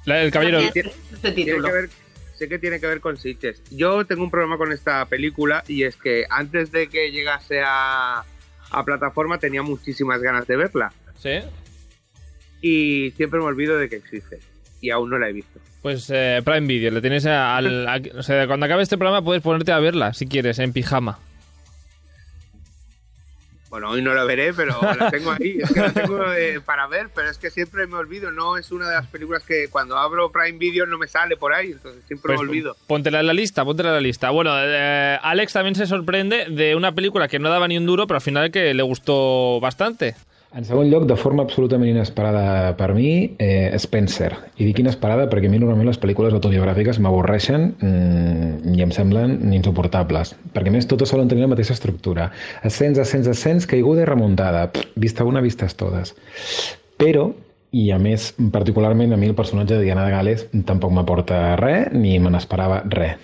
la- 0.05 0.21
el 0.23 0.31
Caballero 0.31 0.59
Este 0.59 0.83
Tiene 1.21 1.33
título. 1.35 1.67
que 1.67 1.73
ver, 1.73 1.89
sé 2.37 2.49
que 2.49 2.59
tiene 2.59 2.79
que 2.79 2.87
ver 2.87 3.01
con 3.01 3.17
Sitges. 3.17 3.61
Yo 3.71 4.05
tengo 4.05 4.23
un 4.23 4.31
problema 4.31 4.57
con 4.57 4.71
esta 4.71 5.05
película 5.05 5.63
y 5.67 5.83
es 5.83 5.95
que 5.95 6.25
antes 6.29 6.71
de 6.71 6.87
que 6.87 7.11
llegase 7.11 7.61
a, 7.65 8.23
a 8.71 8.83
plataforma 8.85 9.37
tenía 9.37 9.61
muchísimas 9.63 10.21
ganas 10.21 10.47
de 10.47 10.55
verla 10.57 10.93
Sí. 11.21 11.39
y 12.61 13.11
siempre 13.15 13.39
me 13.39 13.45
olvido 13.45 13.77
de 13.77 13.89
que 13.89 13.95
existe 13.97 14.39
y 14.81 14.89
aún 14.91 15.09
no 15.09 15.17
la 15.17 15.29
he 15.29 15.33
visto. 15.33 15.59
Pues 15.85 16.09
eh, 16.11 16.41
Prime 16.43 16.65
Video, 16.65 16.89
le 16.89 16.99
tienes 16.99 17.27
al. 17.27 17.87
a- 17.87 18.01
o 18.17 18.23
sea, 18.23 18.47
cuando 18.47 18.65
acabe 18.65 18.81
este 18.81 18.97
programa 18.97 19.23
puedes 19.23 19.43
ponerte 19.43 19.71
a 19.71 19.77
verla 19.77 20.15
si 20.15 20.25
quieres, 20.25 20.57
en 20.57 20.73
pijama. 20.73 21.19
Bueno, 23.69 23.91
hoy 23.91 24.01
no 24.01 24.15
la 24.15 24.23
veré, 24.23 24.51
pero 24.51 24.79
la 24.81 25.11
tengo 25.11 25.33
ahí. 25.33 25.59
Es 25.61 25.71
que 25.71 25.79
la 25.81 25.93
tengo 25.93 26.33
eh, 26.33 26.59
para 26.65 26.87
ver, 26.87 27.09
pero 27.13 27.29
es 27.29 27.37
que 27.37 27.51
siempre 27.51 27.85
me 27.85 27.97
olvido. 27.97 28.31
No 28.31 28.57
es 28.57 28.71
una 28.71 28.89
de 28.89 28.95
las 28.95 29.05
películas 29.05 29.43
que 29.43 29.67
cuando 29.69 29.95
abro 29.95 30.31
Prime 30.31 30.57
Video 30.57 30.87
no 30.87 30.97
me 30.97 31.07
sale 31.07 31.37
por 31.37 31.53
ahí, 31.53 31.73
entonces 31.73 32.01
siempre 32.07 32.29
Pues 32.33 32.39
me 32.41 32.47
olvido. 32.49 32.75
Póntela 32.87 33.19
en 33.19 33.27
la 33.27 33.33
lista, 33.33 33.63
póntela 33.63 33.89
en 33.89 33.95
la 33.95 34.01
lista. 34.01 34.31
Bueno, 34.31 34.53
eh, 34.57 35.19
Alex 35.21 35.53
también 35.53 35.75
se 35.75 35.85
sorprende 35.85 36.47
de 36.49 36.75
una 36.75 36.93
película 36.93 37.27
que 37.27 37.37
no 37.37 37.51
daba 37.51 37.67
ni 37.67 37.77
un 37.77 37.85
duro, 37.85 38.07
pero 38.07 38.15
al 38.15 38.21
final 38.23 38.49
que 38.49 38.73
le 38.73 38.81
gustó 38.81 39.59
bastante. 39.59 40.15
En 40.55 40.63
segon 40.63 40.87
lloc, 40.87 41.03
de 41.03 41.17
forma 41.19 41.43
absolutament 41.43 41.89
inesperada 41.91 42.77
per 42.79 42.93
mi, 42.95 43.35
eh, 43.43 43.75
Spencer. 43.75 44.29
I 44.55 44.63
dic 44.63 44.77
inesperada 44.79 45.25
perquè 45.27 45.49
a 45.49 45.51
mi 45.51 45.59
normalment 45.59 45.89
les 45.89 45.99
pel·lícules 45.99 46.31
autobiogràfiques 46.37 47.01
m'avorreixen 47.03 47.65
mm, 47.73 48.71
i 48.71 48.85
em 48.85 48.93
semblen 48.95 49.51
insuportables. 49.51 50.31
Perquè 50.55 50.71
més 50.71 50.87
totes 50.87 51.11
solen 51.11 51.27
tenir 51.27 51.43
la 51.43 51.51
mateixa 51.51 51.75
estructura. 51.75 52.29
Ascens, 52.63 53.01
ascens, 53.03 53.27
ascens, 53.27 53.67
caiguda 53.67 54.05
i 54.05 54.07
remuntada. 54.07 54.69
Pff, 54.71 54.95
vista 54.95 55.27
una, 55.27 55.43
vistes 55.43 55.75
totes. 55.75 56.15
Però, 57.03 57.33
i 57.75 57.89
a 57.91 57.99
més, 57.99 58.31
particularment 58.55 59.11
a 59.11 59.19
mi 59.19 59.27
el 59.27 59.35
personatge 59.35 59.75
de 59.75 59.83
Diana 59.83 60.07
de 60.07 60.15
Gales 60.15 60.47
tampoc 60.63 60.95
m'aporta 60.95 61.57
res 61.59 61.91
ni 61.91 62.15
me 62.15 62.31
n'esperava 62.31 62.85
res 62.95 63.19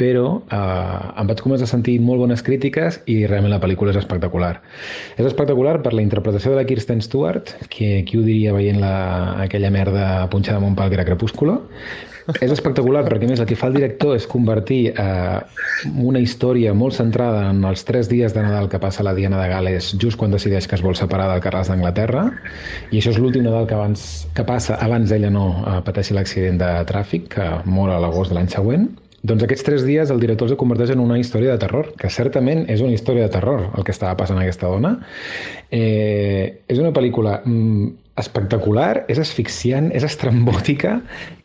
però 0.00 0.28
eh, 0.50 1.20
em 1.20 1.28
vaig 1.30 1.42
començar 1.44 1.68
a 1.68 1.70
sentir 1.70 1.98
molt 2.02 2.24
bones 2.24 2.42
crítiques 2.46 3.00
i 3.10 3.20
realment 3.30 3.54
la 3.54 3.60
pel·lícula 3.62 3.94
és 3.94 4.00
espectacular. 4.00 4.56
És 5.16 5.26
espectacular 5.26 5.76
per 5.84 5.94
la 5.94 6.02
interpretació 6.02 6.54
de 6.54 6.62
la 6.62 6.66
Kirsten 6.68 7.02
Stewart, 7.04 7.54
que 7.70 8.02
qui 8.08 8.18
ho 8.18 8.24
diria 8.26 8.54
veient 8.56 8.80
la, 8.82 8.96
aquella 9.44 9.70
merda 9.74 10.08
punxada 10.32 10.58
amb 10.58 10.72
un 10.72 10.78
pal 10.78 10.90
que 10.90 10.98
era 10.98 11.06
Crepúsculo. 11.06 11.60
És 12.40 12.48
espectacular 12.48 13.04
perquè, 13.04 13.28
més, 13.28 13.40
el 13.42 13.46
que 13.46 13.58
fa 13.58 13.68
el 13.68 13.76
director 13.76 14.16
és 14.16 14.24
convertir 14.26 14.94
eh, 14.96 15.40
una 16.00 16.22
història 16.24 16.72
molt 16.72 16.96
centrada 16.96 17.50
en 17.50 17.60
els 17.68 17.84
tres 17.84 18.08
dies 18.08 18.32
de 18.32 18.42
Nadal 18.42 18.70
que 18.72 18.80
passa 18.80 19.04
la 19.04 19.12
Diana 19.14 19.42
de 19.42 19.50
Gales 19.50 19.90
just 20.00 20.16
quan 20.16 20.32
decideix 20.32 20.66
que 20.66 20.78
es 20.78 20.84
vol 20.84 20.96
separar 20.96 21.28
del 21.28 21.42
Carles 21.44 21.68
d'Anglaterra 21.68 22.24
i 22.90 23.00
això 23.00 23.12
és 23.12 23.20
l'últim 23.20 23.44
Nadal 23.44 23.68
que, 23.68 23.76
abans, 23.76 24.06
que 24.32 24.46
passa 24.48 24.78
abans 24.80 25.12
ella 25.12 25.28
no 25.34 25.50
eh, 25.60 25.80
pateixi 25.84 26.16
l'accident 26.16 26.62
de 26.62 26.70
tràfic 26.88 27.28
que 27.36 27.50
mor 27.68 27.92
a 27.92 28.00
l'agost 28.00 28.32
de 28.32 28.38
l'any 28.38 28.48
següent 28.54 28.88
doncs 29.24 29.40
aquests 29.46 29.64
tres 29.64 29.84
dies 29.88 30.10
el 30.12 30.20
director 30.20 30.50
es 30.50 30.58
converteix 30.60 30.90
en 30.92 31.00
una 31.00 31.16
història 31.16 31.54
de 31.54 31.60
terror, 31.62 31.86
que 31.96 32.10
certament 32.12 32.66
és 32.68 32.82
una 32.84 32.92
història 32.92 33.24
de 33.24 33.32
terror 33.32 33.70
el 33.72 33.86
que 33.86 33.94
estava 33.94 34.18
passant 34.20 34.36
a 34.36 34.42
aquesta 34.44 34.68
dona. 34.68 34.98
Eh, 35.72 36.60
és 36.68 36.80
una 36.82 36.92
pel·lícula 36.92 37.38
mm, 37.40 37.86
espectacular, 38.20 39.06
és 39.08 39.22
asfixiant, 39.22 39.88
és 39.96 40.04
estrambòtica, 40.04 40.98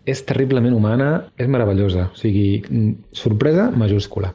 és 0.03 0.23
terriblement 0.27 0.75
humana, 0.75 1.31
és 1.39 1.47
meravellosa. 1.47 2.09
O 2.11 2.19
sigui, 2.19 2.59
mm, 2.67 3.15
sorpresa 3.15 3.69
majúscula. 3.71 4.33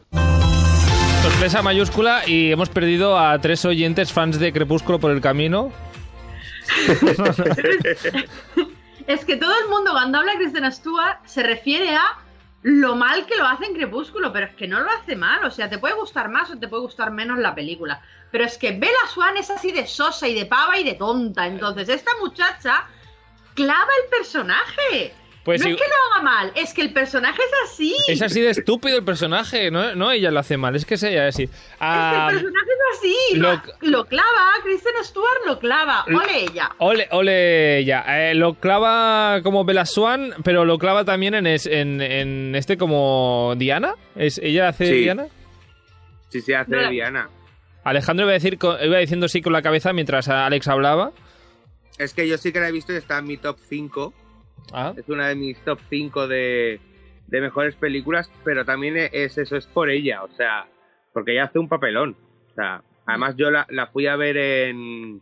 Sorpresa 1.21 1.63
mayúscula 1.63 2.23
y 2.27 2.51
hemos 2.51 2.71
perdido 2.71 3.19
a 3.19 3.39
tres 3.41 3.65
oyentes 3.65 4.13
fans 4.13 4.39
de 4.39 4.53
Crepúsculo 4.53 4.99
por 4.99 5.11
el 5.11 5.21
camino. 5.21 5.71
Es 9.07 9.23
que 9.27 9.37
todo 9.37 9.53
el 9.63 9.69
mundo 9.69 9.91
cuando 9.93 10.17
habla 10.17 10.33
de 10.33 10.39
Kristen 10.39 10.73
Stewart 10.73 11.19
se 11.27 11.43
refiere 11.43 11.95
a 11.95 12.24
lo 12.65 12.97
mal 12.97 13.27
que 13.27 13.37
lo 13.37 13.45
hace 13.47 13.67
en 13.67 13.75
Crepúsculo, 13.75 14.33
pero 14.33 14.47
es 14.47 14.55
que 14.55 14.67
no 14.67 14.81
lo 14.81 14.91
hace 14.91 15.15
mal. 15.17 15.45
O 15.45 15.51
sea, 15.51 15.69
te 15.69 15.77
puede 15.77 15.95
gustar 15.95 16.31
más 16.31 16.51
o 16.51 16.59
te 16.59 16.67
puede 16.67 16.83
gustar 16.83 17.11
menos 17.11 17.39
la 17.39 17.55
película. 17.55 18.01
Pero 18.31 18.45
es 18.45 18.57
que 18.57 18.73
Bella 18.73 19.07
Swan 19.13 19.37
es 19.37 19.51
así 19.51 19.71
de 19.71 19.87
sosa 19.87 20.27
y 20.27 20.35
de 20.35 20.47
pava 20.47 20.79
y 20.79 20.85
de 20.85 20.95
tonta. 20.95 21.47
Entonces, 21.47 21.91
esta 21.91 22.11
muchacha 22.21 22.87
clava 23.55 23.91
el 24.03 24.09
personaje. 24.09 25.15
Pues 25.45 25.61
no 25.61 25.67
sí- 25.67 25.73
es 25.73 25.77
que 25.77 25.85
lo 25.87 25.95
haga 26.15 26.23
mal, 26.23 26.53
es 26.55 26.73
que 26.73 26.81
el 26.81 26.93
personaje 26.95 27.43
es 27.43 27.71
así. 27.71 27.95
Es 28.09 28.23
así 28.23 28.41
de 28.41 28.49
estúpido 28.51 28.97
el 28.97 29.05
personaje, 29.05 29.71
no, 29.71 29.95
no 29.95 30.11
ella 30.11 30.31
lo 30.31 30.41
hace 30.41 30.57
mal, 30.57 30.75
es 30.75 30.87
que 30.87 30.95
es 30.95 31.03
ella 31.03 31.27
así. 31.29 31.43
Es 31.45 31.51
Ah, 31.81 32.29
que 32.31 32.37
el 32.37 32.41
personaje 32.43 32.71
es 32.71 32.99
así. 32.99 33.37
lo- 33.83 34.07
clava, 34.07 34.53
Kristen 34.63 34.93
Stewart 35.03 35.41
lo 35.47 35.59
clava. 35.59 36.05
Ole 36.07 36.45
ella. 36.51 36.71
ole, 36.79 37.09
ole, 37.11 37.85
ya. 37.85 38.05
Eh, 38.31 38.35
lo 38.35 38.55
clava 38.55 39.43
como 39.43 39.65
Bella 39.67 39.85
Swan, 39.85 40.33
pero 40.45 40.65
lo 40.65 40.79
clava 40.79 41.05
también 41.05 41.35
en, 41.35 41.47
es- 41.47 41.67
en, 41.67 42.01
en 42.01 42.55
este 42.55 42.79
como 42.79 43.53
Diana. 43.59 43.95
¿Es, 44.17 44.39
¿Ella 44.39 44.69
hace 44.69 44.87
Sí. 44.87 44.93
Diana? 44.95 45.27
Si 46.31 46.41
se 46.41 46.57
hace 46.57 46.71
No 46.71 46.89
Diana. 46.91 47.29
Alejandro 47.85 48.25
iba, 48.25 48.31
a 48.31 48.35
decir, 48.35 48.59
iba 48.83 48.99
diciendo 48.99 49.29
sí 49.29 49.43
con 49.43 49.53
la 49.53 49.61
cabeza 49.61 49.93
mientras 49.93 50.29
Alex 50.29 50.69
hablaba. 50.69 51.13
Es 51.99 52.15
que 52.15 52.27
yo 52.27 52.39
sí 52.39 52.51
que 52.51 52.61
la 52.61 52.69
he 52.71 52.73
visto 52.73 52.95
y 52.95 52.97
está 52.97 53.19
en 53.19 53.27
mi 53.27 53.37
top 53.37 53.59
5. 53.69 54.15
Ah, 54.73 54.93
Es 54.97 55.09
una 55.09 55.29
de 55.29 55.35
mis 55.37 55.59
top 55.65 55.79
5 55.89 56.27
de, 56.29 56.81
de 57.27 57.41
mejores 57.41 57.75
películas, 57.77 58.31
pero 58.45 58.65
también 58.65 58.97
es 58.97 59.39
eso, 59.39 59.57
es 59.57 59.67
por 59.67 59.91
ella, 59.91 60.23
o 60.25 60.29
sea, 60.33 60.67
porque 61.13 61.33
ella 61.33 61.45
hace 61.45 61.59
un 61.59 61.69
papelón. 61.69 62.17
O 62.51 62.55
sea, 62.55 62.83
además 63.07 63.35
yo 63.37 63.51
la, 63.51 63.67
la 63.71 63.87
fui 63.89 64.07
a 64.07 64.17
ver 64.17 64.37
en, 64.37 65.21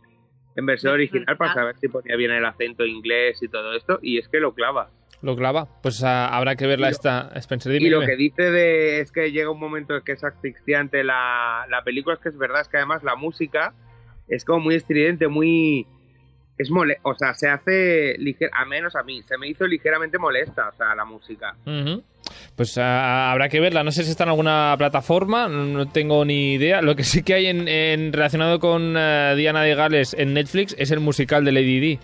en 0.55 0.65
versión 0.65 0.93
original 0.93 1.37
para 1.37 1.53
saber 1.53 1.75
si 1.79 1.87
ponía 1.87 2.15
bien 2.15 2.31
el 2.31 2.45
acento 2.45 2.85
inglés 2.85 3.41
y 3.43 3.47
todo 3.47 3.73
esto, 3.75 3.99
y 4.01 4.17
es 4.17 4.27
que 4.27 4.39
lo 4.39 4.53
clava. 4.53 4.89
lo 5.21 5.35
clava. 5.35 5.67
Pues 5.81 6.03
ah, 6.03 6.27
habrá 6.35 6.55
que 6.55 6.65
verla 6.67 6.87
Y 6.87 6.91
lo- 6.91 6.95
esta 6.95 7.31
Spencer. 7.35 7.71
Dime, 7.73 7.87
y 7.87 7.89
lo 7.89 7.99
dime. 8.01 8.11
que 8.11 8.17
dice 8.17 8.51
de 8.51 8.99
es 9.01 9.11
que 9.11 9.31
llega 9.31 9.49
un 9.51 9.59
momento 9.59 9.95
en 9.95 10.03
que 10.03 10.13
es 10.13 10.23
asfixiante 10.23 11.03
la, 11.03 11.65
la 11.69 11.83
película, 11.83 12.15
es 12.15 12.21
que 12.21 12.29
es 12.29 12.37
verdad, 12.37 12.61
es 12.61 12.67
que 12.69 12.77
además 12.77 13.03
la 13.03 13.15
música 13.15 13.73
es 14.27 14.45
como 14.45 14.59
muy 14.61 14.75
estridente, 14.75 15.27
muy... 15.27 15.85
Es 16.57 16.69
mole 16.69 16.97
o 17.01 17.15
sea, 17.15 17.33
se 17.33 17.49
hace, 17.49 18.15
liger 18.19 18.49
a 18.53 18.63
menos 18.65 18.95
a 18.95 19.01
mí, 19.03 19.23
se 19.23 19.37
me 19.37 19.47
hizo 19.47 19.65
ligeramente 19.65 20.19
molesta, 20.19 20.69
o 20.69 20.77
sea, 20.77 20.93
la 20.95 21.03
música. 21.03 21.55
Pues 22.55 22.77
ah, 22.77 23.31
habrá 23.31 23.49
que 23.49 23.59
verla. 23.59 23.83
No 23.83 23.91
sé 23.91 24.03
si 24.03 24.11
está 24.11 24.23
en 24.23 24.29
alguna 24.29 24.75
plataforma, 24.77 25.47
no 25.47 25.87
tengo 25.89 26.23
ni 26.25 26.53
idea. 26.53 26.81
Lo 26.81 26.95
que 26.95 27.03
sí 27.03 27.23
que 27.23 27.33
hay 27.33 27.47
en, 27.47 27.67
en- 27.67 28.13
relacionado 28.13 28.59
con 28.59 28.95
ah, 28.95 29.33
Diana 29.35 29.63
de 29.63 29.73
Gales 29.75 30.13
en 30.17 30.33
Netflix 30.33 30.75
es 30.77 30.91
el 30.91 30.99
musical 30.99 31.43
de 31.43 31.51
Lady 31.51 31.79
Di. 31.79 31.99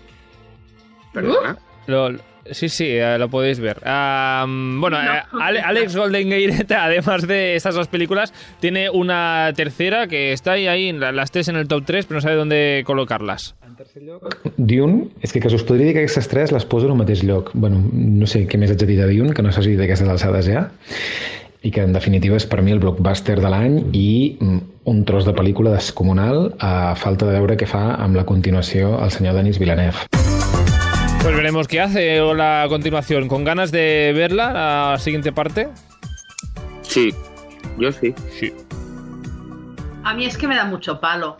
Perdona. 1.12 1.56
Lo- 1.86 2.10
sí, 2.52 2.68
sí, 2.68 2.86
eh, 2.88 3.16
lo 3.18 3.28
podéis 3.28 3.60
ver. 3.60 3.78
Ah, 3.84 4.44
bueno, 4.48 5.02
No. 5.02 5.14
eh, 5.14 5.22
Ale- 5.40 5.60
Alex 5.60 5.96
Golden 5.96 6.30
Gate, 6.30 6.74
además 6.74 7.26
de 7.26 7.54
estas 7.56 7.74
dos 7.74 7.88
películas, 7.88 8.32
tiene 8.60 8.90
una 8.90 9.52
tercera 9.56 10.06
que 10.06 10.32
está 10.32 10.52
ahí, 10.52 10.66
ahí 10.66 10.92
las 10.92 11.30
tres 11.30 11.48
en 11.48 11.56
el 11.56 11.68
top 11.68 11.84
3, 11.86 12.06
pero 12.06 12.16
no 12.18 12.20
sabe 12.22 12.36
dónde 12.36 12.82
colocarlas. 12.86 13.54
En 13.66 13.76
tercer 13.76 14.02
lloc, 14.02 14.36
Dune, 14.56 15.08
és 15.22 15.32
que, 15.32 15.40
que 15.40 15.48
us 15.48 15.62
podria 15.64 15.86
dir 15.86 15.94
que 15.94 16.00
aquestes 16.04 16.28
tres 16.28 16.52
les 16.52 16.64
poso 16.66 16.86
en 16.86 16.92
el 16.92 16.98
mateix 16.98 17.22
lloc. 17.24 17.50
Bueno, 17.54 17.80
no 17.92 18.26
sé 18.26 18.46
què 18.46 18.58
més 18.60 18.70
haig 18.70 18.78
de 18.82 18.86
dir 18.90 18.98
de 19.00 19.06
Dune, 19.08 19.32
que 19.32 19.42
no 19.42 19.52
s'hagi 19.52 19.76
d'aquestes 19.78 20.08
alçades 20.08 20.48
ja, 20.50 20.66
i 21.62 21.70
que 21.70 21.82
en 21.84 21.92
definitiva 21.92 22.36
és 22.40 22.46
per 22.48 22.60
mi 22.64 22.72
el 22.72 22.80
blockbuster 22.80 23.38
de 23.40 23.48
l'any 23.52 23.78
i 23.96 24.36
mm, 24.40 24.58
un 24.88 25.04
tros 25.08 25.26
de 25.28 25.32
pel·lícula 25.36 25.72
descomunal 25.76 26.54
a 26.58 26.94
falta 26.96 27.28
de 27.28 27.36
veure 27.38 27.56
què 27.60 27.68
fa 27.68 27.94
amb 28.00 28.16
la 28.16 28.24
continuació 28.28 28.98
el 29.04 29.10
senyor 29.12 29.36
Denis 29.36 29.58
Villeneuve. 29.60 30.29
Pues 31.22 31.36
veremos 31.36 31.68
qué 31.68 31.80
hace 31.80 32.20
o 32.20 32.34
la 32.34 32.66
continuación. 32.68 33.28
¿Con 33.28 33.44
ganas 33.44 33.70
de 33.70 34.12
verla, 34.14 34.52
la 34.92 34.98
siguiente 34.98 35.32
parte? 35.32 35.68
Sí, 36.82 37.14
yo 37.78 37.92
sí. 37.92 38.14
Sí. 38.38 38.52
A 40.02 40.14
mí 40.14 40.24
es 40.24 40.36
que 40.38 40.46
me 40.48 40.56
da 40.56 40.64
mucho 40.64 40.98
palo. 41.00 41.38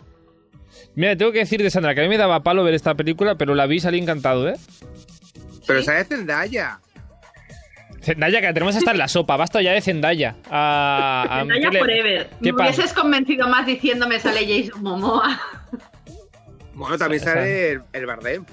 Mira, 0.95 1.15
tengo 1.15 1.31
que 1.31 1.39
decir 1.39 1.63
de 1.63 1.69
Sandra 1.71 1.95
que 1.95 2.01
a 2.01 2.03
mí 2.03 2.09
me 2.09 2.17
daba 2.17 2.43
palo 2.43 2.63
ver 2.63 2.73
esta 2.73 2.93
película, 2.95 3.35
pero 3.35 3.55
la 3.55 3.65
vi 3.65 3.77
y 3.77 3.79
salí 3.79 3.97
encantado, 3.97 4.47
¿eh? 4.47 4.55
Pero 5.65 5.81
sale 5.81 6.03
Zendaya. 6.05 6.79
Zendaya, 8.01 8.39
que 8.41 8.47
la 8.47 8.53
tenemos 8.53 8.75
hasta 8.75 8.91
en 8.91 8.97
la 8.97 9.07
sopa. 9.07 9.35
Basta 9.37 9.61
ya 9.61 9.71
de 9.71 9.81
Zendaya. 9.81 10.35
A, 10.49 11.25
a- 11.29 11.39
Zendaya 11.39 11.61
¿qué 11.69 11.73
le- 11.73 11.79
Forever. 11.79 12.29
¿Qué 12.41 12.51
Me 12.51 12.57
pasa? 12.57 12.63
hubieses 12.75 12.93
convencido 12.93 13.47
más 13.47 13.65
diciéndome 13.65 14.19
sale 14.19 14.41
Jason 14.63 14.83
Momoa. 14.83 15.39
Bueno, 16.73 16.97
también 16.97 17.23
Sa- 17.23 17.33
sale 17.33 17.71
el, 17.71 17.81
el 17.93 18.05
Bardem. 18.05 18.45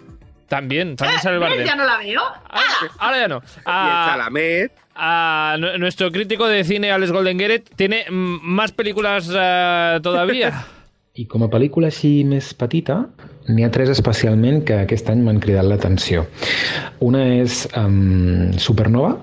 También, 0.48 0.96
también 0.96 1.20
sale 1.20 1.36
el 1.36 1.40
¿Ves? 1.40 1.50
Bardem. 1.50 1.66
Ya 1.66 1.76
no 1.76 1.84
la 1.84 1.98
veo. 1.98 2.22
Ahora, 2.22 2.92
ahora 2.98 3.18
ya 3.18 3.28
no. 3.28 3.36
Y 3.36 3.58
el 3.58 3.62
A, 3.66 4.06
Chalamet. 4.10 4.72
a 4.94 5.56
nu- 5.58 5.78
nuestro 5.78 6.10
crítico 6.10 6.46
de 6.48 6.64
cine, 6.64 6.90
Alex 6.90 7.12
Golden 7.12 7.36
Garrett, 7.38 7.68
tiene 7.76 8.06
más 8.10 8.72
películas 8.72 9.30
eh, 9.34 10.00
todavía. 10.02 10.64
I 11.18 11.24
com 11.26 11.42
a 11.42 11.48
pel·lícula 11.50 11.88
així 11.90 12.22
més 12.22 12.52
petita, 12.54 13.00
n'hi 13.50 13.64
ha 13.66 13.70
tres 13.74 13.88
especialment 13.90 14.60
que 14.64 14.76
aquest 14.84 15.08
any 15.10 15.18
m'han 15.26 15.40
cridat 15.42 15.66
l'atenció. 15.66 16.28
Una 17.02 17.24
és 17.40 17.64
um, 17.74 18.52
Supernova, 18.54 19.16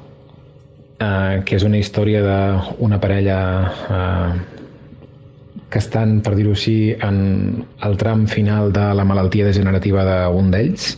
eh, 0.99 1.41
que 1.47 1.55
és 1.55 1.63
una 1.63 1.79
història 1.79 2.19
d'una 2.25 2.99
parella 2.99 3.37
eh, 3.87 4.54
que 5.75 5.81
estan, 5.83 6.21
per 6.23 6.37
dir-ho 6.37 6.53
així, 6.55 6.95
en 7.03 7.65
el 7.83 7.97
tram 7.99 8.21
final 8.31 8.69
de 8.71 8.85
la 8.95 9.03
malaltia 9.03 9.43
degenerativa 9.49 10.05
d'un 10.07 10.47
d'ells 10.53 10.93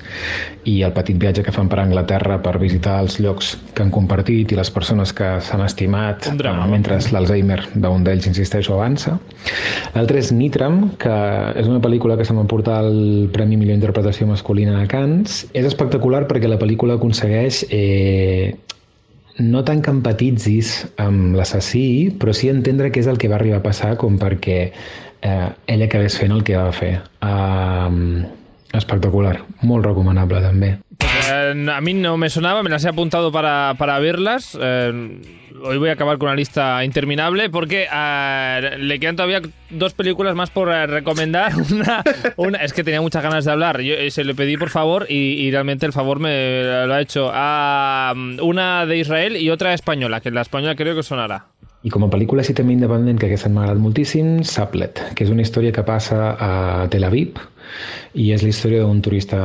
i 0.70 0.76
el 0.86 0.94
petit 0.94 1.18
viatge 1.18 1.42
que 1.48 1.54
fan 1.56 1.72
per 1.72 1.80
Anglaterra 1.82 2.38
per 2.46 2.60
visitar 2.62 3.00
els 3.02 3.16
llocs 3.24 3.56
que 3.74 3.82
han 3.82 3.90
compartit 3.96 4.54
i 4.54 4.60
les 4.60 4.70
persones 4.70 5.16
que 5.18 5.32
s'han 5.42 5.63
estimat 5.66 6.30
drama, 6.38 6.68
eh, 6.68 6.74
mentre 6.76 7.00
l'Alzheimer 7.10 7.58
d'un 7.74 8.06
d'ells, 8.06 8.30
insisteixo, 8.30 8.76
avança. 8.78 9.16
L'altre 9.96 10.22
és 10.22 10.30
Nitram, 10.36 10.92
que 11.02 11.18
és 11.58 11.66
una 11.66 11.82
pel·lícula 11.82 12.20
que 12.20 12.30
se 12.30 12.38
m'emportar 12.38 12.84
el 12.86 13.32
Premi 13.34 13.58
Millor 13.58 13.80
Interpretació 13.80 14.30
Masculina 14.30 14.78
a 14.84 14.86
Cannes. 14.92 15.48
És 15.58 15.66
espectacular 15.66 16.28
perquè 16.30 16.54
la 16.54 16.62
pel·lícula 16.62 17.02
aconsegueix 17.02 17.66
eh, 17.72 18.54
no 19.39 19.63
tant 19.63 19.84
que 19.86 19.93
empatitzis 19.93 20.71
amb 21.02 21.36
l'assassí, 21.38 22.13
però 22.19 22.34
sí 22.34 22.50
entendre 22.50 22.89
què 22.91 23.04
és 23.04 23.10
el 23.12 23.19
que 23.21 23.30
va 23.30 23.38
arribar 23.39 23.62
a 23.62 23.67
passar 23.67 23.95
com 24.02 24.17
perquè 24.21 24.60
eh, 24.67 25.47
ella 25.67 25.86
acabés 25.86 26.17
fent 26.17 26.34
el 26.34 26.43
que 26.47 26.58
va 26.58 26.73
fer. 26.73 26.95
Uh, 27.21 28.26
espectacular, 28.73 29.41
molt 29.62 29.86
recomanable 29.86 30.41
també. 30.41 30.77
Eh, 30.99 31.67
a 31.71 31.82
mí 31.82 31.93
no 31.93 32.17
me 32.17 32.30
sonaba, 32.30 32.63
me 32.63 32.69
las 32.69 32.84
he 32.86 32.89
apuntado 32.89 33.32
para, 33.32 33.73
para 33.77 33.99
verlas. 33.99 34.58
Eh, 34.60 35.21
hoy 35.63 35.77
voy 35.77 35.89
a 35.89 35.93
acabar 35.93 36.17
con 36.17 36.27
una 36.27 36.36
lista 36.36 36.84
interminable 36.84 37.49
porque 37.49 37.88
eh, 37.91 38.75
le 38.80 38.99
quedan 38.99 39.15
todavía 39.15 39.41
dos 39.69 39.93
películas 39.93 40.36
más 40.36 40.49
por 40.49 40.69
eh, 40.69 40.86
recomendar. 40.88 41.53
Una, 41.71 42.03
una- 42.36 42.58
es 42.60 42.73
que 42.73 42.84
tenía 42.84 43.01
muchas 43.01 43.23
ganas 43.23 43.45
de 43.45 43.51
hablar. 43.51 43.82
Yo 43.82 43.93
eh, 43.95 44.12
se 44.12 44.23
le 44.23 44.36
pedí 44.36 44.58
por 44.58 44.69
favor 44.69 45.06
y, 45.10 45.15
y 45.15 45.51
realmente 45.51 45.86
el 45.86 45.93
favor 45.93 46.19
me 46.19 46.62
lo 46.86 46.93
ha 46.93 47.01
hecho. 47.01 47.30
Ah, 47.34 48.13
una 48.41 48.86
de 48.86 48.97
Israel 48.97 49.38
y 49.38 49.49
otra 49.49 49.73
española, 49.73 50.21
que 50.21 50.32
la 50.32 50.41
española 50.41 50.75
creo 50.75 50.95
que 50.95 51.03
sonará. 51.03 51.47
I 51.86 51.92
com 51.94 52.02
a 52.04 52.10
pel·lícula 52.10 52.42
sí 52.42 52.56
també 52.58 52.74
independent, 52.74 53.20
que 53.22 53.28
aquesta 53.28 53.52
m'ha 53.54 53.68
agradat 53.68 53.82
moltíssim, 53.84 54.40
Saplet, 54.50 54.98
que 55.13 55.28
és 55.28 55.30
una 55.30 55.44
història 55.44 55.74
que 55.76 55.84
passa 55.86 56.32
a 56.34 56.52
Tel 56.90 57.06
Aviv 57.06 57.38
i 58.18 58.32
és 58.34 58.42
la 58.42 58.50
història 58.50 58.82
d'un 58.82 59.02
turista 59.04 59.38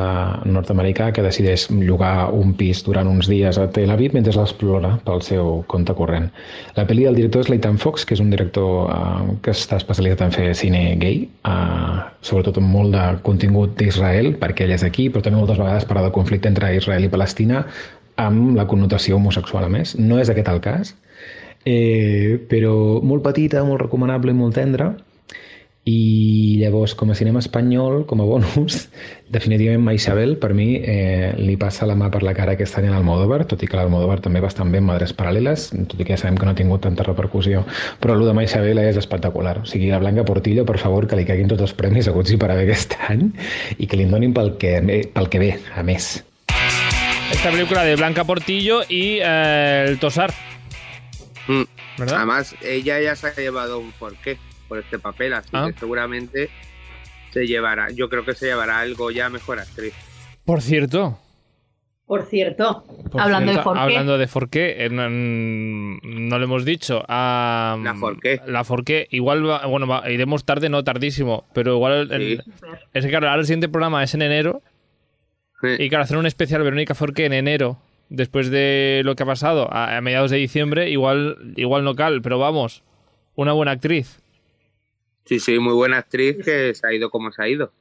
nord-americà 0.48 1.10
que 1.12 1.24
decideix 1.26 1.66
llogar 1.74 2.30
un 2.32 2.54
pis 2.56 2.80
durant 2.86 3.10
uns 3.10 3.28
dies 3.28 3.58
a 3.60 3.66
Tel 3.74 3.92
Aviv 3.92 4.16
mentre 4.16 4.32
l'explora 4.36 4.94
pel 5.04 5.20
seu 5.26 5.60
compte 5.68 5.92
corrent. 5.98 6.30
La 6.78 6.86
pel·li 6.88 7.04
del 7.04 7.20
director 7.20 7.44
és 7.44 7.52
Leighton 7.52 7.76
Fox, 7.82 8.06
que 8.08 8.16
és 8.16 8.24
un 8.24 8.32
director 8.32 8.88
eh, 8.88 9.36
que 9.44 9.52
està 9.52 9.76
especialitzat 9.82 10.24
en 10.26 10.36
fer 10.38 10.48
cine 10.56 10.82
gay, 11.02 11.26
eh, 11.28 11.96
sobretot 12.24 12.62
amb 12.62 12.72
molt 12.78 12.96
de 12.96 13.06
contingut 13.28 13.76
d'Israel, 13.76 14.32
perquè 14.40 14.64
ell 14.64 14.76
és 14.78 14.86
aquí, 14.88 15.10
però 15.12 15.26
també 15.26 15.42
moltes 15.42 15.60
vegades 15.60 15.88
parla 15.90 16.06
del 16.08 16.16
conflicte 16.16 16.48
entre 16.48 16.72
Israel 16.78 17.04
i 17.04 17.12
Palestina 17.12 17.66
amb 18.22 18.56
la 18.56 18.68
connotació 18.70 19.16
homosexual 19.20 19.68
a 19.68 19.72
més. 19.72 19.98
No 19.98 20.20
és 20.20 20.30
aquest 20.32 20.48
el 20.48 20.60
cas, 20.64 20.94
eh, 21.64 22.38
però 22.48 23.00
molt 23.02 23.24
petita, 23.24 23.64
molt 23.64 23.82
recomanable 23.86 24.34
i 24.34 24.38
molt 24.38 24.56
tendra. 24.58 24.92
I 25.82 26.60
llavors, 26.60 26.92
com 26.94 27.10
a 27.10 27.14
cinema 27.18 27.40
espanyol, 27.42 28.04
com 28.06 28.20
a 28.22 28.26
bonus, 28.28 28.84
definitivament 29.34 29.82
Maixabel, 29.82 30.36
per 30.38 30.52
mi, 30.54 30.76
eh, 30.78 31.32
li 31.34 31.56
passa 31.58 31.88
la 31.90 31.96
mà 31.98 32.06
per 32.14 32.20
la 32.22 32.36
cara 32.38 32.54
aquest 32.54 32.78
any 32.78 32.86
a 32.86 32.92
l'Almodóvar, 32.92 33.40
tot 33.50 33.64
i 33.66 33.66
que 33.66 33.80
l'Almodóvar 33.80 34.20
també 34.22 34.38
va 34.44 34.52
estar 34.52 34.68
bé 34.70 34.78
en 34.78 34.86
Madres 34.86 35.10
Paral·leles, 35.18 35.72
tot 35.90 35.98
i 35.98 36.06
que 36.06 36.14
ja 36.14 36.20
sabem 36.22 36.38
que 36.38 36.46
no 36.46 36.54
ha 36.54 36.60
tingut 36.60 36.86
tanta 36.86 37.02
repercussió, 37.08 37.64
però 37.98 38.14
el 38.14 38.22
de 38.28 38.36
Maixabel 38.38 38.78
és 38.84 39.00
espectacular. 39.02 39.58
O 39.64 39.66
sigui, 39.66 39.90
la 39.90 39.98
Blanca 39.98 40.22
Portillo, 40.28 40.62
per 40.68 40.78
favor, 40.78 41.10
que 41.10 41.18
li 41.18 41.26
caiguin 41.26 41.50
tots 41.50 41.66
els 41.66 41.74
premis 41.74 42.06
haguts 42.06 42.30
i 42.30 42.38
per 42.38 42.52
haver 42.54 42.68
aquest 42.68 42.94
any 43.08 43.32
i 43.78 43.90
que 43.90 43.98
li 43.98 44.06
donin 44.06 44.38
pel 44.38 44.54
que, 44.62 44.78
pel 45.10 45.32
que 45.34 45.42
ve, 45.42 45.56
a 45.74 45.82
més. 45.82 46.20
Esta 47.32 47.50
película 47.50 47.82
de 47.82 47.96
Blanca 47.96 48.22
Portillo 48.22 48.82
y 48.88 49.18
eh, 49.20 49.86
el 49.88 49.98
Tosar, 49.98 50.30
Mm. 51.48 51.62
¿verdad? 51.98 52.16
Además, 52.18 52.54
ella 52.62 53.00
ya 53.00 53.16
se 53.16 53.26
ha 53.28 53.34
llevado 53.34 53.78
un 53.78 53.92
porqué 53.92 54.38
por 54.68 54.78
este 54.78 54.98
papel, 54.98 55.34
así 55.34 55.50
Ah. 55.52 55.66
que 55.72 55.78
seguramente 55.78 56.50
se 57.32 57.46
llevará, 57.46 57.90
yo 57.90 58.08
creo 58.08 58.24
que 58.24 58.34
se 58.34 58.46
llevará 58.46 58.80
algo 58.80 59.10
ya 59.10 59.28
mejor 59.30 59.58
actriz. 59.58 59.94
Por 60.44 60.60
cierto, 60.62 61.18
Por 62.04 62.26
cierto, 62.26 62.84
Por 63.10 63.20
hablando 63.22 63.52
cierto, 63.52 63.60
de 63.60 63.64
Forqué, 63.64 63.80
Hablando 63.80 64.18
de 64.18 64.26
Forqué, 64.26 64.84
eh, 64.84 64.90
no, 64.90 65.08
no 65.08 66.38
lo 66.38 66.44
hemos 66.44 66.64
dicho. 66.66 67.02
ah, 67.08 67.78
La 67.82 67.94
Forqué. 67.94 68.40
La 68.46 68.64
Forqué. 68.64 69.06
Igual, 69.12 69.48
va- 69.48 69.64
bueno, 69.66 69.86
va- 69.86 70.10
iremos 70.10 70.44
tarde, 70.44 70.68
no 70.68 70.84
tardísimo. 70.84 71.46
Pero 71.54 71.74
igual. 71.76 72.08
Sí. 72.08 72.14
el- 72.14 72.42
es 72.92 73.04
que, 73.04 73.10
claro, 73.10 73.28
ahora 73.28 73.40
el 73.40 73.46
siguiente 73.46 73.68
programa 73.70 74.02
es 74.02 74.12
en 74.14 74.22
enero. 74.22 74.60
Y 75.78 75.88
claro, 75.88 76.04
hacer 76.04 76.18
un 76.18 76.26
especial 76.26 76.62
Verónica 76.62 76.94
Forqué 76.94 77.24
en 77.24 77.32
enero, 77.34 77.78
después 78.12 78.50
de 78.50 79.02
lo 79.04 79.16
que 79.16 79.22
ha 79.22 79.26
pasado, 79.26 79.72
a, 79.72 79.96
a 79.96 80.00
mediados 80.00 80.30
de 80.30 80.36
diciembre, 80.36 80.90
igual, 80.90 81.54
igual 81.56 81.82
no 81.84 81.94
cal. 81.94 82.22
Pero 82.22 82.38
vamos, 82.38 82.82
una 83.34 83.52
buena 83.52 83.72
actriz. 83.72 84.20
Sí, 85.24 85.40
sí, 85.40 85.58
muy 85.58 85.72
buena 85.72 85.98
actriz 85.98 86.36
que 86.44 86.74
se 86.74 86.86
ha 86.86 86.92
ido 86.92 87.10
como 87.10 87.32
se 87.32 87.42
ha 87.42 87.48
ido. 87.48 87.72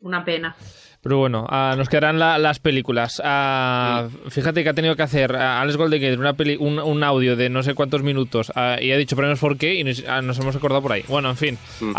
una 0.00 0.24
pena. 0.24 0.56
Pero 1.00 1.18
bueno, 1.18 1.46
ah, 1.48 1.74
nos 1.78 1.88
quedarán 1.88 2.18
la- 2.18 2.38
las 2.38 2.58
películas. 2.58 3.22
Ah, 3.24 4.08
Fíjate 4.30 4.64
que 4.64 4.68
ha 4.70 4.74
tenido 4.74 4.96
que 4.96 5.02
hacer 5.02 5.36
ah, 5.36 5.60
Alex 5.60 5.76
Goldenegger 5.76 6.18
una 6.18 6.32
peli, 6.32 6.56
un, 6.58 6.78
un 6.80 7.04
audio 7.04 7.36
de 7.36 7.48
no 7.48 7.62
sé 7.62 7.74
cuántos 7.74 8.02
minutos 8.02 8.50
y 8.80 8.90
ha 8.90 8.96
dicho 8.96 9.14
premios 9.14 9.38
Forqué 9.38 9.74
y 9.76 9.84
nos, 9.84 10.02
nos 10.24 10.38
hemos 10.40 10.56
acordado 10.56 10.82
por 10.82 10.92
ahí. 10.92 11.04
Bueno, 11.08 11.30
en 11.30 11.36
fin, 11.36 11.58
Mm. 11.80 11.94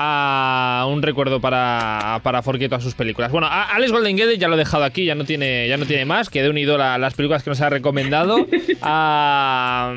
un 0.92 1.02
recuerdo 1.02 1.40
para, 1.40 2.20
para 2.24 2.42
Forqué 2.42 2.66
y 2.66 2.68
todas 2.70 2.84
sus 2.84 2.94
películas. 2.94 3.32
Bueno, 3.32 3.48
a- 3.48 3.64
Alex 3.74 3.92
Goldenegger 3.92 4.38
ya 4.38 4.48
lo 4.50 4.56
he 4.56 4.58
dejado 4.58 4.84
aquí, 4.84 5.06
ya 5.06 5.16
no 5.16 5.24
tiene, 5.24 5.68
ya 5.70 5.78
no 5.78 5.86
tiene 5.86 6.04
más, 6.06 6.30
que 6.30 6.44
de 6.44 6.50
unido 6.50 6.78
la- 6.78 6.98
las 6.98 7.14
películas 7.14 7.42
que 7.44 7.50
nos 7.52 7.62
ha 7.62 7.70
recomendado. 7.70 8.46
Ah, 8.82 9.94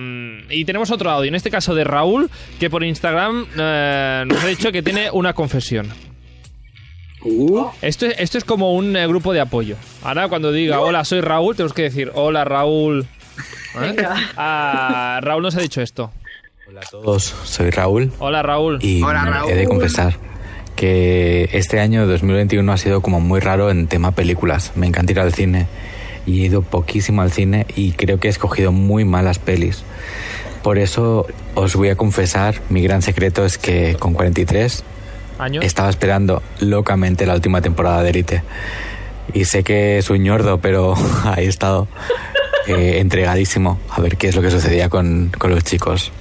y 0.51 0.65
tenemos 0.65 0.91
otro 0.91 1.11
audio, 1.11 1.29
en 1.29 1.35
este 1.35 1.51
caso 1.51 1.75
de 1.75 1.85
Raúl, 1.85 2.31
que 2.61 2.69
por 2.71 2.85
Instagram 2.85 3.47
eh, 3.59 4.25
nos 4.27 4.43
ha 4.43 4.47
dicho 4.47 4.71
que 4.73 4.83
tiene 4.83 5.11
una 5.11 5.33
confesión. 5.33 5.89
Uh, 7.25 7.67
Esto 7.83 8.07
es, 8.07 8.15
esto 8.19 8.39
es 8.39 8.45
como 8.45 8.75
un 8.75 8.97
eh, 8.97 9.07
grupo 9.07 9.33
de 9.33 9.41
apoyo. 9.41 9.77
Ahora 10.03 10.29
cuando 10.29 10.51
diga 10.53 10.81
hola, 10.81 11.05
soy 11.05 11.21
Raúl, 11.21 11.55
tenemos 11.57 11.73
que 11.75 11.83
decir 11.83 12.11
hola, 12.15 12.45
Raúl. 12.45 13.07
¿Eh? 13.81 13.97
Ah, 14.37 15.21
Raúl 15.23 15.43
nos 15.43 15.57
ha 15.57 15.61
dicho 15.61 15.81
esto. 15.81 16.11
Hola 16.69 16.81
a 16.81 16.91
todos, 16.91 17.23
soy 17.45 17.71
Raúl 17.71 18.13
Hola, 18.19 18.43
Raúl. 18.43 18.79
y 18.83 19.03
Hola, 19.03 19.25
Raúl. 19.25 19.51
he 19.51 19.55
de 19.55 19.65
confesar 19.67 20.15
que 20.77 21.49
este 21.53 21.81
año 21.81 22.07
2021 22.07 22.73
ha 22.73 22.77
sido 22.79 23.03
como 23.03 23.21
muy 23.21 23.41
raro 23.41 23.71
en 23.71 23.87
tema 23.87 24.13
películas. 24.13 24.73
Me 24.75 24.87
encanta 24.87 25.13
ir 25.13 25.21
al 25.21 25.33
cine 25.35 25.67
y 26.27 26.43
he 26.43 26.47
ido 26.47 26.63
poquísimo 26.63 27.23
al 27.23 27.31
cine 27.31 27.67
y 27.77 27.93
creo 27.93 28.19
que 28.19 28.29
he 28.29 28.31
escogido 28.31 28.73
muy 28.73 29.05
malas 29.05 29.39
pelis. 29.39 29.85
Por 30.63 30.79
eso 30.79 31.27
os 31.55 31.75
voy 31.77 31.89
a 31.91 31.97
confesar, 31.97 32.57
mi 32.69 32.83
gran 32.83 33.03
secreto 33.03 33.45
es 33.45 33.59
que 33.59 33.97
con 33.99 34.15
43 34.15 34.85
¿Años? 35.43 35.65
estaba 35.65 35.91
esperando 35.91 36.43
locamente 36.61 37.27
la 37.27 37.35
última 37.35 37.61
temporada 37.61 38.03
de 38.03 38.11
Elite. 38.11 38.43
Y 39.35 39.45
sé 39.45 39.63
que 39.65 39.99
es 39.99 40.11
un 40.11 40.19
ñordo, 40.23 40.59
pero 40.59 40.95
ahí 41.25 41.47
he 41.47 41.49
estado 41.49 41.89
eh, 42.67 42.99
entregadísimo 43.01 43.79
a 43.91 44.01
ver 44.01 44.17
qué 44.17 44.29
es 44.29 44.37
lo 44.37 44.43
que 44.43 44.51
sucedía 44.51 44.89
con, 44.89 45.31
con 45.39 45.51
los 45.51 45.65
chicos. 45.65 46.13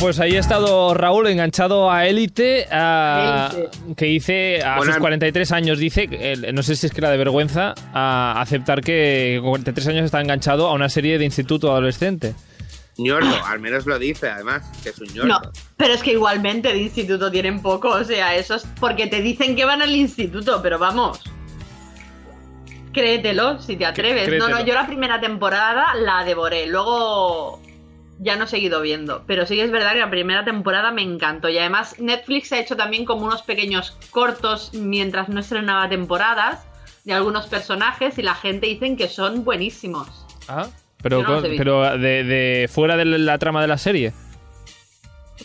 Pues 0.00 0.18
ahí 0.18 0.36
ha 0.36 0.40
estado 0.40 0.94
Raúl 0.94 1.28
enganchado 1.28 1.88
a 1.90 2.06
Élite, 2.06 2.66
a- 2.72 3.50
Élite. 3.54 3.94
que 3.94 4.06
dice 4.06 4.62
a 4.62 4.76
Buenas- 4.78 4.94
sus 4.96 5.00
43 5.00 5.52
años, 5.52 5.78
dice, 5.78 6.08
no 6.52 6.62
sé 6.64 6.74
si 6.74 6.86
es 6.86 6.92
que 6.92 7.00
era 7.00 7.10
de 7.10 7.18
vergüenza, 7.18 7.74
a 7.94 8.40
aceptar 8.40 8.80
que 8.80 9.38
con 9.40 9.50
43 9.50 9.86
años 9.88 10.04
está 10.06 10.20
enganchado 10.20 10.66
a 10.68 10.72
una 10.72 10.88
serie 10.88 11.18
de 11.18 11.24
instituto 11.24 11.70
adolescente. 11.70 12.34
Ñordo, 12.98 13.34
al 13.46 13.60
menos 13.60 13.86
lo 13.86 13.98
dice, 13.98 14.28
además, 14.28 14.62
que 14.82 14.90
es 14.90 14.98
un 14.98 15.08
ñordo. 15.08 15.28
No, 15.28 15.40
pero 15.76 15.94
es 15.94 16.02
que 16.02 16.12
igualmente 16.12 16.72
de 16.72 16.78
instituto 16.78 17.30
tienen 17.30 17.60
poco, 17.62 17.88
o 17.88 18.04
sea, 18.04 18.34
eso 18.34 18.56
es 18.56 18.66
porque 18.80 19.06
te 19.06 19.22
dicen 19.22 19.56
que 19.56 19.64
van 19.64 19.82
al 19.82 19.94
instituto, 19.94 20.60
pero 20.62 20.78
vamos. 20.78 21.20
Créetelo, 22.92 23.60
si 23.60 23.76
te 23.76 23.86
atreves. 23.86 24.24
No, 24.24 24.28
Créetelo. 24.28 24.58
no, 24.58 24.64
yo 24.64 24.74
la 24.74 24.86
primera 24.86 25.20
temporada 25.20 25.94
la 25.94 26.24
devoré, 26.24 26.66
luego 26.66 27.60
ya 28.18 28.36
no 28.36 28.44
he 28.44 28.48
seguido 28.48 28.80
viendo, 28.82 29.24
pero 29.26 29.46
sí 29.46 29.56
que 29.56 29.64
es 29.64 29.70
verdad 29.70 29.92
que 29.92 29.98
la 29.98 30.10
primera 30.10 30.44
temporada 30.44 30.92
me 30.92 31.02
encantó 31.02 31.48
y 31.48 31.58
además 31.58 31.98
Netflix 31.98 32.52
ha 32.52 32.60
hecho 32.60 32.76
también 32.76 33.04
como 33.04 33.26
unos 33.26 33.42
pequeños 33.42 33.96
cortos 34.10 34.72
mientras 34.74 35.28
no 35.28 35.40
estrenaba 35.40 35.88
temporadas 35.88 36.64
de 37.04 37.14
algunos 37.14 37.46
personajes 37.46 38.18
y 38.18 38.22
la 38.22 38.34
gente 38.34 38.66
dicen 38.66 38.96
que 38.96 39.08
son 39.08 39.44
buenísimos. 39.44 40.08
Ah, 40.46 40.68
pero, 41.02 41.22
no 41.22 41.40
con- 41.42 41.50
pero 41.56 41.98
de, 41.98 42.24
de 42.24 42.68
fuera 42.72 42.96
de 42.96 43.04
la 43.04 43.38
trama 43.38 43.60
de 43.60 43.68
la 43.68 43.78
serie. 43.78 44.12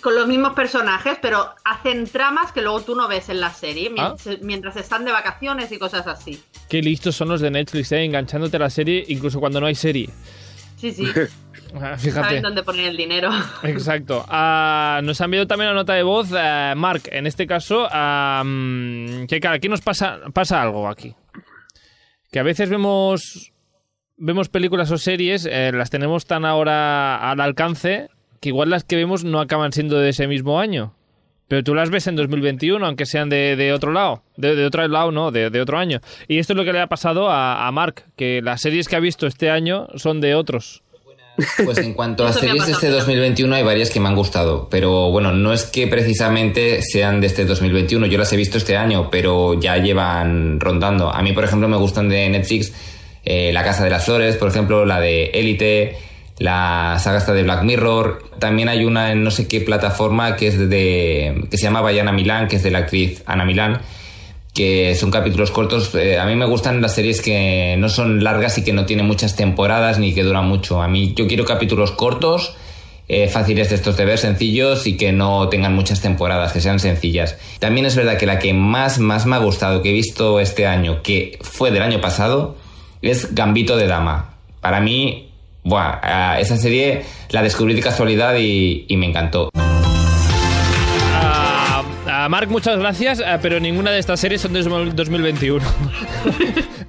con 0.02 0.14
los 0.16 0.28
mismos 0.28 0.54
personajes, 0.54 1.18
pero 1.22 1.50
hacen 1.66 2.06
tramas 2.08 2.52
que 2.52 2.62
luego 2.62 2.82
tú 2.82 2.96
no 2.96 3.08
ves 3.08 3.30
en 3.30 3.40
la 3.40 3.50
serie 3.52 3.92
Ah. 3.98 4.14
mientras 4.42 4.76
están 4.78 5.04
de 5.06 5.12
vacaciones 5.12 5.72
y 5.72 5.80
cosas 5.80 6.06
así. 6.06 6.42
Qué 6.70 6.82
listos 6.84 7.16
son 7.16 7.30
los 7.30 7.42
de 7.42 7.50
Netflix, 7.50 7.92
eh, 7.92 8.04
enganchándote 8.04 8.58
a 8.58 8.60
la 8.60 8.70
serie 8.70 9.04
incluso 9.08 9.40
cuando 9.40 9.60
no 9.60 9.66
hay 9.66 9.74
serie. 9.76 10.10
Sí, 10.78 10.92
sí, 10.92 11.04
Ah, 11.82 11.98
Fíjate. 11.98 12.28
saben 12.28 12.42
dónde 12.44 12.64
poner 12.64 12.86
el 12.86 12.96
dinero. 12.96 13.30
Exacto. 13.64 14.24
Ah, 14.30 15.02
nos 15.04 15.20
ha 15.20 15.26
enviado 15.26 15.48
también 15.48 15.72
una 15.72 15.80
nota 15.82 15.94
de 15.96 16.04
voz, 16.04 16.30
eh, 16.34 16.74
Mark, 16.78 17.02
en 17.12 17.28
este 17.28 17.46
caso, 17.46 17.88
mm, 17.88 19.26
que 19.26 19.40
claro, 19.42 19.56
aquí 19.58 19.68
nos 19.68 19.82
pasa, 19.82 20.20
pasa 20.34 20.62
algo 20.62 20.88
aquí. 20.88 21.14
Que 22.32 22.40
a 22.40 22.44
veces 22.44 22.70
vemos 22.70 23.52
vemos 24.18 24.50
películas 24.50 24.92
o 24.92 24.98
series, 24.98 25.48
eh, 25.50 25.72
las 25.74 25.90
tenemos 25.90 26.26
tan 26.26 26.46
ahora 26.46 27.30
al 27.30 27.40
alcance 27.40 28.10
que 28.42 28.50
igual 28.50 28.70
las 28.70 28.84
que 28.84 28.96
vemos 28.96 29.24
no 29.24 29.40
acaban 29.40 29.72
siendo 29.72 29.98
de 30.00 30.10
ese 30.10 30.28
mismo 30.28 30.60
año. 30.60 30.94
Pero 31.48 31.64
tú 31.64 31.74
las 31.74 31.90
ves 31.90 32.08
en 32.08 32.18
2021, 32.18 32.86
aunque 32.86 33.06
sean 33.06 33.30
de, 33.30 33.56
de 33.56 33.72
otro 33.72 33.94
lado. 33.94 34.22
De, 34.36 34.56
de, 34.56 34.66
otro 34.66 34.86
lado, 34.88 35.12
no, 35.12 35.32
de, 35.32 35.50
de, 35.50 35.62
otro 35.62 35.78
año. 35.78 36.02
Y 36.28 36.40
esto 36.40 36.54
es 36.54 36.58
lo 36.58 36.66
que 36.66 36.74
le 36.74 36.82
ha 36.82 36.88
pasado 36.88 37.30
a, 37.30 37.66
a 37.66 37.72
Mark, 37.72 38.04
que 38.18 38.42
las 38.42 38.62
series 38.62 38.90
que 38.90 38.98
ha 38.98 39.00
visto 39.00 39.28
este 39.28 39.50
año 39.50 39.88
son 39.96 40.20
de 40.20 40.36
otros. 40.36 40.84
Pues 41.64 41.78
en 41.78 41.94
cuanto 41.94 42.26
a 42.26 42.34
series 42.34 42.66
de 42.66 42.72
este 42.72 42.90
2021 42.90 43.56
hay 43.56 43.64
varias 43.64 43.92
que 43.92 44.00
me 44.00 44.10
han 44.10 44.16
gustado, 44.16 44.68
pero 44.70 45.12
bueno, 45.12 45.34
no 45.34 45.54
es 45.54 45.66
que 45.66 45.88
precisamente 45.88 46.82
sean 46.82 47.22
de 47.22 47.28
este 47.28 47.46
2021, 47.46 48.08
yo 48.08 48.18
las 48.18 48.34
he 48.34 48.38
visto 48.38 48.58
este 48.58 48.76
año, 48.76 49.10
pero 49.12 49.60
ya 49.60 49.78
llevan 49.78 50.60
rondando. 50.60 51.14
A 51.14 51.22
mí, 51.22 51.34
por 51.34 51.44
ejemplo, 51.44 51.68
me 51.68 51.78
gustan 51.78 52.10
de 52.10 52.28
Netflix 52.30 52.74
eh, 53.30 53.52
La 53.52 53.64
Casa 53.64 53.84
de 53.84 53.90
las 53.90 54.06
Flores, 54.06 54.38
por 54.38 54.48
ejemplo, 54.48 54.86
la 54.86 55.02
de 55.02 55.26
Élite, 55.34 55.98
la 56.40 56.98
saga 57.00 57.18
esta 57.18 57.34
de 57.34 57.44
Black 57.44 57.64
Mirror. 57.64 58.24
También 58.40 58.70
hay 58.70 58.86
una 58.86 59.12
en 59.12 59.24
no 59.24 59.32
sé 59.32 59.50
qué 59.50 59.60
plataforma 59.60 60.38
que 60.38 60.48
es 60.48 60.70
de 60.70 61.46
que 61.52 61.58
se 61.58 61.64
llama 61.64 61.82
Bayana 61.82 62.14
Milán, 62.14 62.48
que 62.48 62.56
es 62.56 62.64
de 62.64 62.72
la 62.72 62.80
actriz 62.80 63.22
Ana 63.26 63.44
Milán 63.44 63.82
que 64.54 64.96
son 64.96 65.12
capítulos 65.12 65.52
cortos. 65.52 65.94
Eh, 65.94 66.18
a 66.18 66.26
mí 66.26 66.36
me 66.36 66.46
gustan 66.46 66.82
las 66.82 66.96
series 66.96 67.22
que 67.22 67.76
no 67.78 67.90
son 67.90 68.24
largas 68.24 68.58
y 68.58 68.64
que 68.64 68.74
no 68.74 68.88
tienen 68.88 69.06
muchas 69.06 69.36
temporadas 69.36 70.00
ni 70.00 70.16
que 70.16 70.24
duran 70.24 70.48
mucho. 70.48 70.82
A 70.82 70.88
mí 70.88 71.14
yo 71.16 71.28
quiero 71.28 71.46
capítulos 71.46 71.92
cortos, 71.92 72.56
eh, 73.08 73.28
fáciles 73.28 73.70
de 73.70 73.76
estos 73.76 73.98
de 73.98 74.06
ver, 74.06 74.18
sencillos 74.18 74.88
y 74.88 74.98
que 74.98 75.12
no 75.12 75.48
tengan 75.50 75.76
muchas 75.76 76.02
temporadas, 76.02 76.54
que 76.54 76.62
sean 76.62 76.80
sencillas. 76.80 77.38
También 77.60 77.86
es 77.86 77.96
verdad 77.96 78.18
que 78.18 78.26
la 78.26 78.40
que 78.40 78.56
más, 78.56 78.98
más 78.98 79.28
me 79.28 79.36
ha 79.36 79.40
gustado, 79.40 79.84
que 79.84 79.92
he 79.92 79.94
visto 79.94 80.40
este 80.40 80.66
año, 80.66 81.04
que 81.04 81.38
fue 81.42 81.70
del 81.70 81.84
año 81.84 82.02
pasado, 82.02 82.56
es 83.02 83.34
Gambito 83.34 83.78
de 83.78 83.88
Dama. 83.88 84.34
Para 84.62 84.80
mí, 84.80 85.30
buah, 85.64 86.40
esa 86.40 86.58
serie 86.58 87.04
la 87.30 87.42
descubrí 87.42 87.74
de 87.74 87.82
casualidad 87.82 88.36
y, 88.38 88.86
y 88.88 88.98
me 88.98 89.06
encantó. 89.06 89.50
Marc, 92.30 92.50
muchas 92.50 92.78
gracias, 92.78 93.24
pero 93.42 93.60
ninguna 93.60 93.92
de 93.92 94.00
estas 94.00 94.20
series 94.20 94.42
son 94.42 94.54
de 94.54 94.62
2021. 94.64 95.66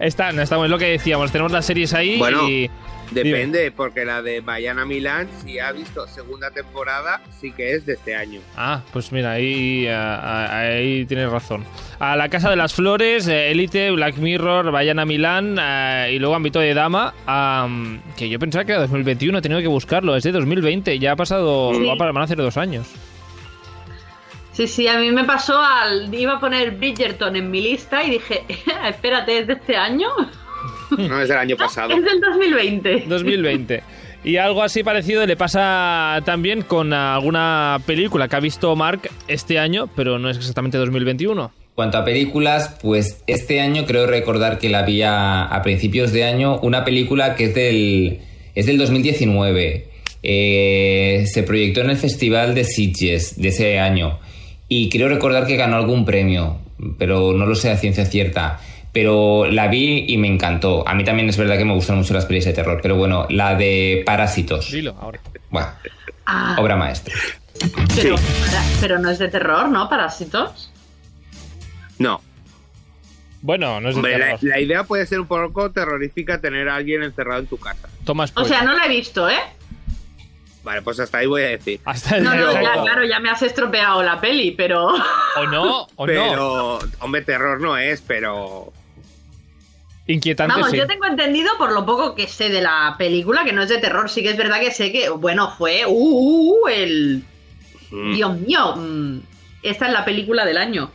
Están, 0.01 0.39
estamos, 0.39 0.67
es 0.67 0.71
lo 0.71 0.79
que 0.79 0.91
decíamos, 0.91 1.33
tenemos 1.33 1.51
las 1.51 1.67
series 1.67 1.93
ahí 1.93 2.19
bueno, 2.19 2.49
y... 2.49 2.71
Depende, 3.11 3.59
Dime. 3.59 3.73
porque 3.73 4.05
la 4.05 4.23
de 4.23 4.41
Bayana 4.41 4.85
Milán, 4.85 5.29
si 5.43 5.59
ha 5.59 5.73
visto 5.73 6.07
segunda 6.09 6.51
temporada, 6.51 7.23
sí 7.41 7.53
que 7.53 7.75
es 7.75 7.87
de 7.87 7.95
este 7.95 8.15
año. 8.15 8.41
Ah, 8.57 8.83
pues 8.93 9.13
mira, 9.13 9.33
ahí, 9.33 9.87
ahí 9.87 11.07
tienes 11.07 11.31
razón. 11.31 11.65
A 11.99 12.17
La 12.17 12.29
Casa 12.29 12.51
de 12.51 12.57
las 12.57 12.75
Flores, 12.75 13.27
Elite, 13.27 13.91
Black 13.91 14.17
Mirror, 14.19 14.71
Bayana 14.71 15.05
Milán 15.05 15.59
uh, 15.59 16.11
y 16.11 16.19
luego 16.19 16.35
Ámbito 16.35 16.61
de 16.61 16.75
Dama, 16.75 17.15
um, 17.27 18.01
que 18.17 18.29
yo 18.29 18.39
pensaba 18.39 18.65
que 18.65 18.73
era 18.73 18.83
2021, 18.83 19.39
he 19.39 19.43
tenido 19.43 19.61
que 19.61 19.69
buscarlo, 19.69 20.15
es 20.15 20.23
de 20.23 20.33
2020, 20.33 20.99
ya 20.99 21.13
ha 21.13 21.17
pasado, 21.17 21.73
sí. 21.75 21.85
va 21.87 21.93
a, 21.93 22.13
van 22.13 22.19
a 22.19 22.23
hacer 22.23 22.37
dos 22.37 22.57
años. 22.57 22.87
Sí, 24.53 24.67
sí, 24.67 24.89
a 24.89 24.99
mí 24.99 25.13
me 25.13 25.23
pasó 25.23 25.61
al. 25.63 26.13
Iba 26.13 26.35
a 26.35 26.41
poner 26.41 26.73
Bridgerton 26.73 27.37
en 27.37 27.49
mi 27.49 27.61
lista 27.61 28.03
y 28.03 28.11
dije, 28.11 28.45
espérate, 28.89 29.39
¿es 29.39 29.47
de 29.47 29.53
este 29.53 29.77
año? 29.77 30.09
No, 30.97 31.21
es 31.21 31.29
del 31.29 31.39
año 31.39 31.57
pasado. 31.57 31.93
es 31.93 32.03
del 32.03 32.21
2020. 32.21 33.05
2020. 33.07 33.83
Y 34.25 34.37
algo 34.37 34.63
así 34.63 34.83
parecido 34.83 35.25
le 35.27 35.37
pasa 35.37 36.21
también 36.25 36.63
con 36.63 36.93
alguna 36.93 37.81
película 37.87 38.29
que 38.29 38.37
ha 38.37 38.41
visto 38.41 38.75
Mark 38.75 39.11
este 39.29 39.59
año, 39.59 39.89
pero 39.95 40.19
no 40.19 40.29
es 40.29 40.37
exactamente 40.37 40.77
2021. 40.79 41.45
En 41.45 41.75
cuanto 41.75 41.99
a 41.99 42.05
películas, 42.05 42.77
pues 42.83 43.23
este 43.29 43.61
año 43.61 43.87
creo 43.87 44.07
recordar 44.07 44.59
que 44.59 44.69
la 44.69 44.83
vi 44.83 45.03
a, 45.03 45.45
a 45.45 45.63
principios 45.63 46.13
de 46.13 46.25
año, 46.25 46.59
una 46.61 46.85
película 46.85 47.37
que 47.37 47.45
es 47.45 47.55
del, 47.55 48.19
es 48.55 48.67
del 48.67 48.79
2019. 48.79 49.89
Eh, 50.23 51.25
se 51.33 51.43
proyectó 51.45 51.83
en 51.83 51.91
el 51.91 51.97
Festival 51.97 52.55
de 52.55 52.65
Sitges 52.65 53.41
de 53.41 53.49
ese 53.49 53.79
año 53.79 54.19
y 54.69 54.89
creo 54.89 55.09
recordar 55.09 55.47
que 55.47 55.57
ganó 55.57 55.77
algún 55.77 56.05
premio, 56.05 56.59
pero 56.99 57.33
no 57.35 57.47
lo 57.47 57.55
sé 57.55 57.71
a 57.71 57.77
ciencia 57.77 58.05
cierta. 58.05 58.61
Pero 58.93 59.47
la 59.47 59.69
vi 59.69 60.07
y 60.09 60.17
me 60.17 60.29
encantó. 60.29 60.87
A 60.89 60.95
mí 60.95 61.05
también 61.05 61.29
es 61.29 61.37
verdad 61.37 61.59
que 61.59 61.65
me 61.65 61.75
gustan 61.75 61.97
mucho 61.97 62.15
las 62.15 62.27
pelis 62.27 62.45
de 62.45 62.53
terror, 62.53 62.81
pero 62.83 62.97
bueno, 62.97 63.27
la 63.29 63.55
de 63.55 64.03
Parásitos. 64.07 64.71
Dilo 64.71 64.97
ahora. 65.01 65.21
Bueno, 65.51 65.69
ah. 66.27 66.57
obra 66.59 66.77
maestra. 66.77 67.15
Pero, 67.97 68.17
sí. 68.17 68.25
pero 68.81 68.99
no 68.99 69.11
es 69.11 69.19
de 69.19 69.29
terror, 69.29 69.69
¿no? 69.69 69.89
Parásitos. 69.89 70.73
No. 71.99 72.21
Bueno, 73.43 73.81
no 73.81 73.89
es 73.89 73.95
de 73.95 73.99
Hombre, 73.99 74.17
terror. 74.17 74.39
La, 74.43 74.51
la, 74.51 74.61
idea 74.61 74.85
puede 74.85 75.07
ser 75.07 75.21
un 75.21 75.27
poco 75.27 75.71
terrorífica 75.71 76.41
tener 76.41 76.69
a 76.69 76.77
alguien 76.77 77.03
encerrado 77.03 77.41
en 77.41 77.47
tu 77.47 77.59
casa. 77.59 77.89
Tomas 78.05 78.33
o 78.35 78.45
sea, 78.45 78.63
no 78.63 78.77
la 78.77 78.87
he 78.87 78.89
visto, 78.89 79.29
¿eh? 79.29 79.39
Vale, 80.69 80.83
pues 80.83 81.01
hasta 81.01 81.19
ahí 81.19 81.27
voy 81.27 81.43
a 81.43 81.49
decir. 81.49 81.81
Hasta 81.85 82.19
no, 82.19 82.35
no, 82.35 82.53
ya, 82.53 82.83
claro, 82.83 83.05
ya 83.05 83.21
me 83.21 83.31
has 83.31 83.41
estropeado 83.43 84.03
la 84.03 84.21
peli, 84.21 84.51
pero. 84.51 84.89
O 85.37 85.47
no, 85.47 85.89
o 85.95 86.05
pero, 86.05 86.37
no. 86.37 86.79
hombre, 87.01 87.23
terror 87.23 87.61
no 87.61 87.79
es, 87.79 88.03
pero. 88.03 88.73
Inquietante. 90.09 90.55
Vamos, 90.55 90.71
sí. 90.71 90.79
yo 90.79 90.87
tengo 90.87 91.05
entendido 91.05 91.51
por 91.59 91.71
lo 91.73 91.85
poco 91.85 92.15
que 92.15 92.27
sé 92.27 92.49
de 92.49 92.63
la 92.63 92.97
película 92.99 93.45
que 93.45 93.53
no 93.53 93.63
es 93.63 93.69
de 93.69 93.79
terror. 93.79 94.09
Sí 94.09 94.23
que 94.23 94.31
es 94.31 94.37
verdad 94.37 94.59
que 94.59 94.73
sé 94.73 94.91
que, 94.91 95.11
bueno, 95.11 95.55
fue. 95.57 95.85
Uh, 95.87 95.91
uh, 95.91 96.65
uh 96.65 96.69
el. 96.69 97.23
Mm. 97.91 98.15
Dios 98.15 98.41
mío. 98.41 98.75
Mm, 98.77 99.19
esta 99.63 99.87
es 99.87 99.93
la 99.93 100.05
película 100.07 100.47
del 100.47 100.57
año. 100.57 100.91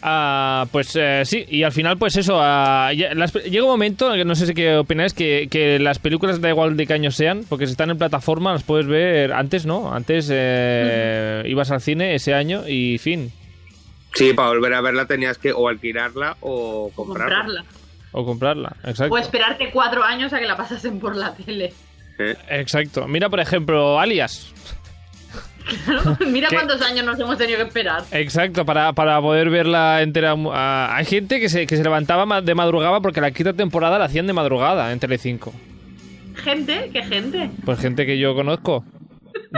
Uh, 0.00 0.68
pues 0.70 0.94
uh, 0.94 1.24
sí, 1.24 1.44
y 1.48 1.64
al 1.64 1.72
final, 1.72 1.98
pues 1.98 2.16
eso. 2.16 2.36
Uh, 2.36 2.92
ya, 2.92 3.14
las, 3.14 3.32
llega 3.32 3.64
un 3.64 3.70
momento, 3.70 4.14
no 4.24 4.34
sé 4.36 4.46
si 4.46 4.54
qué 4.54 4.76
opináis, 4.76 5.12
que, 5.12 5.48
que, 5.50 5.80
las 5.80 5.98
películas 5.98 6.40
da 6.40 6.48
igual 6.48 6.76
de 6.76 6.86
qué 6.86 6.92
año 6.92 7.10
sean, 7.10 7.44
porque 7.48 7.66
si 7.66 7.72
están 7.72 7.90
en 7.90 7.98
plataforma 7.98 8.52
las 8.52 8.62
puedes 8.62 8.86
ver 8.86 9.32
antes, 9.32 9.66
¿no? 9.66 9.92
Antes 9.92 10.28
eh, 10.30 11.42
ibas 11.46 11.72
al 11.72 11.80
cine 11.80 12.14
ese 12.14 12.32
año 12.34 12.68
y 12.68 12.98
fin. 12.98 13.32
Sí, 14.14 14.32
para 14.34 14.50
volver 14.50 14.74
a 14.74 14.80
verla 14.80 15.06
tenías 15.06 15.38
que 15.38 15.52
o 15.52 15.68
alquilarla 15.68 16.36
o 16.40 16.92
comprarla. 16.94 17.38
comprarla. 17.38 17.64
O 18.18 18.24
comprarla, 18.24 18.74
exacto. 18.82 19.14
O 19.14 19.18
esperarte 19.18 19.70
cuatro 19.70 20.02
años 20.02 20.32
a 20.32 20.38
que 20.38 20.46
la 20.46 20.56
pasasen 20.56 20.98
por 20.98 21.14
la 21.14 21.34
tele. 21.34 21.74
¿Eh? 22.18 22.34
Exacto. 22.48 23.06
Mira, 23.06 23.28
por 23.28 23.40
ejemplo, 23.40 24.00
Alias. 24.00 24.54
Claro, 25.84 26.16
mira 26.26 26.48
cuántos 26.50 26.80
años 26.80 27.04
nos 27.04 27.20
hemos 27.20 27.36
tenido 27.36 27.58
que 27.58 27.64
esperar. 27.64 28.04
Exacto, 28.12 28.64
para, 28.64 28.94
para 28.94 29.20
poder 29.20 29.50
verla 29.50 30.00
entera. 30.00 30.34
Uh, 30.34 30.50
hay 30.50 31.04
gente 31.04 31.40
que 31.40 31.50
se, 31.50 31.66
que 31.66 31.76
se 31.76 31.82
levantaba 31.82 32.40
de 32.40 32.54
madrugada 32.54 33.02
porque 33.02 33.20
la 33.20 33.32
quinta 33.32 33.52
temporada 33.52 33.98
la 33.98 34.06
hacían 34.06 34.26
de 34.26 34.32
madrugada 34.32 34.90
en 34.92 34.98
Telecinco. 34.98 35.52
¿Gente? 36.36 36.88
¿Qué 36.94 37.02
gente? 37.02 37.50
Pues 37.66 37.78
gente 37.80 38.06
que 38.06 38.18
yo 38.18 38.34
conozco. 38.34 38.82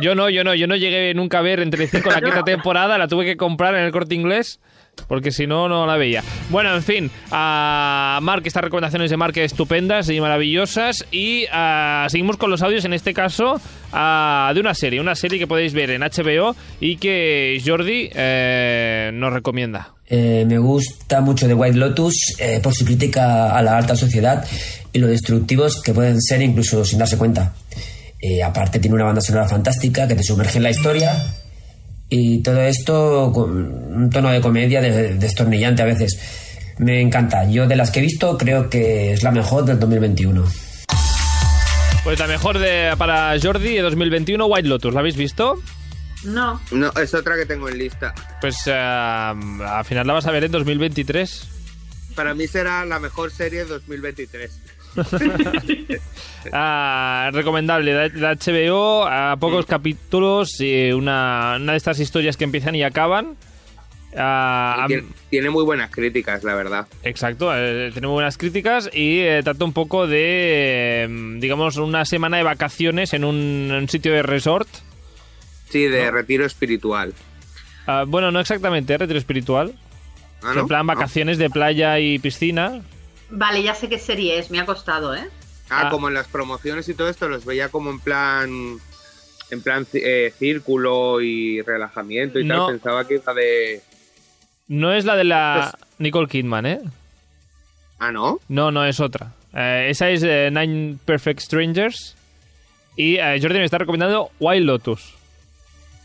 Yo 0.03 0.16
no, 0.16 0.29
yo 0.31 0.42
no, 0.42 0.53
yo 0.57 0.66
no 0.66 0.75
llegué 0.75 1.14
nunca 1.14 1.38
a 1.38 1.42
ver 1.42 1.61
en 1.61 1.71
Telecinco 1.71 2.11
la 2.11 2.21
quinta 2.23 2.42
temporada, 2.42 2.99
la 2.99 3.07
tuve 3.07 3.25
que 3.25 3.37
comprar 3.37 3.77
en 3.77 3.85
el 3.85 3.92
corte 3.92 4.16
inglés. 4.16 4.59
Porque 5.06 5.30
si 5.30 5.46
no, 5.46 5.68
no 5.68 5.87
la 5.87 5.96
veía. 5.96 6.22
Bueno, 6.50 6.74
en 6.74 6.82
fin, 6.82 7.11
a 7.30 8.18
Mark, 8.22 8.42
estas 8.44 8.64
recomendaciones 8.64 9.11
de 9.11 9.16
Mark 9.16 9.37
estupendas 9.37 10.08
y 10.08 10.20
maravillosas. 10.20 11.06
Y 11.11 11.44
uh, 11.44 12.08
seguimos 12.08 12.37
con 12.37 12.50
los 12.50 12.62
audios, 12.62 12.84
en 12.84 12.92
este 12.92 13.14
caso, 13.14 13.61
uh, 13.92 14.54
de 14.54 14.61
una 14.61 14.74
serie. 14.74 15.00
Una 15.00 15.14
serie 15.14 15.38
que 15.38 15.46
podéis 15.46 15.72
ver 15.72 15.90
en 15.90 16.02
HBO 16.02 16.56
y 16.80 16.96
que 16.96 17.62
Jordi 17.64 18.11
eh, 18.14 19.11
nos 19.14 19.32
recomienda. 19.32 19.92
Eh, 20.11 20.44
me 20.48 20.58
gusta 20.58 21.20
mucho 21.20 21.46
de 21.46 21.52
White 21.54 21.76
Lotus 21.76 22.37
eh, 22.38 22.61
por 22.62 22.74
su 22.74 22.87
crítica 22.87 23.54
a 23.54 23.62
la 23.62 23.76
alta 23.76 23.94
sociedad 23.94 24.42
y 24.90 24.98
lo 24.98 25.06
destructivos 25.06 25.82
que 25.82 25.92
pueden 25.92 26.20
ser 26.22 26.40
incluso 26.40 26.84
sin 26.84 26.98
darse 26.98 27.18
cuenta. 27.18 27.54
Eh, 28.20 28.42
aparte 28.42 28.78
tiene 28.78 28.94
una 28.94 29.04
banda 29.04 29.20
sonora 29.20 29.46
fantástica 29.46 30.08
que 30.08 30.14
te 30.14 30.22
sumerge 30.22 30.56
en 30.56 30.64
la 30.64 30.70
historia 30.70 31.12
y 32.09 32.42
todo 32.42 32.61
esto 32.61 33.31
con 33.35 33.51
un 33.94 34.11
tono 34.11 34.31
de 34.31 34.40
comedia 34.40 34.81
destornillante 34.81 35.83
a 35.83 35.87
veces. 35.87 36.18
Me 36.79 37.01
encanta. 37.01 37.49
Yo 37.49 37.66
de 37.66 37.77
las 37.77 37.90
que 37.90 37.99
he 37.99 38.03
visto 38.03 38.38
creo 38.38 38.71
que 38.71 39.12
es 39.12 39.23
la 39.23 39.33
mejor 39.33 39.64
del 39.64 39.79
2021. 39.79 40.44
Pues 42.05 42.18
la 42.18 42.27
mejor 42.27 42.59
de, 42.59 42.94
para 42.97 43.35
Jordi 43.40 43.75
de 43.75 43.83
2021, 43.83 44.47
White 44.47 44.68
Lotus. 44.68 44.94
¿La 44.94 45.01
habéis 45.01 45.16
visto? 45.16 45.61
No. 46.25 46.61
No, 46.71 46.92
es 46.92 47.14
otra 47.14 47.37
que 47.37 47.47
tengo 47.47 47.68
en 47.68 47.79
lista. 47.79 48.14
Pues 48.40 48.66
uh, 48.66 48.71
al 48.71 49.85
final 49.85 50.07
la 50.07 50.14
vas 50.14 50.27
a 50.27 50.31
ver 50.31 50.44
en 50.44 50.53
2023. 50.53 51.49
Para 52.14 52.35
mí 52.35 52.47
será 52.47 52.85
la 52.85 52.99
mejor 52.99 53.31
serie 53.31 53.61
de 53.61 53.66
2023. 53.66 54.61
ah, 56.52 57.30
recomendable 57.32 57.92
de 57.92 58.11
HBO 58.11 59.06
a 59.06 59.37
pocos 59.37 59.64
sí. 59.64 59.70
capítulos 59.70 60.61
y 60.61 60.92
una, 60.92 61.56
una, 61.61 61.72
de 61.72 61.78
estas 61.78 62.00
historias 62.00 62.37
que 62.37 62.44
empiezan 62.44 62.74
y 62.74 62.82
acaban 62.82 63.37
uh, 64.12 64.87
tiene, 64.87 65.04
tiene, 65.30 65.50
muy 65.50 65.64
buenas 65.64 65.90
críticas 65.90 66.44
la 66.44 66.54
verdad 66.54 66.87
exacto 67.02 67.50
eh, 67.54 67.90
tiene 67.92 68.06
muy 68.06 68.14
buenas 68.14 68.38
críticas 68.38 68.90
y 68.92 69.20
eh, 69.20 69.40
trata 69.42 69.64
un 69.64 69.72
poco 69.72 70.06
de 70.06 71.04
eh, 71.04 71.08
digamos 71.38 71.76
una 71.76 72.04
semana 72.04 72.38
de 72.38 72.42
vacaciones 72.42 73.12
en 73.14 73.24
un, 73.24 73.70
un 73.72 73.88
sitio 73.88 74.12
de 74.12 74.22
resort 74.22 74.68
sí 75.68 75.84
de 75.84 76.06
¿no? 76.06 76.11
retiro 76.12 76.44
espiritual 76.44 77.14
uh, 77.87 78.06
bueno 78.06 78.30
no 78.30 78.40
exactamente 78.40 78.96
retiro 78.96 79.18
espiritual 79.18 79.74
¿Ah, 80.42 80.54
no? 80.54 80.61
en 80.61 80.68
plan 80.68 80.87
vacaciones 80.87 81.38
¿No? 81.38 81.44
de 81.44 81.50
playa 81.50 81.98
y 81.98 82.18
piscina 82.18 82.82
Vale, 83.30 83.62
ya 83.62 83.74
sé 83.74 83.88
qué 83.88 83.98
serie 83.98 84.38
es, 84.38 84.50
me 84.50 84.58
ha 84.60 84.66
costado, 84.66 85.14
¿eh? 85.14 85.28
Ah, 85.70 85.84
Ah. 85.86 85.90
como 85.90 86.08
en 86.08 86.14
las 86.14 86.28
promociones 86.28 86.88
y 86.88 86.94
todo 86.94 87.08
esto 87.10 87.28
los 87.28 87.44
veía 87.44 87.68
como 87.68 87.90
en 87.90 88.00
plan 88.00 88.78
en 89.50 89.62
plan 89.62 89.86
eh, 89.94 90.32
círculo 90.38 91.20
y 91.20 91.60
relajamiento 91.62 92.38
y 92.38 92.44
No. 92.44 92.66
tal. 92.66 92.74
Pensaba 92.74 93.06
que 93.06 93.14
iba 93.14 93.34
de... 93.34 93.80
No 94.68 94.92
es 94.92 95.04
la 95.06 95.16
de 95.16 95.24
la 95.24 95.78
Nicole 95.98 96.28
Kidman, 96.28 96.66
¿eh? 96.66 96.80
Ah, 97.98 98.12
¿no? 98.12 98.40
No, 98.48 98.70
no, 98.70 98.84
es 98.84 99.00
otra. 99.00 99.32
Eh, 99.54 99.86
esa 99.90 100.08
es 100.10 100.22
eh, 100.22 100.50
Nine 100.52 100.98
Perfect 101.04 101.40
Strangers. 101.40 102.14
Y 102.96 103.16
eh, 103.16 103.38
Jordi 103.40 103.58
me 103.58 103.64
está 103.64 103.78
recomendando 103.78 104.30
Wild 104.38 104.66
Lotus. 104.66 105.14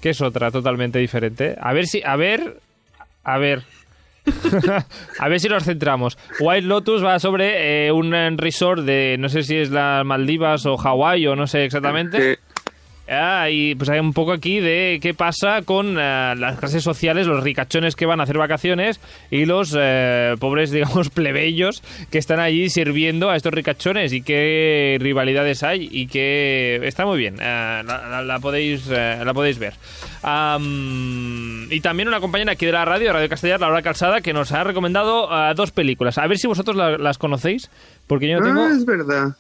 Que 0.02 0.12
es 0.12 0.22
otra 0.22 0.50
totalmente 0.52 1.00
diferente. 1.00 1.56
A 1.60 1.74
ver 1.74 1.86
si. 1.88 2.02
A 2.04 2.16
ver. 2.16 2.60
A 3.26 3.38
ver. 3.38 3.64
a 5.20 5.28
ver 5.28 5.40
si 5.40 5.50
nos 5.50 5.64
centramos. 5.64 6.18
Wild 6.40 6.68
Lotus 6.68 7.04
va 7.04 7.20
sobre 7.20 7.88
eh, 7.88 7.92
un 7.92 8.14
resort 8.38 8.84
de. 8.84 9.18
No 9.20 9.30
sé 9.30 9.44
si 9.44 9.58
es 9.58 9.70
las 9.70 10.06
Maldivas 10.06 10.66
o 10.66 10.78
Hawái 10.78 11.28
o 11.28 11.36
no 11.36 11.48
sé 11.48 11.66
exactamente. 11.66 12.40
Ah, 13.10 13.50
y 13.50 13.76
pues 13.76 13.90
hay 13.90 14.00
un 14.00 14.14
poco 14.14 14.32
aquí 14.32 14.62
de 14.62 15.00
qué 15.02 15.14
pasa 15.14 15.62
con 15.64 15.98
eh, 16.00 16.34
las 16.38 16.58
clases 16.58 16.84
sociales, 16.84 17.28
los 17.28 17.44
ricachones 17.44 17.98
que 17.98 18.06
van 18.06 18.22
a 18.22 18.24
hacer 18.24 18.38
vacaciones 18.38 19.02
y 19.30 19.46
los 19.46 19.76
eh, 19.78 20.36
pobres, 20.40 20.72
digamos, 20.72 21.10
plebeyos 21.10 21.84
que 22.12 22.18
están 22.18 22.40
allí 22.40 22.70
sirviendo 22.70 23.30
a 23.30 23.36
estos 23.36 23.54
ricachones 23.54 24.14
y 24.14 24.22
qué 24.22 24.98
rivalidades 25.02 25.64
hay 25.64 25.90
y 25.92 26.08
que 26.08 26.80
está 26.84 27.06
muy 27.06 27.18
bien. 27.18 27.36
eh, 27.42 27.84
la, 27.86 28.40
podéis, 28.42 28.88
eh, 28.90 29.20
la 29.26 29.34
podéis 29.34 29.60
ver. 29.60 29.74
Am, 30.22 31.68
y 31.72 31.80
también 31.82 32.08
una 32.08 32.20
compañera 32.20 32.54
aquí 32.54 32.66
de 32.66 32.72
la 32.72 32.86
radio, 32.86 33.12
Radio 33.14 33.30
Castellar, 33.30 33.60
Laura 33.60 33.82
Calzada, 33.82 34.22
que 34.22 34.34
nos 34.34 34.52
ha 34.52 34.64
recomendado 34.64 35.30
eh, 35.32 35.54
dos 35.56 35.72
películas. 35.72 36.18
A 36.18 36.28
ver 36.28 36.38
si 36.38 36.48
vosotros 36.48 36.76
la- 36.76 36.98
las 36.98 37.18
conocéis, 37.18 37.70
porque 38.08 38.30
yo 38.30 38.40
no. 38.40 38.66
Ah, 38.66 38.72
es 38.76 38.86
verdad. 38.86 39.36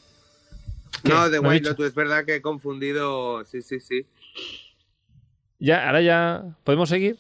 ¿Qué? 1.01 1.09
No, 1.09 1.29
de 1.29 1.41
¿Me 1.41 1.47
has 1.47 1.53
White? 1.55 1.69
Lotus, 1.69 1.85
es 1.87 1.95
verdad 1.95 2.25
que 2.25 2.35
he 2.35 2.41
confundido. 2.41 3.43
Sí, 3.45 3.61
sí, 3.61 3.79
sí. 3.79 4.05
Ya, 5.59 5.85
ahora 5.87 6.01
ya. 6.01 6.43
¿Podemos 6.63 6.89
seguir? 6.89 7.17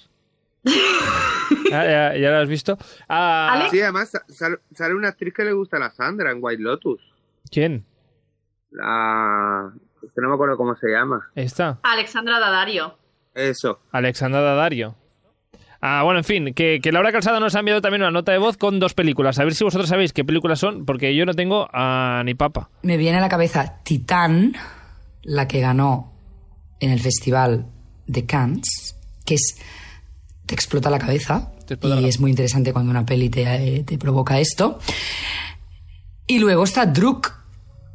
ya, 0.63 0.71
ya, 2.13 2.17
ya 2.17 2.31
lo 2.31 2.37
has 2.37 2.49
visto. 2.49 2.77
Ah. 3.09 3.67
Sí, 3.71 3.81
además 3.81 4.09
sa- 4.11 4.25
sal- 4.27 4.61
sale 4.73 4.93
una 4.95 5.09
actriz 5.09 5.33
que 5.33 5.43
le 5.43 5.53
gusta 5.53 5.77
a 5.77 5.79
la 5.81 5.91
Sandra 5.91 6.31
en 6.31 6.37
White 6.41 6.61
Lotus. 6.61 7.01
¿Quién? 7.51 7.85
La... 8.71 9.71
Es 10.01 10.11
que 10.13 10.21
no 10.21 10.29
me 10.29 10.33
acuerdo 10.35 10.57
cómo 10.57 10.75
se 10.75 10.87
llama. 10.89 11.29
Está. 11.35 11.79
Alexandra 11.83 12.39
Daddario. 12.39 12.97
Eso. 13.33 13.79
Alexandra 13.91 14.41
Daddario. 14.41 14.95
Ah, 15.85 16.01
bueno, 16.03 16.19
en 16.19 16.23
fin, 16.23 16.53
que, 16.53 16.79
que 16.81 16.91
Laura 16.93 17.11
Calzada 17.11 17.41
nos 17.41 17.55
ha 17.55 17.59
enviado 17.59 17.81
también 17.81 18.03
una 18.03 18.11
nota 18.11 18.31
de 18.31 18.37
voz 18.37 18.55
con 18.55 18.79
dos 18.79 18.93
películas. 18.93 19.37
A 19.39 19.43
ver 19.43 19.53
si 19.53 19.65
vosotros 19.65 19.89
sabéis 19.89 20.13
qué 20.13 20.23
películas 20.23 20.57
son, 20.59 20.85
porque 20.85 21.13
yo 21.13 21.25
no 21.25 21.33
tengo 21.33 21.67
ah, 21.73 22.21
ni 22.23 22.35
papa. 22.35 22.69
Me 22.83 22.95
viene 22.95 23.17
a 23.17 23.21
la 23.21 23.27
cabeza 23.27 23.79
Titán, 23.83 24.55
la 25.23 25.45
que 25.47 25.59
ganó 25.59 26.13
en 26.79 26.91
el 26.91 27.01
Festival 27.01 27.65
de 28.07 28.25
Cannes, 28.25 28.95
que 29.25 29.33
es 29.35 29.57
te 30.45 30.55
explota 30.55 30.89
la 30.89 30.99
cabeza 30.99 31.51
explota 31.67 31.97
y 31.97 32.01
la- 32.01 32.07
es 32.07 32.19
muy 32.21 32.29
interesante 32.31 32.71
cuando 32.71 32.91
una 32.91 33.05
peli 33.05 33.29
te, 33.29 33.43
eh, 33.43 33.83
te 33.83 33.97
provoca 33.97 34.39
esto. 34.39 34.79
Y 36.27 36.39
luego 36.39 36.63
está 36.63 36.85
Druk, 36.85 37.29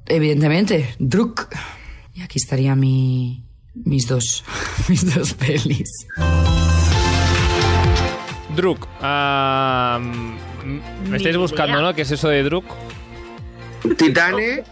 evidentemente, 0.06 0.94
Druk. 0.98 1.48
Y 2.14 2.20
aquí 2.20 2.36
estaría 2.38 2.74
mi, 2.74 3.44
mis 3.74 4.06
dos 4.08 4.44
mis 4.90 5.14
dos 5.14 5.32
pelis. 5.32 5.88
Druk. 8.58 8.88
ah, 9.00 10.00
me 11.08 11.16
estáis 11.16 11.36
buscando. 11.36 11.80
¿no? 11.80 11.94
¿Qué 11.94 12.02
es 12.02 12.10
eso 12.10 12.28
de 12.28 12.42
Druk? 12.42 12.64
Titane. 13.96 14.64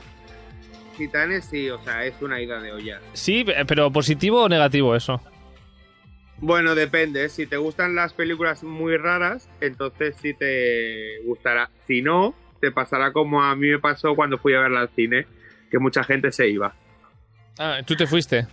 Titane 0.97 1.41
sí, 1.41 1.71
o 1.71 1.81
sea, 1.85 2.05
es 2.05 2.21
una 2.21 2.41
ida 2.41 2.61
de 2.61 2.73
olla. 2.73 3.01
Sí, 3.13 3.45
eh, 3.47 3.65
pero 3.65 3.93
positivo 3.93 4.43
o 4.43 4.49
negativo 4.49 4.97
eso. 4.97 5.21
Bueno, 6.39 6.75
depende. 6.75 7.29
Si 7.29 7.47
te 7.47 7.59
gustan 7.59 7.95
las 7.95 8.13
películas 8.13 8.65
muy 8.65 8.97
raras, 8.97 9.49
entonces 9.61 10.17
sí 10.21 10.35
te 10.35 11.21
gustará. 11.25 11.71
Si 11.87 12.03
no, 12.03 12.35
te 12.61 12.73
pasará 12.73 13.13
como 13.13 13.45
a 13.45 13.55
mí 13.55 13.69
me 13.69 13.79
pasó 13.79 14.17
cuando 14.17 14.37
fui 14.39 14.55
a 14.55 14.63
verla 14.63 14.81
al 14.81 14.91
cine, 14.97 15.29
que 15.71 15.79
mucha 15.79 16.03
gente 16.03 16.33
se 16.33 16.49
iba. 16.49 16.75
Ah, 17.57 17.79
tú 17.87 17.95
te 17.95 18.09
fuiste. 18.09 18.49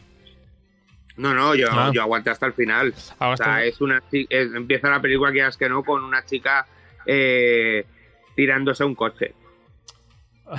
No, 1.17 1.33
no, 1.33 1.53
yo, 1.55 1.67
Ah. 1.71 1.91
yo 1.93 2.01
aguanté 2.01 2.29
hasta 2.31 2.45
el 2.47 2.53
final. 2.53 2.93
Ah, 3.19 3.29
O 3.29 3.37
sea, 3.37 3.63
es 3.63 3.79
una 3.81 4.01
es- 4.11 4.27
empieza 4.55 4.89
la 4.89 4.99
película 5.01 5.31
que 5.31 5.47
que 5.57 5.69
no 5.69 5.83
con 5.83 6.03
una 6.03 6.25
chica 6.25 6.65
eh, 7.05 7.85
tirándose 8.35 8.81
a 8.83 8.85
un 8.85 8.95
coche 8.95 9.33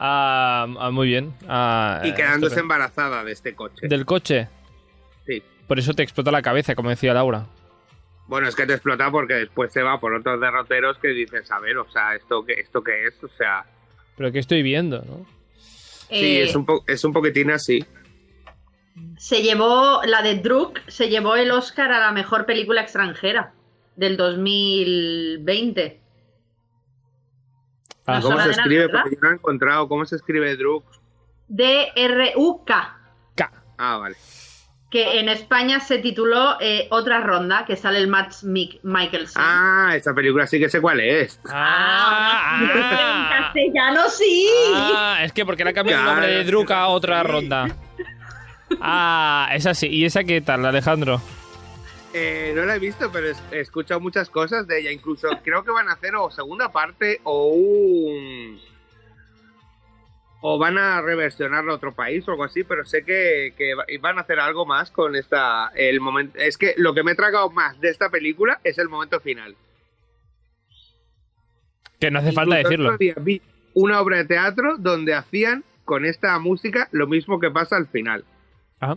Ah, 0.00 0.66
ah, 0.78 0.90
muy 0.92 1.08
bien. 1.08 1.34
Y 1.42 2.14
quedándose 2.14 2.60
embarazada 2.60 3.24
de 3.24 3.32
este 3.32 3.54
coche. 3.54 3.88
Del 3.88 4.04
coche. 4.06 4.48
Sí. 5.26 5.42
Por 5.66 5.78
eso 5.78 5.92
te 5.94 6.02
explota 6.02 6.30
la 6.30 6.42
cabeza, 6.42 6.74
como 6.74 6.90
decía 6.90 7.12
Laura. 7.14 7.46
Bueno, 8.26 8.46
es 8.48 8.54
que 8.54 8.66
te 8.66 8.74
explota 8.74 9.10
porque 9.10 9.34
después 9.34 9.72
se 9.72 9.82
va 9.82 9.98
por 9.98 10.12
otros 10.14 10.40
derroteros 10.40 10.98
que 10.98 11.08
dices, 11.08 11.50
a 11.50 11.58
ver, 11.60 11.78
o 11.78 11.90
sea, 11.90 12.14
¿esto 12.14 12.44
qué, 12.44 12.54
esto 12.54 12.82
qué 12.82 13.06
es? 13.06 13.24
O 13.24 13.28
sea, 13.28 13.64
Pero 14.16 14.30
que 14.32 14.38
estoy 14.38 14.62
viendo, 14.62 15.02
¿no? 15.06 15.26
sí, 16.10 16.38
es 16.38 16.54
un, 16.54 16.64
po- 16.66 16.84
es 16.86 17.02
un 17.04 17.12
poquitín 17.12 17.50
así. 17.50 17.84
Se 19.18 19.42
llevó, 19.42 20.00
la 20.04 20.22
de 20.22 20.36
Druk, 20.36 20.78
se 20.86 21.08
llevó 21.08 21.36
el 21.36 21.50
Oscar 21.50 21.90
a 21.92 21.98
la 21.98 22.12
mejor 22.12 22.46
película 22.46 22.80
extranjera 22.82 23.52
del 23.96 24.16
2020. 24.16 26.00
Ah, 28.06 28.20
¿Cómo 28.22 28.40
se 28.40 28.50
escribe? 28.50 28.88
Porque 28.88 29.10
yo 29.10 29.20
no 29.20 29.30
he 29.30 29.34
encontrado. 29.34 29.88
¿Cómo 29.88 30.06
se 30.06 30.16
escribe 30.16 30.56
Druk? 30.56 30.84
D-R-U-K, 31.48 32.98
K. 33.34 33.52
Ah, 33.78 33.96
vale. 33.98 34.16
que 34.90 35.18
en 35.20 35.28
España 35.28 35.80
se 35.80 35.98
tituló 35.98 36.56
eh, 36.60 36.88
Otra 36.90 37.20
Ronda, 37.20 37.64
que 37.66 37.76
sale 37.76 37.98
el 37.98 38.08
Matt 38.08 38.34
Mikkelsen. 38.44 39.42
Ah, 39.44 39.92
esa 39.94 40.14
película 40.14 40.46
sí 40.46 40.58
que 40.58 40.68
sé 40.68 40.80
cuál 40.80 41.00
es. 41.00 41.40
Ah, 41.50 42.60
En 42.62 42.70
ah, 42.82 43.30
castellano 43.42 44.08
sí. 44.08 44.48
ah, 44.74 45.18
es 45.22 45.32
que 45.32 45.44
porque 45.44 45.64
le 45.64 45.70
ha 45.70 45.74
cambiado 45.74 46.02
el 46.02 46.06
nombre 46.08 46.28
de 46.28 46.44
Druk 46.44 46.70
a 46.70 46.88
otra 46.88 47.22
ronda. 47.22 47.66
Ah, 48.80 49.48
esa 49.54 49.74
sí. 49.74 49.86
¿Y 49.88 50.04
esa 50.04 50.24
qué 50.24 50.40
tal, 50.40 50.64
Alejandro? 50.64 51.20
Eh, 52.14 52.52
no 52.56 52.64
la 52.64 52.76
he 52.76 52.78
visto, 52.78 53.10
pero 53.12 53.28
he 53.52 53.60
escuchado 53.60 54.00
muchas 54.00 54.30
cosas 54.30 54.66
de 54.66 54.80
ella. 54.80 54.90
Incluso 54.92 55.28
creo 55.44 55.64
que 55.64 55.70
van 55.70 55.88
a 55.88 55.92
hacer 55.92 56.14
o 56.16 56.30
segunda 56.30 56.70
parte 56.70 57.20
o 57.24 57.48
un... 57.48 58.60
O 60.40 60.56
van 60.56 60.78
a 60.78 61.00
reversionarlo 61.02 61.72
a 61.72 61.76
otro 61.76 61.92
país 61.94 62.26
o 62.28 62.30
algo 62.30 62.44
así, 62.44 62.62
pero 62.62 62.84
sé 62.84 63.02
que, 63.04 63.54
que 63.58 63.74
va- 63.74 63.84
van 64.00 64.18
a 64.18 64.20
hacer 64.20 64.38
algo 64.38 64.64
más 64.66 64.90
con 64.92 65.16
esta... 65.16 65.72
El 65.74 66.00
momento, 66.00 66.38
es 66.38 66.56
que 66.56 66.74
lo 66.76 66.94
que 66.94 67.02
me 67.02 67.12
he 67.12 67.16
tragado 67.16 67.50
más 67.50 67.80
de 67.80 67.88
esta 67.88 68.08
película 68.08 68.60
es 68.62 68.78
el 68.78 68.88
momento 68.88 69.18
final. 69.18 69.56
Que 71.98 72.10
no 72.12 72.20
hace 72.20 72.30
falta 72.32 72.54
decirlo. 72.56 72.96
vi 73.20 73.42
una 73.74 74.00
obra 74.00 74.18
de 74.18 74.24
teatro 74.26 74.76
donde 74.78 75.14
hacían 75.14 75.64
con 75.84 76.04
esta 76.04 76.38
música 76.38 76.88
lo 76.92 77.08
mismo 77.08 77.40
que 77.40 77.50
pasa 77.50 77.76
al 77.76 77.88
final. 77.88 78.24
Ah. 78.80 78.96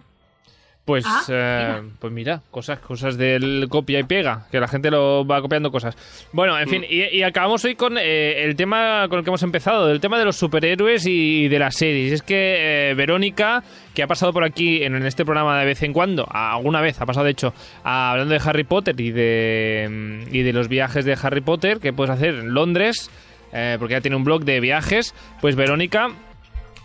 Pues, 0.83 1.05
Ah, 1.07 1.21
eh, 1.29 1.81
pues 1.99 2.11
mira, 2.11 2.41
cosas, 2.49 2.79
cosas 2.79 3.15
del 3.15 3.67
copia 3.69 3.99
y 3.99 4.03
pega, 4.03 4.47
que 4.51 4.59
la 4.59 4.67
gente 4.67 4.89
lo 4.89 5.25
va 5.25 5.39
copiando 5.39 5.71
cosas. 5.71 5.95
Bueno, 6.33 6.57
en 6.59 6.67
fin, 6.67 6.83
y, 6.89 7.03
y 7.17 7.21
acabamos 7.21 7.63
hoy 7.65 7.75
con 7.75 7.97
eh, 7.99 8.43
el 8.43 8.55
tema 8.55 9.05
con 9.07 9.19
el 9.19 9.23
que 9.23 9.29
hemos 9.29 9.43
empezado, 9.43 9.85
del 9.85 10.01
tema 10.01 10.17
de 10.17 10.25
los 10.25 10.35
superhéroes 10.37 11.05
y 11.05 11.47
de 11.49 11.59
las 11.59 11.75
series. 11.77 12.11
Es 12.11 12.21
que 12.23 12.89
eh, 12.89 12.93
Verónica, 12.95 13.63
que 13.93 14.01
ha 14.01 14.07
pasado 14.07 14.33
por 14.33 14.43
aquí 14.43 14.83
en, 14.83 14.95
en 14.95 15.05
este 15.05 15.23
programa 15.23 15.59
de 15.59 15.65
vez 15.67 15.83
en 15.83 15.93
cuando, 15.93 16.27
a- 16.29 16.53
alguna 16.55 16.81
vez 16.81 16.99
ha 16.99 17.05
pasado 17.05 17.25
de 17.25 17.31
hecho, 17.31 17.53
a- 17.83 18.11
hablando 18.11 18.33
de 18.33 18.41
Harry 18.43 18.63
Potter 18.63 18.99
y 18.99 19.11
de, 19.11 19.87
mm, 19.87 20.35
y 20.35 20.41
de 20.41 20.51
los 20.51 20.67
viajes 20.67 21.05
de 21.05 21.15
Harry 21.21 21.41
Potter 21.41 21.79
que 21.79 21.93
puedes 21.93 22.09
hacer 22.09 22.33
en 22.33 22.55
Londres, 22.55 23.11
eh, 23.53 23.75
porque 23.77 23.93
ya 23.93 24.01
tiene 24.01 24.17
un 24.17 24.23
blog 24.23 24.43
de 24.45 24.59
viajes, 24.59 25.13
pues 25.41 25.55
Verónica 25.55 26.09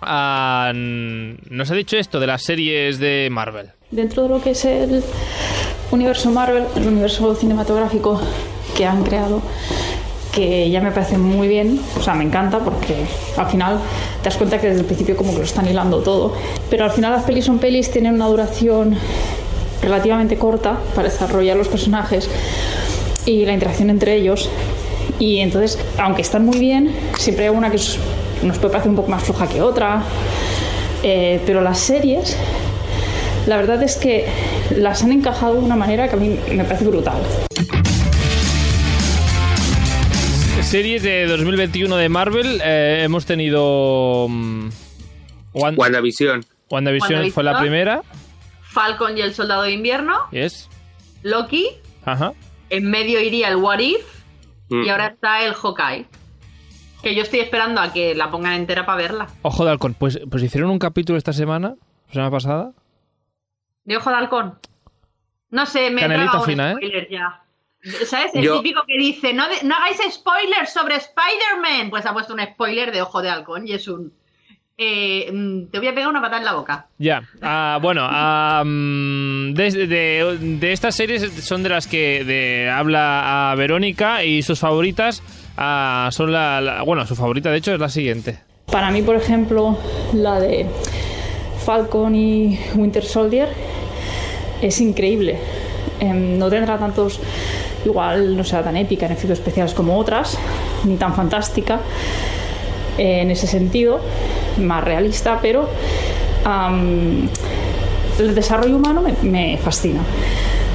nos 0.03 1.71
ha 1.71 1.75
dicho 1.75 1.97
esto 1.97 2.21
de 2.21 2.27
las 2.27 2.43
series 2.43 2.99
de 2.99 3.29
Marvel. 3.31 3.69
Dentro 3.91 4.25
de 4.25 4.29
lo 4.29 4.43
que 4.43 4.51
es 4.51 4.65
el 4.65 5.03
universo 5.91 6.31
Marvel, 6.31 6.65
el 6.77 6.87
universo 6.89 7.35
cinematográfico 7.35 8.21
que 8.77 8.85
han 8.85 9.03
creado, 9.05 9.41
que 10.33 10.69
ya 10.71 10.81
me 10.83 10.91
parece 10.91 11.17
muy 11.17 11.49
bien, 11.49 11.81
o 11.99 12.03
sea, 12.03 12.15
me 12.15 12.25
encanta 12.25 12.59
porque 12.59 12.95
al 13.37 13.47
final 13.47 13.79
te 14.23 14.25
das 14.29 14.37
cuenta 14.37 14.61
que 14.61 14.67
desde 14.69 14.81
el 14.81 14.87
principio 14.87 15.17
como 15.17 15.33
que 15.33 15.39
lo 15.39 15.45
están 15.45 15.67
hilando 15.67 16.01
todo, 16.03 16.35
pero 16.69 16.85
al 16.85 16.91
final 16.91 17.13
las 17.13 17.25
pelis 17.25 17.45
son 17.47 17.59
pelis, 17.59 17.91
tienen 17.91 18.15
una 18.15 18.27
duración 18.27 18.97
relativamente 19.83 20.37
corta 20.37 20.79
para 20.95 21.09
desarrollar 21.09 21.57
los 21.57 21.69
personajes 21.69 22.29
y 23.25 23.47
la 23.47 23.53
interacción 23.53 23.89
entre 23.89 24.15
ellos. 24.17 24.51
Y 25.19 25.39
entonces, 25.39 25.79
aunque 25.99 26.21
están 26.23 26.45
muy 26.45 26.59
bien, 26.59 26.95
siempre 27.19 27.45
hay 27.49 27.51
una 27.55 27.71
que 27.71 27.77
es- 27.77 27.99
nos 28.43 28.59
puede 28.59 28.73
parecer 28.73 28.91
un 28.91 28.97
poco 28.97 29.11
más 29.11 29.23
floja 29.25 29.49
que 29.49 29.61
otra. 29.63 30.03
Eh, 31.03 31.41
pero 31.47 31.61
las 31.61 31.79
series, 31.79 32.37
la 33.47 33.57
verdad 33.57 33.83
es 33.83 33.97
que 33.97 34.27
las 34.77 35.03
han 35.03 35.13
encajado 35.13 35.55
de 35.55 35.61
una 35.61 35.77
manera 35.77 36.09
que 36.09 36.17
a 36.17 36.19
mí 36.19 36.39
me 36.53 36.65
parece 36.65 36.85
brutal. 36.87 37.17
Series 40.63 41.03
de 41.05 41.27
2021 41.27 41.97
de 41.97 42.09
Marvel, 42.09 42.61
eh, 42.65 43.03
hemos 43.05 43.25
tenido... 43.25 44.27
mm, 44.29 44.69
Wan- 45.55 45.75
WandaVision. 45.79 46.45
WandaVision 46.71 47.31
fue 47.31 47.45
la 47.45 47.61
primera. 47.61 48.03
Falcon 48.73 49.17
y 49.17 49.21
el 49.21 49.33
Soldado 49.33 49.63
de 49.63 49.71
Invierno, 49.73 50.15
Yes. 50.33 50.69
Loki, 51.23 51.69
Ajá. 52.05 52.33
en 52.69 52.91
medio 52.91 53.21
iría 53.21 53.49
el 53.49 53.57
What 53.57 53.79
If 53.79 54.05
Mm. 54.69 54.83
y 54.83 54.89
ahora 54.89 55.07
está 55.07 55.45
el 55.47 55.55
Hawkeye. 55.55 56.07
Que 57.07 57.15
yo 57.15 57.23
estoy 57.23 57.39
esperando 57.39 57.81
a 57.81 57.93
que 57.93 58.17
la 58.17 58.33
pongan 58.33 58.55
entera 58.55 58.85
para 58.85 58.99
verla. 59.01 59.27
Ojo 59.43 59.65
de 59.65 59.71
halcón. 59.71 59.95
Pues, 59.95 60.19
pues 60.29 60.43
hicieron 60.43 60.71
un 60.71 60.81
capítulo 60.81 61.17
esta 61.17 61.33
semana, 61.33 61.77
la 62.09 62.13
semana 62.13 62.31
pasada. 62.33 62.73
¿De 63.85 63.97
Ojo 63.97 64.11
de 64.11 64.17
Halcón? 64.17 64.59
No 65.51 65.67
sé, 65.67 65.91
me 65.93 66.03
he 66.05 66.07
tragado 66.09 66.41
un 66.41 66.45
fina, 66.45 66.71
¿eh? 66.73 66.75
spoiler 66.75 67.09
ya. 67.09 67.43
¿Sabes? 68.07 68.35
El 68.35 68.43
Yo- 68.43 68.57
típico 68.57 68.83
que 68.89 68.99
dice, 68.99 69.33
no, 69.33 69.47
de- 69.49 69.63
no 69.63 69.77
hagáis 69.77 69.99
spoilers 70.13 70.73
sobre 70.73 70.97
Spider-Man. 70.97 71.91
Pues 71.91 72.05
ha 72.07 72.13
puesto 72.13 72.35
un 72.35 72.41
spoiler 72.41 72.91
de 72.91 73.03
Ojo 73.03 73.23
de 73.23 73.31
Halcón 73.31 73.69
y 73.69 73.73
es 73.75 73.87
un... 73.87 74.13
eh, 74.77 75.31
mm, 75.33 75.67
te 75.71 75.79
voy 75.79 75.87
a 75.87 75.95
pegar 75.95 76.09
una 76.11 76.21
patada 76.21 76.39
en 76.39 76.45
la 76.45 76.55
boca. 76.55 76.89
Ya. 76.99 77.23
Ah, 77.41 77.79
bueno, 77.81 78.01
ah, 78.11 78.65
mm, 78.67 79.53
de, 79.55 79.87
de- 79.87 80.39
de 80.59 80.73
estas 80.73 80.97
series 80.97 81.23
son 81.45 81.63
de 81.63 81.69
las 81.69 81.87
que 81.87 82.25
de- 82.25 82.69
habla 82.69 83.53
a 83.53 83.55
Verónica 83.55 84.25
y 84.25 84.43
sus 84.43 84.59
favoritas 84.59 85.23
ah, 85.57 86.09
son 86.13 86.33
la, 86.33 86.83
Bueno, 86.85 87.07
su 87.07 87.15
favorita 87.15 87.51
de 87.51 87.59
hecho 87.59 87.75
es 87.75 87.81
la 87.81 87.89
siguiente. 87.89 88.39
Para 88.71 88.91
mí, 88.91 89.03
por 89.03 89.17
ejemplo, 89.17 89.77
la 90.13 90.41
de 90.41 90.67
Falcon 91.65 92.15
y 92.15 92.59
Winter 92.75 93.05
Soldier 93.05 93.49
es 94.61 94.81
increíble. 94.81 95.39
Em, 96.01 96.39
no 96.39 96.51
tendrá 96.51 96.79
tantos, 96.79 97.21
igual 97.85 98.37
no 98.37 98.45
será 98.45 98.65
tan 98.65 98.77
épica 98.77 99.07
en 99.07 99.13
efectos 99.13 99.39
especiales 99.39 99.73
como 99.73 99.97
otras, 99.97 100.39
ni 100.85 100.97
tan 100.97 101.15
fantástica 101.15 101.81
en 102.99 103.31
ese 103.31 103.47
sentido, 103.47 104.01
más 104.59 104.83
realista, 104.83 105.39
pero 105.43 105.69
el 108.19 108.35
desarrollo 108.35 108.77
humano 108.77 109.03
me 109.23 109.59
fascina. 109.59 110.01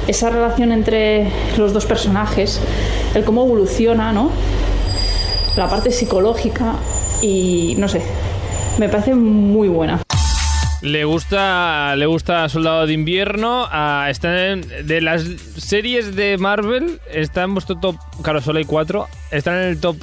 Esa 0.06 0.30
relación 0.30 0.72
entre 0.72 1.28
los 1.56 1.72
dos 1.72 1.86
personajes, 1.86 2.60
el 3.14 3.24
cómo 3.24 3.44
evoluciona, 3.44 4.12
¿no? 4.12 4.30
La 5.56 5.68
parte 5.68 5.90
psicológica 5.90 6.74
y 7.20 7.74
no 7.78 7.88
sé, 7.88 8.02
me 8.78 8.88
parece 8.88 9.14
muy 9.14 9.68
buena. 9.68 10.00
Le 10.80 11.04
gusta, 11.04 11.94
le 11.94 12.06
gusta 12.06 12.48
Soldado 12.48 12.86
de 12.86 12.92
Invierno. 12.92 13.68
está 14.08 14.48
en- 14.48 14.62
de 14.86 15.00
las 15.00 15.22
series 15.56 16.16
de 16.16 16.36
Marvel, 16.38 17.00
está 17.08 17.42
en 17.42 17.54
vuestro 17.54 17.76
top. 17.78 17.96
Claro, 18.22 18.40
solo 18.40 18.58
hay 18.58 18.64
cuatro. 18.64 19.06
¿Están 19.30 19.54
en 19.58 19.68
el 19.68 19.80
top 19.80 19.96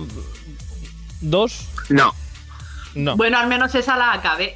2? 1.22 1.68
No. 1.90 2.14
No. 2.96 3.18
Bueno, 3.18 3.38
al 3.40 3.48
menos 3.48 3.76
esa 3.76 3.98
la 3.98 4.14
acabé. 4.14 4.56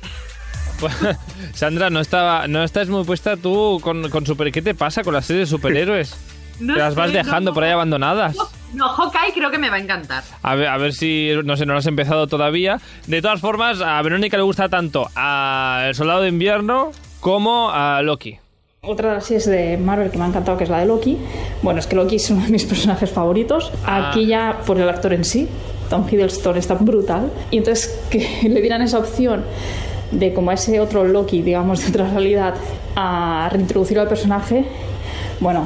Sandra, 1.54 1.90
no 1.90 2.00
estaba, 2.00 2.48
no 2.48 2.64
estás 2.64 2.88
muy 2.88 3.04
puesta 3.04 3.36
tú 3.36 3.80
con, 3.84 4.10
con 4.10 4.26
super. 4.26 4.50
¿Qué 4.52 4.62
te 4.62 4.74
pasa 4.76 5.04
con 5.04 5.14
las 5.14 5.26
series 5.26 5.50
de 5.50 5.58
superhéroes? 5.58 6.16
No 6.60 6.76
Te 6.76 6.80
las 6.80 6.94
vas 6.94 7.12
dejando 7.12 7.50
no. 7.50 7.56
por 7.56 7.64
ahí 7.64 7.72
abandonadas. 7.72 8.36
No, 8.36 8.48
Hawkeye 8.78 9.34
creo 9.34 9.52
que 9.52 9.58
me 9.58 9.70
va 9.70 9.78
a 9.78 9.80
encantar. 9.80 10.24
A 10.42 10.56
ver, 10.56 10.68
a 10.68 10.78
ver 10.78 10.94
si, 10.94 11.32
no 11.44 11.56
sé, 11.58 11.66
no 11.66 11.74
lo 11.74 11.80
has 11.80 11.86
empezado 11.86 12.28
todavía. 12.28 12.80
De 13.08 13.22
todas 13.22 13.40
formas, 13.40 13.82
a 13.82 14.02
Verónica 14.02 14.38
le 14.38 14.44
gusta 14.44 14.70
tanto 14.70 15.08
a 15.16 15.86
El 15.88 15.96
Soldado 15.96 16.22
de 16.22 16.30
Invierno 16.30 16.92
como 17.20 17.70
a 17.72 18.02
Loki. 18.02 18.38
Otra 18.82 19.10
de 19.10 19.16
las 19.16 19.26
series 19.26 19.46
de 19.46 19.78
Marvel 19.78 20.12
que 20.12 20.18
me 20.18 20.26
ha 20.26 20.28
encantado, 20.28 20.58
que 20.58 20.66
es 20.66 20.70
la 20.70 20.80
de 20.80 20.86
Loki. 20.86 21.18
Bueno, 21.62 21.80
es 21.80 21.88
que 21.88 21.96
Loki 21.96 22.18
es 22.18 22.30
uno 22.30 22.44
de 22.44 22.52
mis 22.52 22.66
personajes 22.74 23.10
favoritos. 23.10 23.72
Aquí 23.86 24.26
ya 24.26 24.60
por 24.66 24.78
el 24.78 24.90
actor 24.90 25.14
en 25.14 25.24
sí, 25.24 25.48
Tom 25.90 26.06
Hiddleston 26.10 26.58
está 26.58 26.74
brutal. 26.76 27.32
Y 27.50 27.60
entonces 27.60 27.98
que 28.10 28.50
le 28.50 28.60
dieran 28.60 28.82
esa 28.82 29.00
opción 29.00 29.46
de 30.12 30.34
como 30.34 30.52
a 30.52 30.56
ese 30.56 30.80
otro 30.80 31.06
Loki, 31.06 31.42
digamos, 31.42 31.82
de 31.82 31.90
otra 31.90 32.10
realidad, 32.10 32.56
a 32.96 33.50
reintroducir 33.52 33.98
al 34.00 34.08
personaje, 34.08 34.66
bueno, 35.40 35.66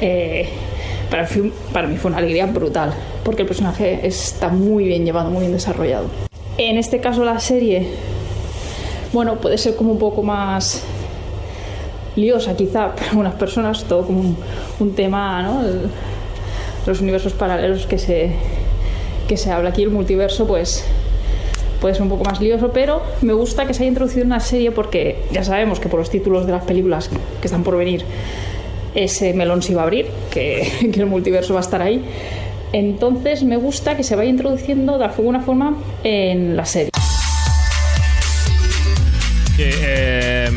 eh, 0.00 0.48
para, 1.10 1.28
para 1.72 1.88
mí 1.88 1.96
fue 1.96 2.10
una 2.10 2.18
alegría 2.18 2.46
brutal, 2.46 2.92
porque 3.24 3.42
el 3.42 3.48
personaje 3.48 4.06
está 4.06 4.48
muy 4.48 4.84
bien 4.84 5.04
llevado, 5.04 5.30
muy 5.30 5.40
bien 5.40 5.52
desarrollado. 5.52 6.06
En 6.58 6.78
este 6.78 7.00
caso 7.00 7.24
la 7.24 7.38
serie, 7.40 7.86
bueno, 9.12 9.36
puede 9.36 9.58
ser 9.58 9.76
como 9.76 9.92
un 9.92 9.98
poco 9.98 10.22
más 10.22 10.82
liosa 12.16 12.56
quizá 12.56 12.92
para 12.94 13.10
algunas 13.10 13.34
personas, 13.34 13.84
todo 13.84 14.06
como 14.06 14.20
un, 14.20 14.36
un 14.80 14.94
tema, 14.94 15.42
¿no? 15.42 15.60
El- 15.66 15.90
los 16.86 17.00
universos 17.00 17.32
paralelos 17.32 17.84
que 17.86 17.98
se, 17.98 18.30
que 19.26 19.36
se 19.36 19.50
habla 19.50 19.70
aquí, 19.70 19.82
el 19.82 19.90
multiverso, 19.90 20.46
pues 20.46 20.84
puede 21.80 21.94
ser 21.94 22.04
un 22.04 22.08
poco 22.10 22.22
más 22.22 22.40
lioso, 22.40 22.70
pero 22.72 23.02
me 23.22 23.32
gusta 23.32 23.66
que 23.66 23.74
se 23.74 23.82
haya 23.82 23.88
introducido 23.88 24.20
en 24.22 24.28
una 24.28 24.38
serie 24.38 24.70
porque 24.70 25.24
ya 25.32 25.42
sabemos 25.42 25.80
que 25.80 25.88
por 25.88 25.98
los 25.98 26.10
títulos 26.10 26.46
de 26.46 26.52
las 26.52 26.62
películas 26.64 27.08
que 27.40 27.46
están 27.48 27.64
por 27.64 27.76
venir, 27.76 28.04
ese 28.96 29.32
melón 29.34 29.62
se 29.62 29.74
va 29.74 29.82
a 29.82 29.84
abrir, 29.84 30.06
que, 30.30 30.90
que 30.92 31.00
el 31.00 31.06
multiverso 31.06 31.54
va 31.54 31.60
a 31.60 31.62
estar 31.62 31.80
ahí. 31.82 32.04
Entonces 32.72 33.44
me 33.44 33.56
gusta 33.56 33.96
que 33.96 34.02
se 34.02 34.16
vaya 34.16 34.28
introduciendo 34.28 34.98
de 34.98 35.04
alguna 35.04 35.40
forma 35.40 35.76
en 36.02 36.56
la 36.56 36.66
serie. 36.66 36.90
Que, 39.56 39.70
eh, 39.80 40.50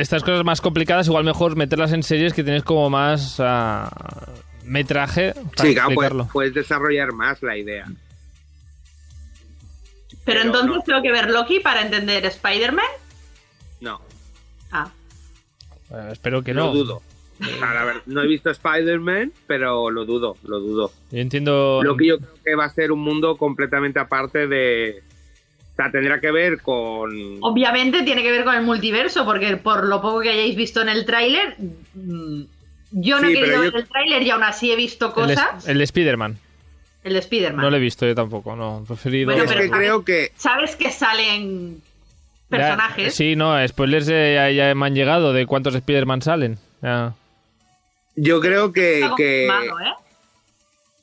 estas 0.00 0.22
cosas 0.22 0.44
más 0.44 0.60
complicadas, 0.60 1.06
igual 1.06 1.24
mejor 1.24 1.56
meterlas 1.56 1.92
en 1.92 2.02
series 2.02 2.34
que 2.34 2.42
tienes 2.44 2.62
como 2.64 2.90
más 2.90 3.36
ah, 3.38 3.88
metraje 4.64 5.32
para 5.32 5.44
Sí, 5.68 5.74
claro, 5.74 5.88
puedes, 5.94 6.10
explicarlo. 6.10 6.28
puedes 6.32 6.54
desarrollar 6.54 7.12
más 7.12 7.42
la 7.42 7.56
idea. 7.56 7.86
Pero, 10.10 10.20
Pero 10.24 10.40
entonces 10.42 10.70
no. 10.76 10.82
tengo 10.82 11.02
que 11.02 11.12
ver 11.12 11.30
Loki 11.30 11.60
para 11.60 11.82
entender 11.82 12.24
Spider-Man. 12.26 12.84
No, 13.80 14.00
Ah, 14.72 14.90
Eh, 15.92 16.08
espero 16.12 16.42
que 16.42 16.52
lo 16.54 16.66
no. 16.66 16.72
dudo. 16.72 17.02
La 17.60 17.84
verdad, 17.84 18.02
no 18.06 18.22
he 18.22 18.26
visto 18.26 18.50
Spider-Man, 18.50 19.32
pero 19.46 19.90
lo 19.90 20.04
dudo, 20.04 20.36
lo 20.44 20.60
dudo. 20.60 20.92
Yo 21.10 21.18
entiendo. 21.18 21.80
Lo 21.82 21.96
que 21.96 22.06
yo 22.06 22.18
creo 22.18 22.34
que 22.44 22.54
va 22.54 22.64
a 22.66 22.70
ser 22.70 22.92
un 22.92 23.00
mundo 23.00 23.36
completamente 23.36 23.98
aparte 23.98 24.46
de... 24.46 25.02
O 25.72 25.76
sea, 25.82 25.90
tendrá 25.90 26.20
que 26.20 26.30
ver 26.30 26.60
con... 26.60 27.10
obviamente 27.40 28.02
tiene 28.02 28.22
que 28.22 28.30
ver 28.30 28.44
con 28.44 28.54
el 28.54 28.62
multiverso, 28.62 29.24
porque 29.24 29.56
por 29.56 29.84
lo 29.86 30.02
poco 30.02 30.20
que 30.20 30.28
hayáis 30.30 30.54
visto 30.54 30.82
en 30.82 30.90
el 30.90 31.06
tráiler, 31.06 31.56
mm, 31.94 32.42
yo 32.92 33.20
no 33.20 33.28
Sí, 33.28 33.32
he 33.32 33.36
querido 33.40 33.56
yo- 33.64 33.72
ver 33.72 33.76
el 33.76 33.88
tráiler 33.88 34.22
y 34.22 34.30
aún 34.30 34.42
así 34.42 34.70
he 34.70 34.76
visto 34.76 35.06
el, 35.06 35.12
cosas. 35.14 35.66
el 35.66 35.78
de 35.78 35.84
Spider-Man. 35.84 36.38
El 37.02 37.14
de 37.14 37.18
Spider-Man. 37.20 37.64
No 37.64 37.70
lo 37.70 37.76
he 37.78 37.80
visto 37.80 38.06
yo 38.06 38.14
tampoco, 38.14 38.54
no. 38.56 38.82
He 38.82 38.86
preferido. 38.86 39.26
Bueno, 39.30 39.44
es 39.44 39.48
pero 39.50 39.62
que 39.62 39.68
sabes- 39.68 39.78
creo 39.80 40.04
que... 40.04 40.32
Sabes 40.36 40.76
que 40.76 40.90
salen 40.90 41.76
Ya, 42.50 42.58
personajes. 42.58 43.14
sí, 43.14 43.34
no, 43.36 43.66
spoilers 43.66 44.06
ya, 44.06 44.50
ya 44.50 44.74
me 44.74 44.84
han 44.86 44.94
llegado 44.94 45.32
de 45.32 45.46
cuántos 45.46 45.74
Spider-Man 45.74 46.20
salen. 46.20 46.58
Ya. 46.82 47.14
Yo 48.22 48.40
creo 48.40 48.72
que... 48.72 49.08
Que 49.16 49.46
¿eh? 49.46 49.94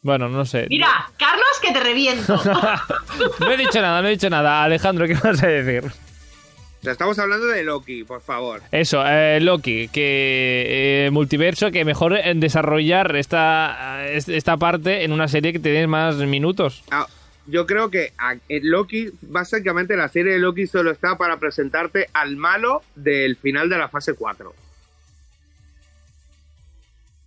Bueno, 0.01 0.30
no 0.30 0.45
sé. 0.45 0.68
Mira, 0.70 1.09
Carlos, 1.18 1.45
que 1.61 1.72
te 1.74 1.80
reviento. 1.80 2.39
No 3.39 3.51
he 3.51 3.57
dicho 3.57 3.82
nada, 3.82 4.01
no 4.01 4.07
he 4.07 4.11
dicho 4.11 4.30
nada. 4.30 4.63
Alejandro, 4.63 5.07
¿qué 5.07 5.15
vas 5.15 5.41
a 5.43 5.47
decir? 5.47 5.84
o 5.86 6.84
sea, 6.84 6.91
estamos 6.91 7.18
hablando 7.18 7.47
de 7.47 7.63
Loki, 7.63 8.03
por 8.03 8.22
favor. 8.22 8.61
Eso, 8.72 9.03
eh, 9.05 9.39
Loki, 9.41 9.88
que 9.88 11.05
eh, 11.07 11.09
multiverso, 11.11 11.72
que 11.72 11.84
mejor 11.84 12.13
en 12.13 12.39
desarrollar 12.39 13.15
esta, 13.15 14.05
eh, 14.07 14.20
esta 14.28 14.57
parte 14.57 15.03
en 15.03 15.11
una 15.11 15.28
serie 15.28 15.51
que 15.51 15.59
tienes 15.59 15.88
más 15.88 16.15
minutos. 16.18 16.84
Ah, 16.91 17.07
yo 17.47 17.65
creo 17.65 17.89
que 17.89 18.13
a- 18.20 18.34
en 18.47 18.70
Loki, 18.70 19.09
básicamente 19.24 19.97
la 19.97 20.07
serie 20.09 20.34
de 20.34 20.39
Loki 20.39 20.68
solo 20.68 20.91
está 20.91 21.18
para 21.18 21.38
presentarte 21.38 22.07
al 22.13 22.38
malo 22.38 22.84
del 22.95 23.36
final 23.38 23.68
de 23.70 23.78
la 23.80 23.89
fase 23.89 24.13
4. 24.13 24.53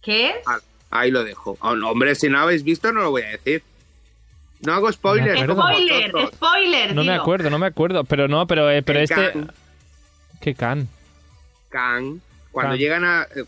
¿Qué 0.02 0.30
es? 0.30 0.36
Ah, 0.46 0.58
Ahí 0.92 1.10
lo 1.12 1.22
dejo. 1.22 1.56
Oh, 1.60 1.76
no, 1.76 1.90
hombre, 1.90 2.14
si 2.16 2.28
no 2.28 2.40
habéis 2.40 2.64
visto, 2.64 2.90
no 2.92 3.02
lo 3.02 3.10
voy 3.10 3.22
a 3.22 3.28
decir. 3.30 3.62
No 4.66 4.72
hago 4.74 4.90
spoilers. 4.92 5.44
como 5.44 5.62
Spoiler, 5.62 6.12
spoiler. 6.34 6.94
No 6.94 7.04
me 7.04 7.12
acuerdo, 7.14 7.48
no 7.48 7.58
me 7.58 7.66
acuerdo. 7.66 8.04
Pero 8.04 8.26
no, 8.28 8.46
pero, 8.46 8.70
eh, 8.70 8.82
pero 8.82 8.98
El 8.98 9.04
este. 9.04 9.32
Kang. 9.32 9.50
¿Qué 10.40 10.54
can? 10.54 10.88
Kang, 11.68 12.18
cuando 12.50 12.74
llegan 12.76 13.04
a... 13.04 13.22
eh, 13.34 13.44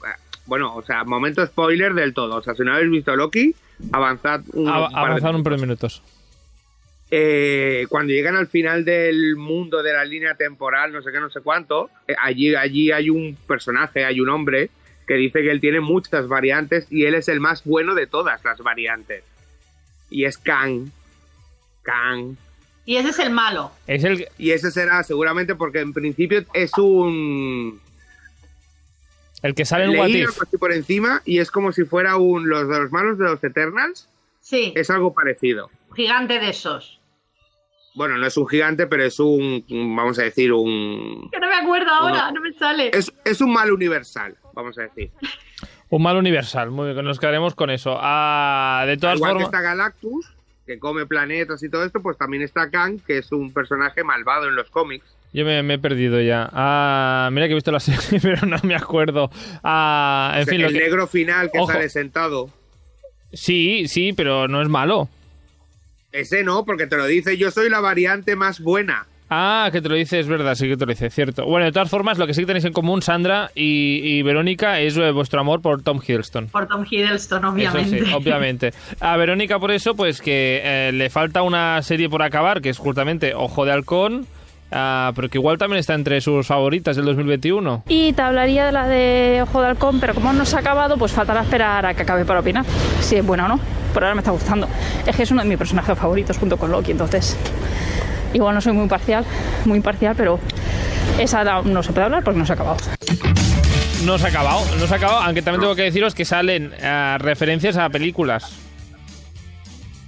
Bueno, 0.47 0.75
o 0.77 0.83
sea, 0.83 1.03
momento 1.05 1.45
spoiler 1.45 1.95
del 1.95 2.15
todo. 2.15 2.37
O 2.37 2.43
sea, 2.43 2.55
si 2.55 2.63
no 2.63 2.73
habéis 2.75 2.91
visto 2.91 3.15
Loki, 3.17 3.55
avanzad 3.93 4.43
un, 4.53 4.69
Ha- 4.69 4.89
par 4.89 4.91
de 4.91 4.97
Avanzaron 4.99 5.37
un 5.37 5.43
par 5.43 5.55
de 5.55 5.61
minutos. 5.63 6.01
minutos. 6.01 6.19
Eh, 7.11 7.87
cuando 7.91 8.13
llegan 8.13 8.37
al 8.37 8.47
final 8.47 8.85
del 8.85 9.37
mundo 9.37 9.83
de 9.83 9.93
la 9.93 10.05
línea 10.05 10.35
temporal, 10.35 10.93
no 10.93 11.03
sé 11.03 11.13
qué, 11.13 11.21
no 11.21 11.29
sé 11.29 11.41
cuánto, 11.43 11.91
eh, 12.09 12.15
allí, 12.23 12.55
allí 12.55 12.91
hay 12.91 13.11
un 13.11 13.37
personaje, 13.47 14.05
hay 14.05 14.19
un 14.21 14.31
hombre 14.31 14.71
que 15.07 15.15
dice 15.15 15.43
que 15.43 15.51
él 15.51 15.61
tiene 15.61 15.81
muchas 15.81 16.29
variantes 16.29 16.87
y 16.91 17.05
él 17.05 17.15
es 17.15 17.29
el 17.29 17.41
más 17.41 17.65
bueno 17.65 17.95
de 17.95 18.07
todas 18.07 18.45
las 18.45 18.59
variantes. 18.59 19.25
Y 20.11 20.25
es 20.25 20.39
Kang. 20.39 20.91
Kang. 21.83 22.37
Y 22.85 22.97
ese 22.97 23.11
es 23.11 23.19
el 23.19 23.31
malo. 23.31 23.71
Es 23.87 24.05
el. 24.05 24.29
Y 24.39 24.51
ese 24.51 24.71
será 24.71 25.03
seguramente 25.03 25.55
porque 25.55 25.81
en 25.81 25.93
principio 25.93 26.45
es 26.53 26.73
un... 26.79 27.81
El 29.43 29.55
que 29.55 29.65
sale 29.65 29.85
en 29.85 29.99
What 29.99 30.09
Leí 30.09 30.23
If. 30.23 30.41
así 30.41 30.57
por 30.57 30.73
encima 30.73 31.21
y 31.25 31.39
es 31.39 31.51
como 31.51 31.73
si 31.73 31.85
fuera 31.85 32.17
un 32.17 32.49
los 32.49 32.69
de 32.69 32.79
los 32.79 32.93
malos 32.93 33.19
de 33.19 33.25
los 33.25 33.43
Eternals. 33.43 34.09
Sí. 34.41 34.73
Es 34.77 34.91
algo 34.91 35.15
parecido. 35.15 35.71
Gigante 35.95 36.39
de 36.39 36.51
esos. 36.51 37.01
Bueno, 37.95 38.17
no 38.17 38.27
es 38.27 38.37
un 38.37 38.49
gigante, 38.49 38.87
pero 38.87 39.05
es 39.05 39.21
un, 39.21 39.65
vamos 39.97 40.19
a 40.19 40.23
decir, 40.23 40.53
un... 40.53 41.29
Que 41.31 41.39
no 41.39 41.47
me 41.49 41.55
acuerdo 41.57 41.91
ahora, 41.91 42.29
Uno. 42.31 42.33
no 42.33 42.41
me 42.41 42.53
sale. 42.55 42.91
Es, 42.95 43.13
es 43.25 43.41
un 43.43 43.53
mal 43.53 43.71
universal, 43.71 44.37
vamos 44.55 44.79
a 44.79 44.83
decir. 44.83 45.11
Un 45.91 46.03
mal 46.03 46.17
universal, 46.17 46.71
muy 46.71 46.93
bien, 46.95 47.05
nos 47.05 47.19
quedaremos 47.21 47.55
con 47.55 47.69
eso. 47.69 47.97
Ah, 48.01 48.85
de 48.87 48.97
todas 48.97 49.17
Igual 49.17 49.33
formas... 49.33 49.51
que 49.51 49.57
está 49.57 49.61
Galactus, 49.61 50.35
que 50.65 50.79
come 50.79 51.05
planetas 51.05 51.63
y 51.63 51.69
todo 51.69 51.85
esto, 51.85 52.01
pues 52.01 52.17
también 52.17 52.43
está 52.43 52.71
Kang, 52.71 52.99
que 53.07 53.19
es 53.19 53.31
un 53.31 53.53
personaje 53.53 54.03
malvado 54.05 54.49
en 54.49 54.55
los 54.55 54.71
cómics. 54.71 55.05
Yo 55.35 55.45
me, 55.45 55.63
me 55.63 55.75
he 55.75 55.79
perdido 55.79 56.21
ya. 56.21 56.49
Ah, 56.53 57.29
mira 57.33 57.47
que 57.47 57.53
he 57.53 57.55
visto 57.57 57.73
la 57.73 57.81
serie, 57.81 58.21
pero 58.23 58.47
no 58.47 58.57
me 58.63 58.75
acuerdo. 58.75 59.31
Ah, 59.63 60.33
en 60.37 60.43
O 60.43 60.45
sea, 60.45 60.53
fin, 60.53 60.63
lo 60.63 60.69
el 60.69 60.75
que- 60.75 60.81
negro 60.81 61.07
final 61.07 61.51
que 61.53 61.59
Ojo. 61.59 61.73
sale 61.73 61.91
sentado. 61.91 62.49
Sí, 63.35 63.87
sí, 63.89 64.13
pero 64.15 64.49
no 64.49 64.63
es 64.63 64.69
malo. 64.69 65.09
Ese 66.13 66.45
no, 66.45 66.65
porque 66.65 66.87
te 66.87 66.97
lo 66.97 67.07
dice, 67.07 67.37
yo 67.37 67.51
soy 67.51 67.71
la 67.71 67.81
variante 67.81 68.37
más 68.37 68.61
buena. 68.61 69.07
Ah, 69.35 69.71
que 69.73 69.81
te 69.81 69.89
lo 69.89 69.95
dice, 69.95 70.21
es 70.21 70.29
verdad, 70.29 70.55
sí 70.55 70.69
que 70.69 70.77
te 70.77 70.85
lo 70.85 70.93
dice, 70.93 71.09
cierto. 71.09 71.47
Bueno, 71.47 71.65
de 71.65 71.73
todas 71.73 71.89
formas, 71.89 72.19
lo 72.19 72.27
que 72.27 72.35
sí 72.35 72.43
que 72.43 72.49
tenéis 72.49 72.67
en 72.67 72.75
común, 72.75 73.01
Sandra 73.01 73.51
y, 73.55 74.19
y 74.19 74.23
Verónica, 74.23 74.79
es 74.79 74.95
eh, 74.99 75.11
vuestro 75.11 75.41
amor 75.41 75.63
por 75.63 75.83
Tom 75.83 76.01
Hiddleston. 76.07 76.49
Por 76.49 76.69
Tom 76.69 76.85
Hiddleston, 76.89 77.43
obviamente. 77.47 77.97
Eso 77.97 78.07
sí, 78.09 78.13
obviamente. 78.13 78.75
A 79.01 79.17
Verónica, 79.17 79.59
por 79.59 79.71
eso, 79.71 79.95
pues 79.95 80.21
que 80.21 80.61
eh, 80.63 80.93
le 80.93 81.09
falta 81.09 81.41
una 81.41 81.81
serie 81.81 82.11
por 82.11 82.23
acabar, 82.23 82.61
que 82.61 82.69
es 82.69 82.77
justamente 82.77 83.35
Ojo 83.35 83.65
de 83.65 83.73
Halcón, 83.73 84.27
ah, 84.73 85.13
pero 85.15 85.29
que 85.29 85.39
igual 85.39 85.59
también 85.59 85.79
está 85.79 85.95
entre 85.95 86.21
sus 86.21 86.47
favoritas 86.47 86.97
del 86.97 87.05
2021. 87.05 87.85
Y 87.89 88.13
te 88.13 88.23
hablaría 88.23 88.67
de 88.67 88.73
la 88.73 88.89
de 88.89 89.41
Ojo 89.43 89.61
de 89.61 89.69
Halcón, 89.69 90.01
pero 90.01 90.15
como 90.15 90.33
no 90.33 90.45
se 90.45 90.57
ha 90.57 90.61
acabado, 90.61 90.97
pues 90.97 91.13
faltará 91.13 91.43
esperar 91.43 91.87
a 91.87 91.95
que 91.95 92.03
acabe 92.03 92.25
para 92.25 92.41
opinar. 92.41 92.65
Si 93.01 93.17
es 93.17 93.27
buena 93.27 93.47
o 93.47 93.49
no. 93.49 93.61
Por 93.93 94.03
ahora 94.03 94.15
me 94.15 94.21
está 94.21 94.31
gustando. 94.31 94.67
Es 95.07 95.15
que 95.15 95.23
es 95.23 95.31
uno 95.31 95.43
de 95.43 95.49
mis 95.49 95.59
personajes 95.59 95.99
favoritos 95.99 96.39
junto 96.39 96.57
con 96.57 96.71
Loki, 96.71 96.93
entonces. 96.93 97.37
Igual 98.33 98.55
no 98.55 98.61
soy 98.61 98.73
muy 98.73 98.89
parcial, 98.89 99.25
muy 99.67 99.77
imparcial, 99.77 100.15
pero 100.17 100.39
esa 101.19 101.45
no 101.63 101.83
se 101.83 101.93
puede 101.93 102.07
hablar 102.07 102.25
porque 102.25 102.39
no 102.39 102.47
se 102.47 102.53
ha 102.53 102.55
acabado. 102.55 102.79
No 104.07 104.19
se 104.19 104.27
ha 104.27 104.29
acabado, 104.31 104.65
no 104.81 104.87
se 104.87 104.95
ha 104.95 104.97
acabado, 104.97 105.21
aunque 105.21 105.43
también 105.43 105.61
tengo 105.61 105.77
que 105.77 105.83
deciros 105.83 106.15
que 106.15 106.25
salen 106.25 106.73
ah, 106.83 107.19
referencias 107.21 107.77
a 107.77 107.89
películas. 107.91 108.62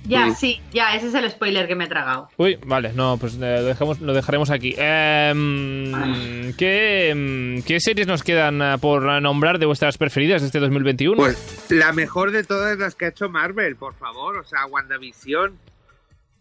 Ya, 0.07 0.35
sí, 0.35 0.61
ya, 0.73 0.95
ese 0.95 1.09
es 1.09 1.15
el 1.15 1.31
spoiler 1.31 1.67
que 1.67 1.75
me 1.75 1.85
he 1.85 1.89
tragado. 1.89 2.29
Uy, 2.37 2.59
vale, 2.67 2.93
no, 2.93 3.17
pues 3.17 3.35
eh, 3.35 3.39
lo, 3.39 3.65
dejamos, 3.65 4.01
lo 4.01 4.13
dejaremos 4.13 4.51
aquí. 4.51 4.75
Em, 4.77 6.53
¿qué, 6.55 7.09
em, 7.11 7.63
¿Qué 7.63 7.81
series 7.81 8.07
nos 8.07 8.23
quedan 8.23 8.61
ah, 8.61 8.77
por 8.79 9.03
nombrar 9.23 9.59
de 9.59 9.67
vuestras 9.67 9.97
preferidas 9.97 10.43
de 10.43 10.49
este 10.49 10.61
2021? 10.61 11.17
Pues 11.17 11.67
la 11.71 11.93
mejor 11.93 12.33
de 12.33 12.45
todas 12.45 12.79
las 12.79 12.95
que 12.95 13.07
ha 13.07 13.09
hecho 13.09 13.31
Marvel, 13.31 13.77
por 13.77 13.95
favor. 13.95 14.37
O 14.37 14.45
sea, 14.45 14.67
WandaVision. 14.67 15.59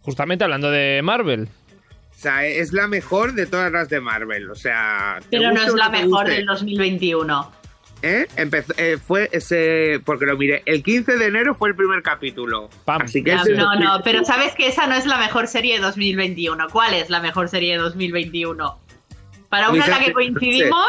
Justamente 0.01 0.43
hablando 0.43 0.69
de 0.69 1.01
Marvel. 1.01 1.47
O 2.11 2.19
sea, 2.23 2.45
es 2.45 2.73
la 2.73 2.87
mejor 2.87 3.33
de 3.33 3.45
todas 3.45 3.71
las 3.71 3.87
de 3.89 4.01
Marvel. 4.01 4.49
O 4.51 4.55
sea, 4.55 5.19
Pero 5.29 5.51
no 5.51 5.61
es 5.61 5.73
la 5.73 5.89
mejor 5.89 6.27
del 6.27 6.45
2021. 6.45 7.62
¿Eh? 8.03 8.27
Empezó- 8.35 8.73
eh, 8.77 8.97
fue 9.03 9.29
ese. 9.31 9.99
Porque 10.03 10.25
lo 10.25 10.37
miré. 10.37 10.61
El 10.65 10.83
15 10.83 11.17
de 11.17 11.25
enero 11.25 11.55
fue 11.55 11.69
el 11.69 11.75
primer 11.75 12.03
capítulo. 12.03 12.69
Así 12.85 13.23
que 13.23 13.33
ese- 13.33 13.53
no, 13.55 13.75
no, 13.79 14.01
pero 14.03 14.23
sabes 14.25 14.53
que 14.55 14.67
esa 14.67 14.85
no 14.87 14.95
es 14.95 15.05
la 15.05 15.17
mejor 15.17 15.47
serie 15.47 15.75
de 15.75 15.79
2021. 15.81 16.67
¿Cuál 16.69 16.93
es 16.95 17.09
la 17.09 17.21
mejor 17.21 17.47
serie 17.47 17.71
de 17.73 17.79
2021? 17.81 18.77
Para 19.49 19.69
una 19.69 19.85
en 19.85 19.91
la 19.91 19.99
que 19.99 20.11
coincidimos, 20.11 20.85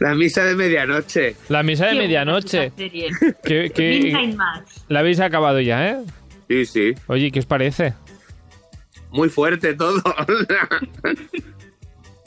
La 0.00 0.14
misa 0.14 0.44
de 0.44 0.54
medianoche. 0.54 1.36
La 1.48 1.62
misa 1.62 1.86
de 1.86 1.92
Qué 1.92 1.98
medianoche. 1.98 2.72
¿Qué- 2.76 3.70
qué- 3.74 4.36
la 4.88 4.98
habéis 5.00 5.20
acabado 5.20 5.60
ya, 5.60 5.88
¿eh? 5.90 5.98
Sí, 6.48 6.66
sí. 6.66 6.94
Oye, 7.08 7.30
¿qué 7.30 7.38
os 7.40 7.46
parece? 7.46 7.94
Muy 9.10 9.28
fuerte 9.28 9.74
todo. 9.74 10.02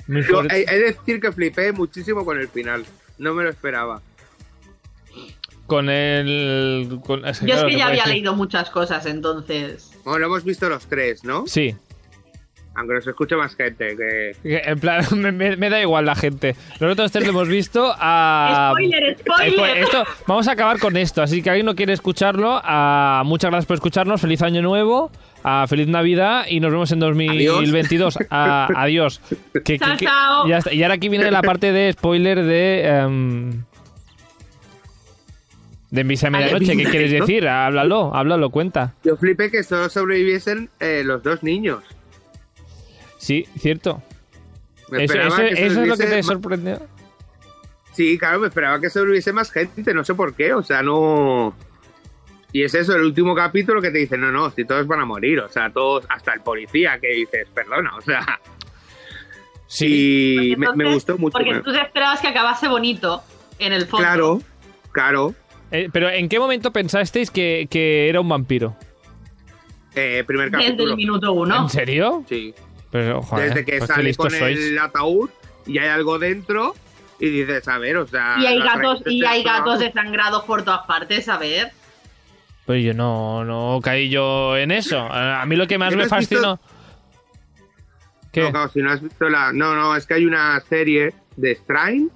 Muy 0.07 0.21
Yo, 0.23 0.27
fuerte. 0.29 0.57
he, 0.57 0.61
he 0.75 0.79
de 0.79 0.85
decir 0.93 1.19
que 1.19 1.31
flipé 1.31 1.71
muchísimo 1.71 2.25
con 2.25 2.39
el 2.39 2.47
final. 2.47 2.85
No 3.21 3.33
me 3.35 3.43
lo 3.43 3.49
esperaba. 3.49 4.01
Con 5.67 5.89
el... 5.89 6.99
con- 7.05 7.21
Yo 7.21 7.27
es 7.27 7.39
claro, 7.39 7.67
que 7.67 7.73
se 7.73 7.77
ya 7.77 7.85
había 7.87 7.97
decir. 8.03 8.13
leído 8.13 8.35
muchas 8.35 8.69
cosas, 8.71 9.05
entonces. 9.05 9.91
Bueno, 10.03 10.19
lo 10.19 10.25
hemos 10.25 10.43
visto 10.43 10.67
los 10.67 10.85
tres, 10.87 11.23
¿no? 11.23 11.45
Sí. 11.47 11.75
Aunque 12.73 12.95
nos 12.95 13.05
escuche 13.07 13.35
más 13.35 13.55
gente. 13.55 13.95
Que... 13.95 14.35
Que, 14.41 14.57
En 14.65 14.79
plan, 14.79 15.05
me, 15.37 15.69
da 15.69 15.79
igual 15.79 16.05
la 16.07 16.15
gente. 16.15 16.55
Nosotros 16.79 17.11
tres 17.11 17.25
lo 17.25 17.29
hemos 17.29 17.47
visto 17.47 17.93
a... 17.95 18.71
Spoiler, 18.73 19.17
spoiler. 19.19 19.49
Eh, 19.49 19.53
pues 19.55 19.77
esto, 19.77 20.03
vamos 20.25 20.47
a 20.47 20.51
acabar 20.53 20.79
con 20.79 20.97
esto, 20.97 21.21
así 21.21 21.41
que 21.43 21.49
alguien 21.51 21.67
no 21.67 21.75
quiere 21.75 21.93
escucharlo. 21.93 22.59
ah, 22.63 23.21
muchas 23.25 23.51
gracias 23.51 23.67
por 23.67 23.75
escucharnos. 23.75 24.19
Feliz 24.19 24.41
año 24.41 24.61
nuevo. 24.61 25.11
Ah, 25.43 25.65
feliz 25.67 25.87
Navidad 25.87 26.45
y 26.49 26.59
nos 26.59 26.71
vemos 26.71 26.91
en 26.91 26.99
2022. 26.99 28.17
Ah, 28.29 28.67
adiós. 28.75 29.21
Que- 29.53 29.61
que- 29.63 29.79
Chao, 29.79 29.97
que- 29.97 30.05
chao. 30.05 30.47
ya 30.47 30.57
está. 30.59 30.73
Y 30.73 30.81
ahora 30.83 30.95
aquí 30.95 31.09
viene 31.09 31.29
la 31.31 31.41
parte 31.41 31.71
de 31.71 31.91
spoiler 31.93 32.43
de... 32.43 32.85
em, 32.87 33.63
de 35.89 36.03
Misa 36.03 36.27
de 36.27 36.31
Medianoche. 36.31 36.77
¿Qué 36.77 36.83
quieres 36.85 37.11
¿no? 37.13 37.19
decir? 37.25 37.47
Háblalo, 37.47 38.15
háblalo, 38.15 38.49
cuenta. 38.49 38.93
Yo 39.03 39.17
flipé 39.17 39.51
que 39.51 39.63
solo 39.63 39.89
sobreviviesen 39.89 40.69
eh, 40.79 41.03
los 41.05 41.21
dos 41.23 41.43
niños. 41.43 41.83
Sí, 43.17 43.45
cierto. 43.59 44.01
Me 44.89 45.03
Eso, 45.05 45.13
esperaba 45.13 45.35
eso- 45.45 45.55
que 45.55 45.65
eso 45.67 45.81
es 45.81 45.87
lo 45.87 45.97
que 45.97 46.05
te 46.05 46.17
ma- 46.17 46.23
sorprendió. 46.23 46.79
Sí, 47.93 48.17
claro, 48.17 48.39
me 48.39 48.47
esperaba 48.47 48.79
que 48.79 48.89
sobreviviese 48.89 49.33
más 49.33 49.51
gente, 49.51 49.93
no 49.93 50.05
sé 50.05 50.15
por 50.15 50.33
qué, 50.33 50.53
o 50.53 50.63
sea, 50.63 50.81
no... 50.81 51.53
Y 52.53 52.63
es 52.63 52.73
eso, 52.75 52.95
el 52.95 53.03
último 53.03 53.33
capítulo 53.33 53.81
que 53.81 53.91
te 53.91 53.99
dice, 53.99 54.17
no, 54.17 54.31
no, 54.31 54.49
si 54.51 54.65
todos 54.65 54.85
van 54.87 54.99
a 54.99 55.05
morir, 55.05 55.39
o 55.39 55.47
sea, 55.49 55.71
todos, 55.71 56.05
hasta 56.09 56.33
el 56.33 56.41
policía 56.41 56.99
que 56.99 57.07
dices, 57.13 57.47
perdona, 57.53 57.95
o 57.95 58.01
sea... 58.01 58.39
Sí. 59.67 60.51
Y 60.51 60.55
me, 60.57 60.93
gustó 60.93 61.17
mucho. 61.17 61.31
Porque 61.31 61.53
me- 61.53 61.61
tú 61.61 61.71
te 61.71 61.79
esperabas 61.79 62.19
que 62.19 62.27
acabase 62.27 62.67
bonito, 62.67 63.23
en 63.57 63.71
el 63.71 63.85
fondo. 63.85 64.03
Claro, 64.05 64.41
claro. 64.91 65.33
Eh, 65.71 65.87
pero 65.93 66.09
¿en 66.09 66.27
qué 66.27 66.39
momento 66.39 66.71
pensasteis 66.73 67.31
que, 67.31 67.67
que 67.71 68.09
era 68.09 68.19
un 68.19 68.27
vampiro? 68.27 68.75
Eh, 69.95 70.25
primer 70.27 70.51
Desde 70.51 70.65
capítulo. 70.65 70.91
el 70.91 70.97
minuto 70.97 71.31
uno. 71.31 71.63
¿En 71.63 71.69
serio? 71.69 72.25
Sí. 72.27 72.53
Pero, 72.91 73.21
joder, 73.21 73.49
Desde 73.49 73.63
que 73.65 73.77
pues 73.77 73.87
sale 73.87 74.13
con 74.15 74.29
sois. 74.29 74.59
el 74.59 74.77
ataúd 74.77 75.29
y 75.65 75.77
hay 75.77 75.87
algo 75.87 76.19
dentro 76.19 76.75
y 77.17 77.29
dices, 77.29 77.65
a 77.69 77.77
ver, 77.77 77.95
o 77.95 78.05
sea... 78.07 78.35
Y 78.41 78.45
hay 78.47 78.59
gatos, 78.59 79.03
y 79.05 79.23
hay 79.23 79.41
gatos 79.43 79.79
desangrados 79.79 80.43
por 80.43 80.63
todas 80.63 80.85
partes, 80.85 81.29
a 81.29 81.37
ver. 81.37 81.71
Pero 82.71 82.81
yo 82.83 82.93
no, 82.93 83.43
no 83.43 83.79
caí 83.81 84.09
yo 84.09 84.57
en 84.57 84.71
eso. 84.71 84.99
A 84.99 85.45
mí 85.45 85.55
lo 85.55 85.67
que 85.67 85.77
más 85.77 85.89
¿Que 85.89 85.95
no 85.97 86.03
me 86.03 86.09
fascinó... 86.09 86.59
¿Qué? 88.31 88.43
No, 88.43 88.51
claro, 88.51 88.69
si 88.69 88.79
no 88.81 88.91
has 88.91 89.01
visto 89.01 89.27
la... 89.29 89.51
No, 89.51 89.75
no, 89.75 89.95
es 89.95 90.05
que 90.07 90.13
hay 90.13 90.25
una 90.25 90.59
serie 90.61 91.13
de 91.35 91.55
Strain 91.55 92.09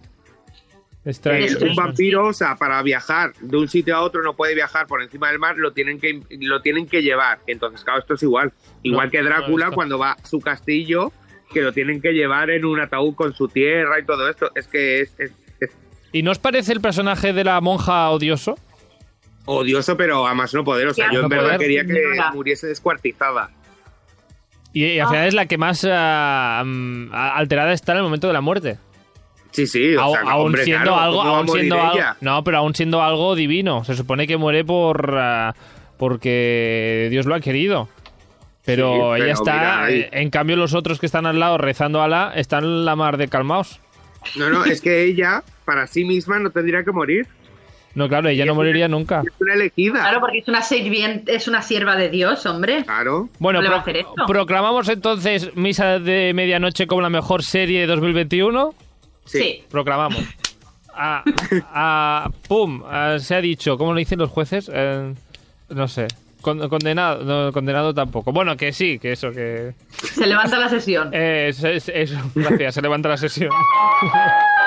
Strain, 1.08 1.56
un 1.62 1.76
vampiro, 1.76 2.28
o 2.28 2.34
sea, 2.34 2.56
para 2.56 2.82
viajar 2.82 3.34
de 3.39 3.58
un 3.58 3.68
sitio 3.68 3.95
a 3.95 4.01
otro 4.01 4.24
no 4.24 4.36
puede 4.36 4.56
viajar 4.56 4.88
por 4.88 5.03
encima 5.03 5.30
del 5.30 5.38
mar, 5.38 5.56
lo 5.58 5.72
tienen 5.72 5.99
que 5.99 6.20
lo 6.39 6.62
tienen 6.62 6.88
que 6.88 7.03
llevar. 7.03 7.39
Entonces, 7.45 7.84
claro, 7.84 7.99
esto 7.99 8.16
es 8.16 8.24
igual. 8.24 8.53
Igual 8.82 9.08
No, 9.08 9.12
que 9.12 9.22
Drácula 9.22 9.70
cuando 9.72 9.99
va 9.99 10.14
a 10.14 10.26
su 10.26 10.39
castillo, 10.39 11.12
que 11.53 11.62
lo 11.62 11.74
tienen 11.74 12.01
que 12.01 12.14
llevar 12.14 12.49
en 12.49 12.66
un 12.66 12.80
ataúd 12.80 13.14
con 13.14 13.34
su 13.34 13.47
tierra 13.47 13.99
y 13.99 14.06
todo 14.06 14.28
esto. 14.28 14.49
Es 14.56 14.68
que 14.68 15.01
es, 15.01 15.14
es- 15.20 15.32
es 15.60 15.70
¿Y 16.12 16.24
no 16.24 16.32
os 16.32 16.39
parece 16.39 16.74
el 16.74 16.82
personaje 16.82 17.34
de 17.34 17.43
la 17.43 17.62
monja 17.62 18.10
odioso? 18.10 18.58
Odioso, 19.46 19.96
pero 19.98 20.26
a 20.28 20.34
más 20.34 20.54
no 20.54 20.64
poder. 20.64 20.88
O 20.88 20.93
sea, 20.93 21.12
yo 21.12 21.22
en 21.22 21.30
verdad 21.30 21.46
poder. 21.56 21.60
quería 21.60 21.86
que 21.86 22.04
muriese 22.34 22.68
descuartizada. 22.68 23.50
Y, 24.74 24.86
y 24.86 25.00
al 25.00 25.06
Ah. 25.08 25.10
final 25.10 25.28
es 25.28 25.34
la 25.34 25.46
que 25.46 25.58
más 25.58 25.84
mm, 25.84 27.10
alterada 27.14 27.72
está 27.74 27.93
en 27.93 27.98
el 28.00 28.04
momento 28.04 28.28
de 28.28 28.34
la 28.34 28.41
muerte. 28.41 28.78
Sí, 29.52 29.68
sí, 29.68 29.96
o 29.96 30.12
sea, 30.12 30.22
aún 30.30 30.48
hombre, 30.48 30.66
siendo 30.66 30.84
claro, 30.84 31.00
algo, 31.00 31.24
no, 32.20 32.43
pero 32.43 32.58
aún 32.58 32.76
siendo 32.76 33.02
algo 33.02 33.36
divino. 33.36 33.86
Se 33.86 33.96
supone 33.96 34.28
que 34.28 34.36
muere 34.36 34.66
por 34.66 35.16
ah, 35.18 35.56
porque 35.98 37.08
Dios 37.10 37.26
lo 37.26 37.36
ha 37.36 37.39
querido. 37.39 37.88
Pero 38.66 39.16
Sí, 39.16 39.22
ella 39.22 39.32
está, 39.34 39.54
mira, 39.54 39.84
ahí- 39.86 40.00
eh, 40.02 40.10
en 40.12 40.30
cambio 40.30 40.56
los 40.58 40.74
otros 40.74 41.00
que 41.00 41.06
están 41.06 41.26
al 41.26 41.39
lado 41.39 41.58
rezando 41.58 42.02
a 42.02 42.06
Alá 42.06 42.34
están 42.36 42.64
en 42.66 42.84
la 42.84 42.96
mar 42.98 43.16
de 43.18 43.28
calmaos. 43.30 43.80
No, 44.36 44.50
no, 44.50 44.66
es 44.66 44.82
que 44.82 45.04
ella, 45.04 45.43
para 45.66 45.86
sí 45.88 46.04
misma, 46.04 46.39
no 46.39 46.50
tendría 46.50 46.84
que 46.84 46.91
morir. 46.91 47.28
No, 47.96 48.08
claro, 48.10 48.30
ella 48.30 48.46
no 48.46 48.54
moriría 48.56 48.88
nunca. 48.88 49.22
Es 49.26 49.32
una 49.39 49.54
elegida. 49.54 49.93
Claro, 50.02 50.20
porque 50.20 50.39
es 50.39 50.48
una 50.48 50.62
sirvien- 50.62 51.24
es 51.28 51.48
una 51.48 51.62
sierva 51.62 51.96
de 51.96 52.10
Dios, 52.10 52.46
hombre. 52.46 52.84
Claro. 52.84 53.30
Bueno, 53.39 53.60
¿No 53.60 53.64
le 53.64 53.70
va 53.70 53.78
a 53.78 53.84
pro- 53.84 53.91
hacer 53.91 54.02
esto? 54.06 54.26
proclamamos 54.28 54.89
entonces 54.89 55.56
Misa 55.56 56.00
de 56.00 56.34
Medianoche 56.34 56.88
como 56.88 57.02
la 57.02 57.10
mejor 57.10 57.41
serie 57.43 57.80
de 57.82 57.88
2021. 57.88 58.74
Sí. 59.26 59.64
Proclamamos. 59.70 60.20
Ah, 60.98 61.26
ah, 61.74 62.30
¡Pum! 62.48 62.82
Ah, 62.88 63.18
se 63.20 63.36
ha 63.36 63.41
dicho. 63.41 63.78
¿Cómo 63.78 63.91
lo 63.91 64.00
dicen 64.00 64.18
los 64.18 64.30
jueces? 64.30 64.72
Eh, 64.74 65.14
no 65.72 65.88
sé. 65.89 66.08
Con- 66.39 66.70
condenado, 66.70 67.22
no, 67.26 67.52
condenado 67.52 67.93
tampoco. 67.93 68.32
Bueno, 68.32 68.56
que 68.56 68.72
sí, 68.72 68.98
que 68.98 69.12
eso, 69.12 69.30
que... 69.34 69.74
Se 69.89 70.26
levanta 70.26 70.58
la 70.58 70.70
sesión. 70.70 71.10
Eh, 71.12 71.48
es- 71.50 71.62
es- 71.66 71.89
eso, 71.89 72.18
gracias, 72.34 72.76
se 72.76 72.82
levanta 72.82 73.10
la 73.10 73.18
sesión. 73.18 73.50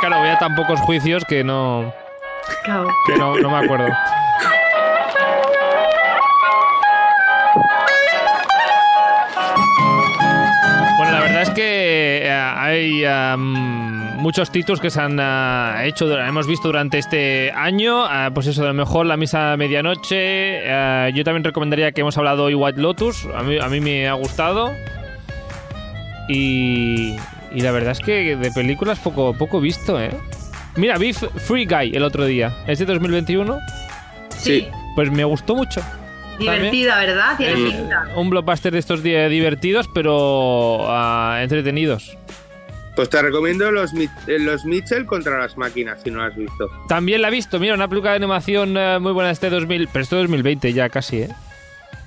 claro, 0.00 0.18
voy 0.18 0.28
a 0.28 0.38
tan 0.38 0.54
pocos 0.54 0.80
juicios 0.80 1.24
que 1.24 1.44
no. 1.44 1.92
Que 3.06 3.16
no, 3.16 3.36
no 3.36 3.50
me 3.50 3.64
acuerdo. 3.64 3.88
Bueno, 10.96 11.12
la 11.12 11.20
verdad 11.20 11.42
es 11.42 11.50
que 11.50 12.22
eh, 12.24 12.30
hay 12.30 13.04
muchos 14.18 14.50
títulos 14.50 14.80
que 14.80 14.90
se 14.90 15.00
han 15.00 15.18
ah, 15.20 15.82
hecho, 15.84 16.18
hemos 16.18 16.46
visto 16.46 16.68
durante 16.68 16.98
este 16.98 17.52
año. 17.52 18.04
Ah, 18.04 18.30
pues 18.34 18.46
eso, 18.46 18.62
a 18.64 18.66
lo 18.66 18.74
mejor 18.74 19.06
La 19.06 19.16
Misa 19.16 19.56
Medianoche. 19.56 20.68
Ah, 20.70 21.08
yo 21.14 21.24
también 21.24 21.44
recomendaría 21.44 21.92
que 21.92 22.00
hemos 22.00 22.18
hablado 22.18 22.44
hoy 22.44 22.54
White 22.54 22.80
Lotus. 22.80 23.26
A 23.34 23.42
mí, 23.42 23.58
a 23.58 23.68
mí 23.68 23.80
me 23.80 24.08
ha 24.08 24.14
gustado. 24.14 24.72
Y, 26.28 27.16
y 27.52 27.60
la 27.60 27.70
verdad 27.72 27.92
es 27.92 28.00
que 28.00 28.36
de 28.36 28.50
películas 28.52 28.98
poco, 28.98 29.34
poco 29.36 29.60
visto, 29.60 30.00
¿eh? 30.00 30.10
Mira, 30.76 30.96
vi 30.98 31.12
Free 31.12 31.64
Guy 31.66 31.96
el 31.96 32.02
otro 32.04 32.24
día. 32.24 32.54
¿Es 32.66 32.78
de 32.78 32.84
2021? 32.86 33.58
Sí. 34.36 34.68
Pues 34.94 35.10
me 35.10 35.24
gustó 35.24 35.54
mucho. 35.56 35.80
Divertida, 36.38 36.98
¿verdad? 37.00 37.36
Tiene 37.36 37.54
pinta. 37.54 38.08
un 38.14 38.30
blockbuster 38.30 38.72
de 38.72 38.78
estos 38.78 39.02
di- 39.02 39.12
divertidos, 39.28 39.88
pero 39.92 40.86
ah, 40.88 41.40
entretenidos. 41.42 42.16
Pues 42.94 43.10
te 43.10 43.20
recomiendo 43.22 43.70
los, 43.72 43.92
eh, 43.94 44.08
los 44.38 44.64
Mitchell 44.64 45.04
contra 45.06 45.38
las 45.38 45.56
máquinas, 45.56 46.00
si 46.02 46.10
no 46.10 46.18
lo 46.18 46.24
has 46.24 46.36
visto. 46.36 46.68
También 46.88 47.22
la 47.22 47.28
he 47.28 47.30
visto, 47.32 47.58
mira, 47.58 47.74
una 47.74 47.88
película 47.88 48.10
de 48.12 48.16
animación 48.18 48.76
eh, 48.76 48.98
muy 49.00 49.12
buena 49.12 49.28
de 49.28 49.34
este 49.34 49.50
2000, 49.50 49.88
pero 49.92 50.02
esto 50.02 50.16
es 50.16 50.22
2020 50.22 50.72
ya 50.72 50.88
casi, 50.88 51.22
¿eh? 51.22 51.28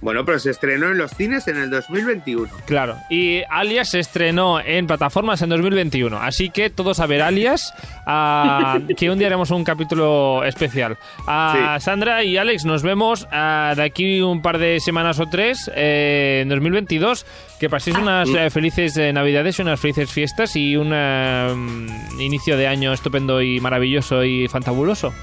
Bueno, 0.01 0.25
pero 0.25 0.39
se 0.39 0.49
estrenó 0.49 0.89
en 0.89 0.97
los 0.97 1.11
cines 1.11 1.47
en 1.47 1.57
el 1.57 1.69
2021. 1.69 2.49
Claro, 2.65 2.97
y 3.09 3.43
Alias 3.49 3.91
se 3.91 3.99
estrenó 3.99 4.59
en 4.59 4.87
plataformas 4.87 5.41
en 5.43 5.49
2021, 5.49 6.17
así 6.17 6.49
que 6.49 6.71
todos 6.71 6.99
a 6.99 7.05
ver 7.05 7.21
Alias, 7.21 7.73
ah, 8.07 8.79
que 8.97 9.09
un 9.11 9.19
día 9.19 9.27
haremos 9.27 9.51
un 9.51 9.63
capítulo 9.63 10.43
especial. 10.43 10.97
A 11.27 11.77
Sandra 11.79 12.23
y 12.23 12.37
Alex, 12.37 12.65
nos 12.65 12.81
vemos 12.81 13.27
ah, 13.31 13.73
de 13.75 13.83
aquí 13.83 14.21
un 14.21 14.41
par 14.41 14.57
de 14.57 14.79
semanas 14.79 15.19
o 15.19 15.27
tres, 15.27 15.69
eh, 15.75 16.39
en 16.41 16.49
2022. 16.49 17.25
Que 17.59 17.69
paséis 17.69 17.95
unas 17.95 18.27
eh, 18.29 18.49
felices 18.49 18.97
eh, 18.97 19.13
navidades 19.13 19.59
y 19.59 19.61
unas 19.61 19.79
felices 19.79 20.11
fiestas 20.11 20.55
y 20.55 20.75
un 20.75 20.91
eh, 20.93 21.53
mm, 21.55 22.19
inicio 22.19 22.57
de 22.57 22.67
año 22.67 22.91
estupendo 22.91 23.39
y 23.39 23.59
maravilloso 23.59 24.23
y 24.23 24.47
fantabuloso. 24.47 25.13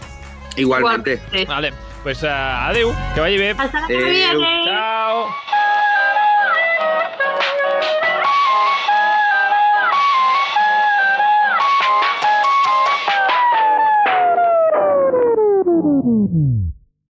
Igualmente. 0.57 1.20
Igualmente. 1.33 1.45
Vale, 1.47 1.72
pues 2.03 2.22
uh, 2.22 2.26
que 3.14 3.20
vagi 3.20 3.38
bé. 3.38 3.51
Hasta. 3.51 3.86
Chao. 4.64 5.28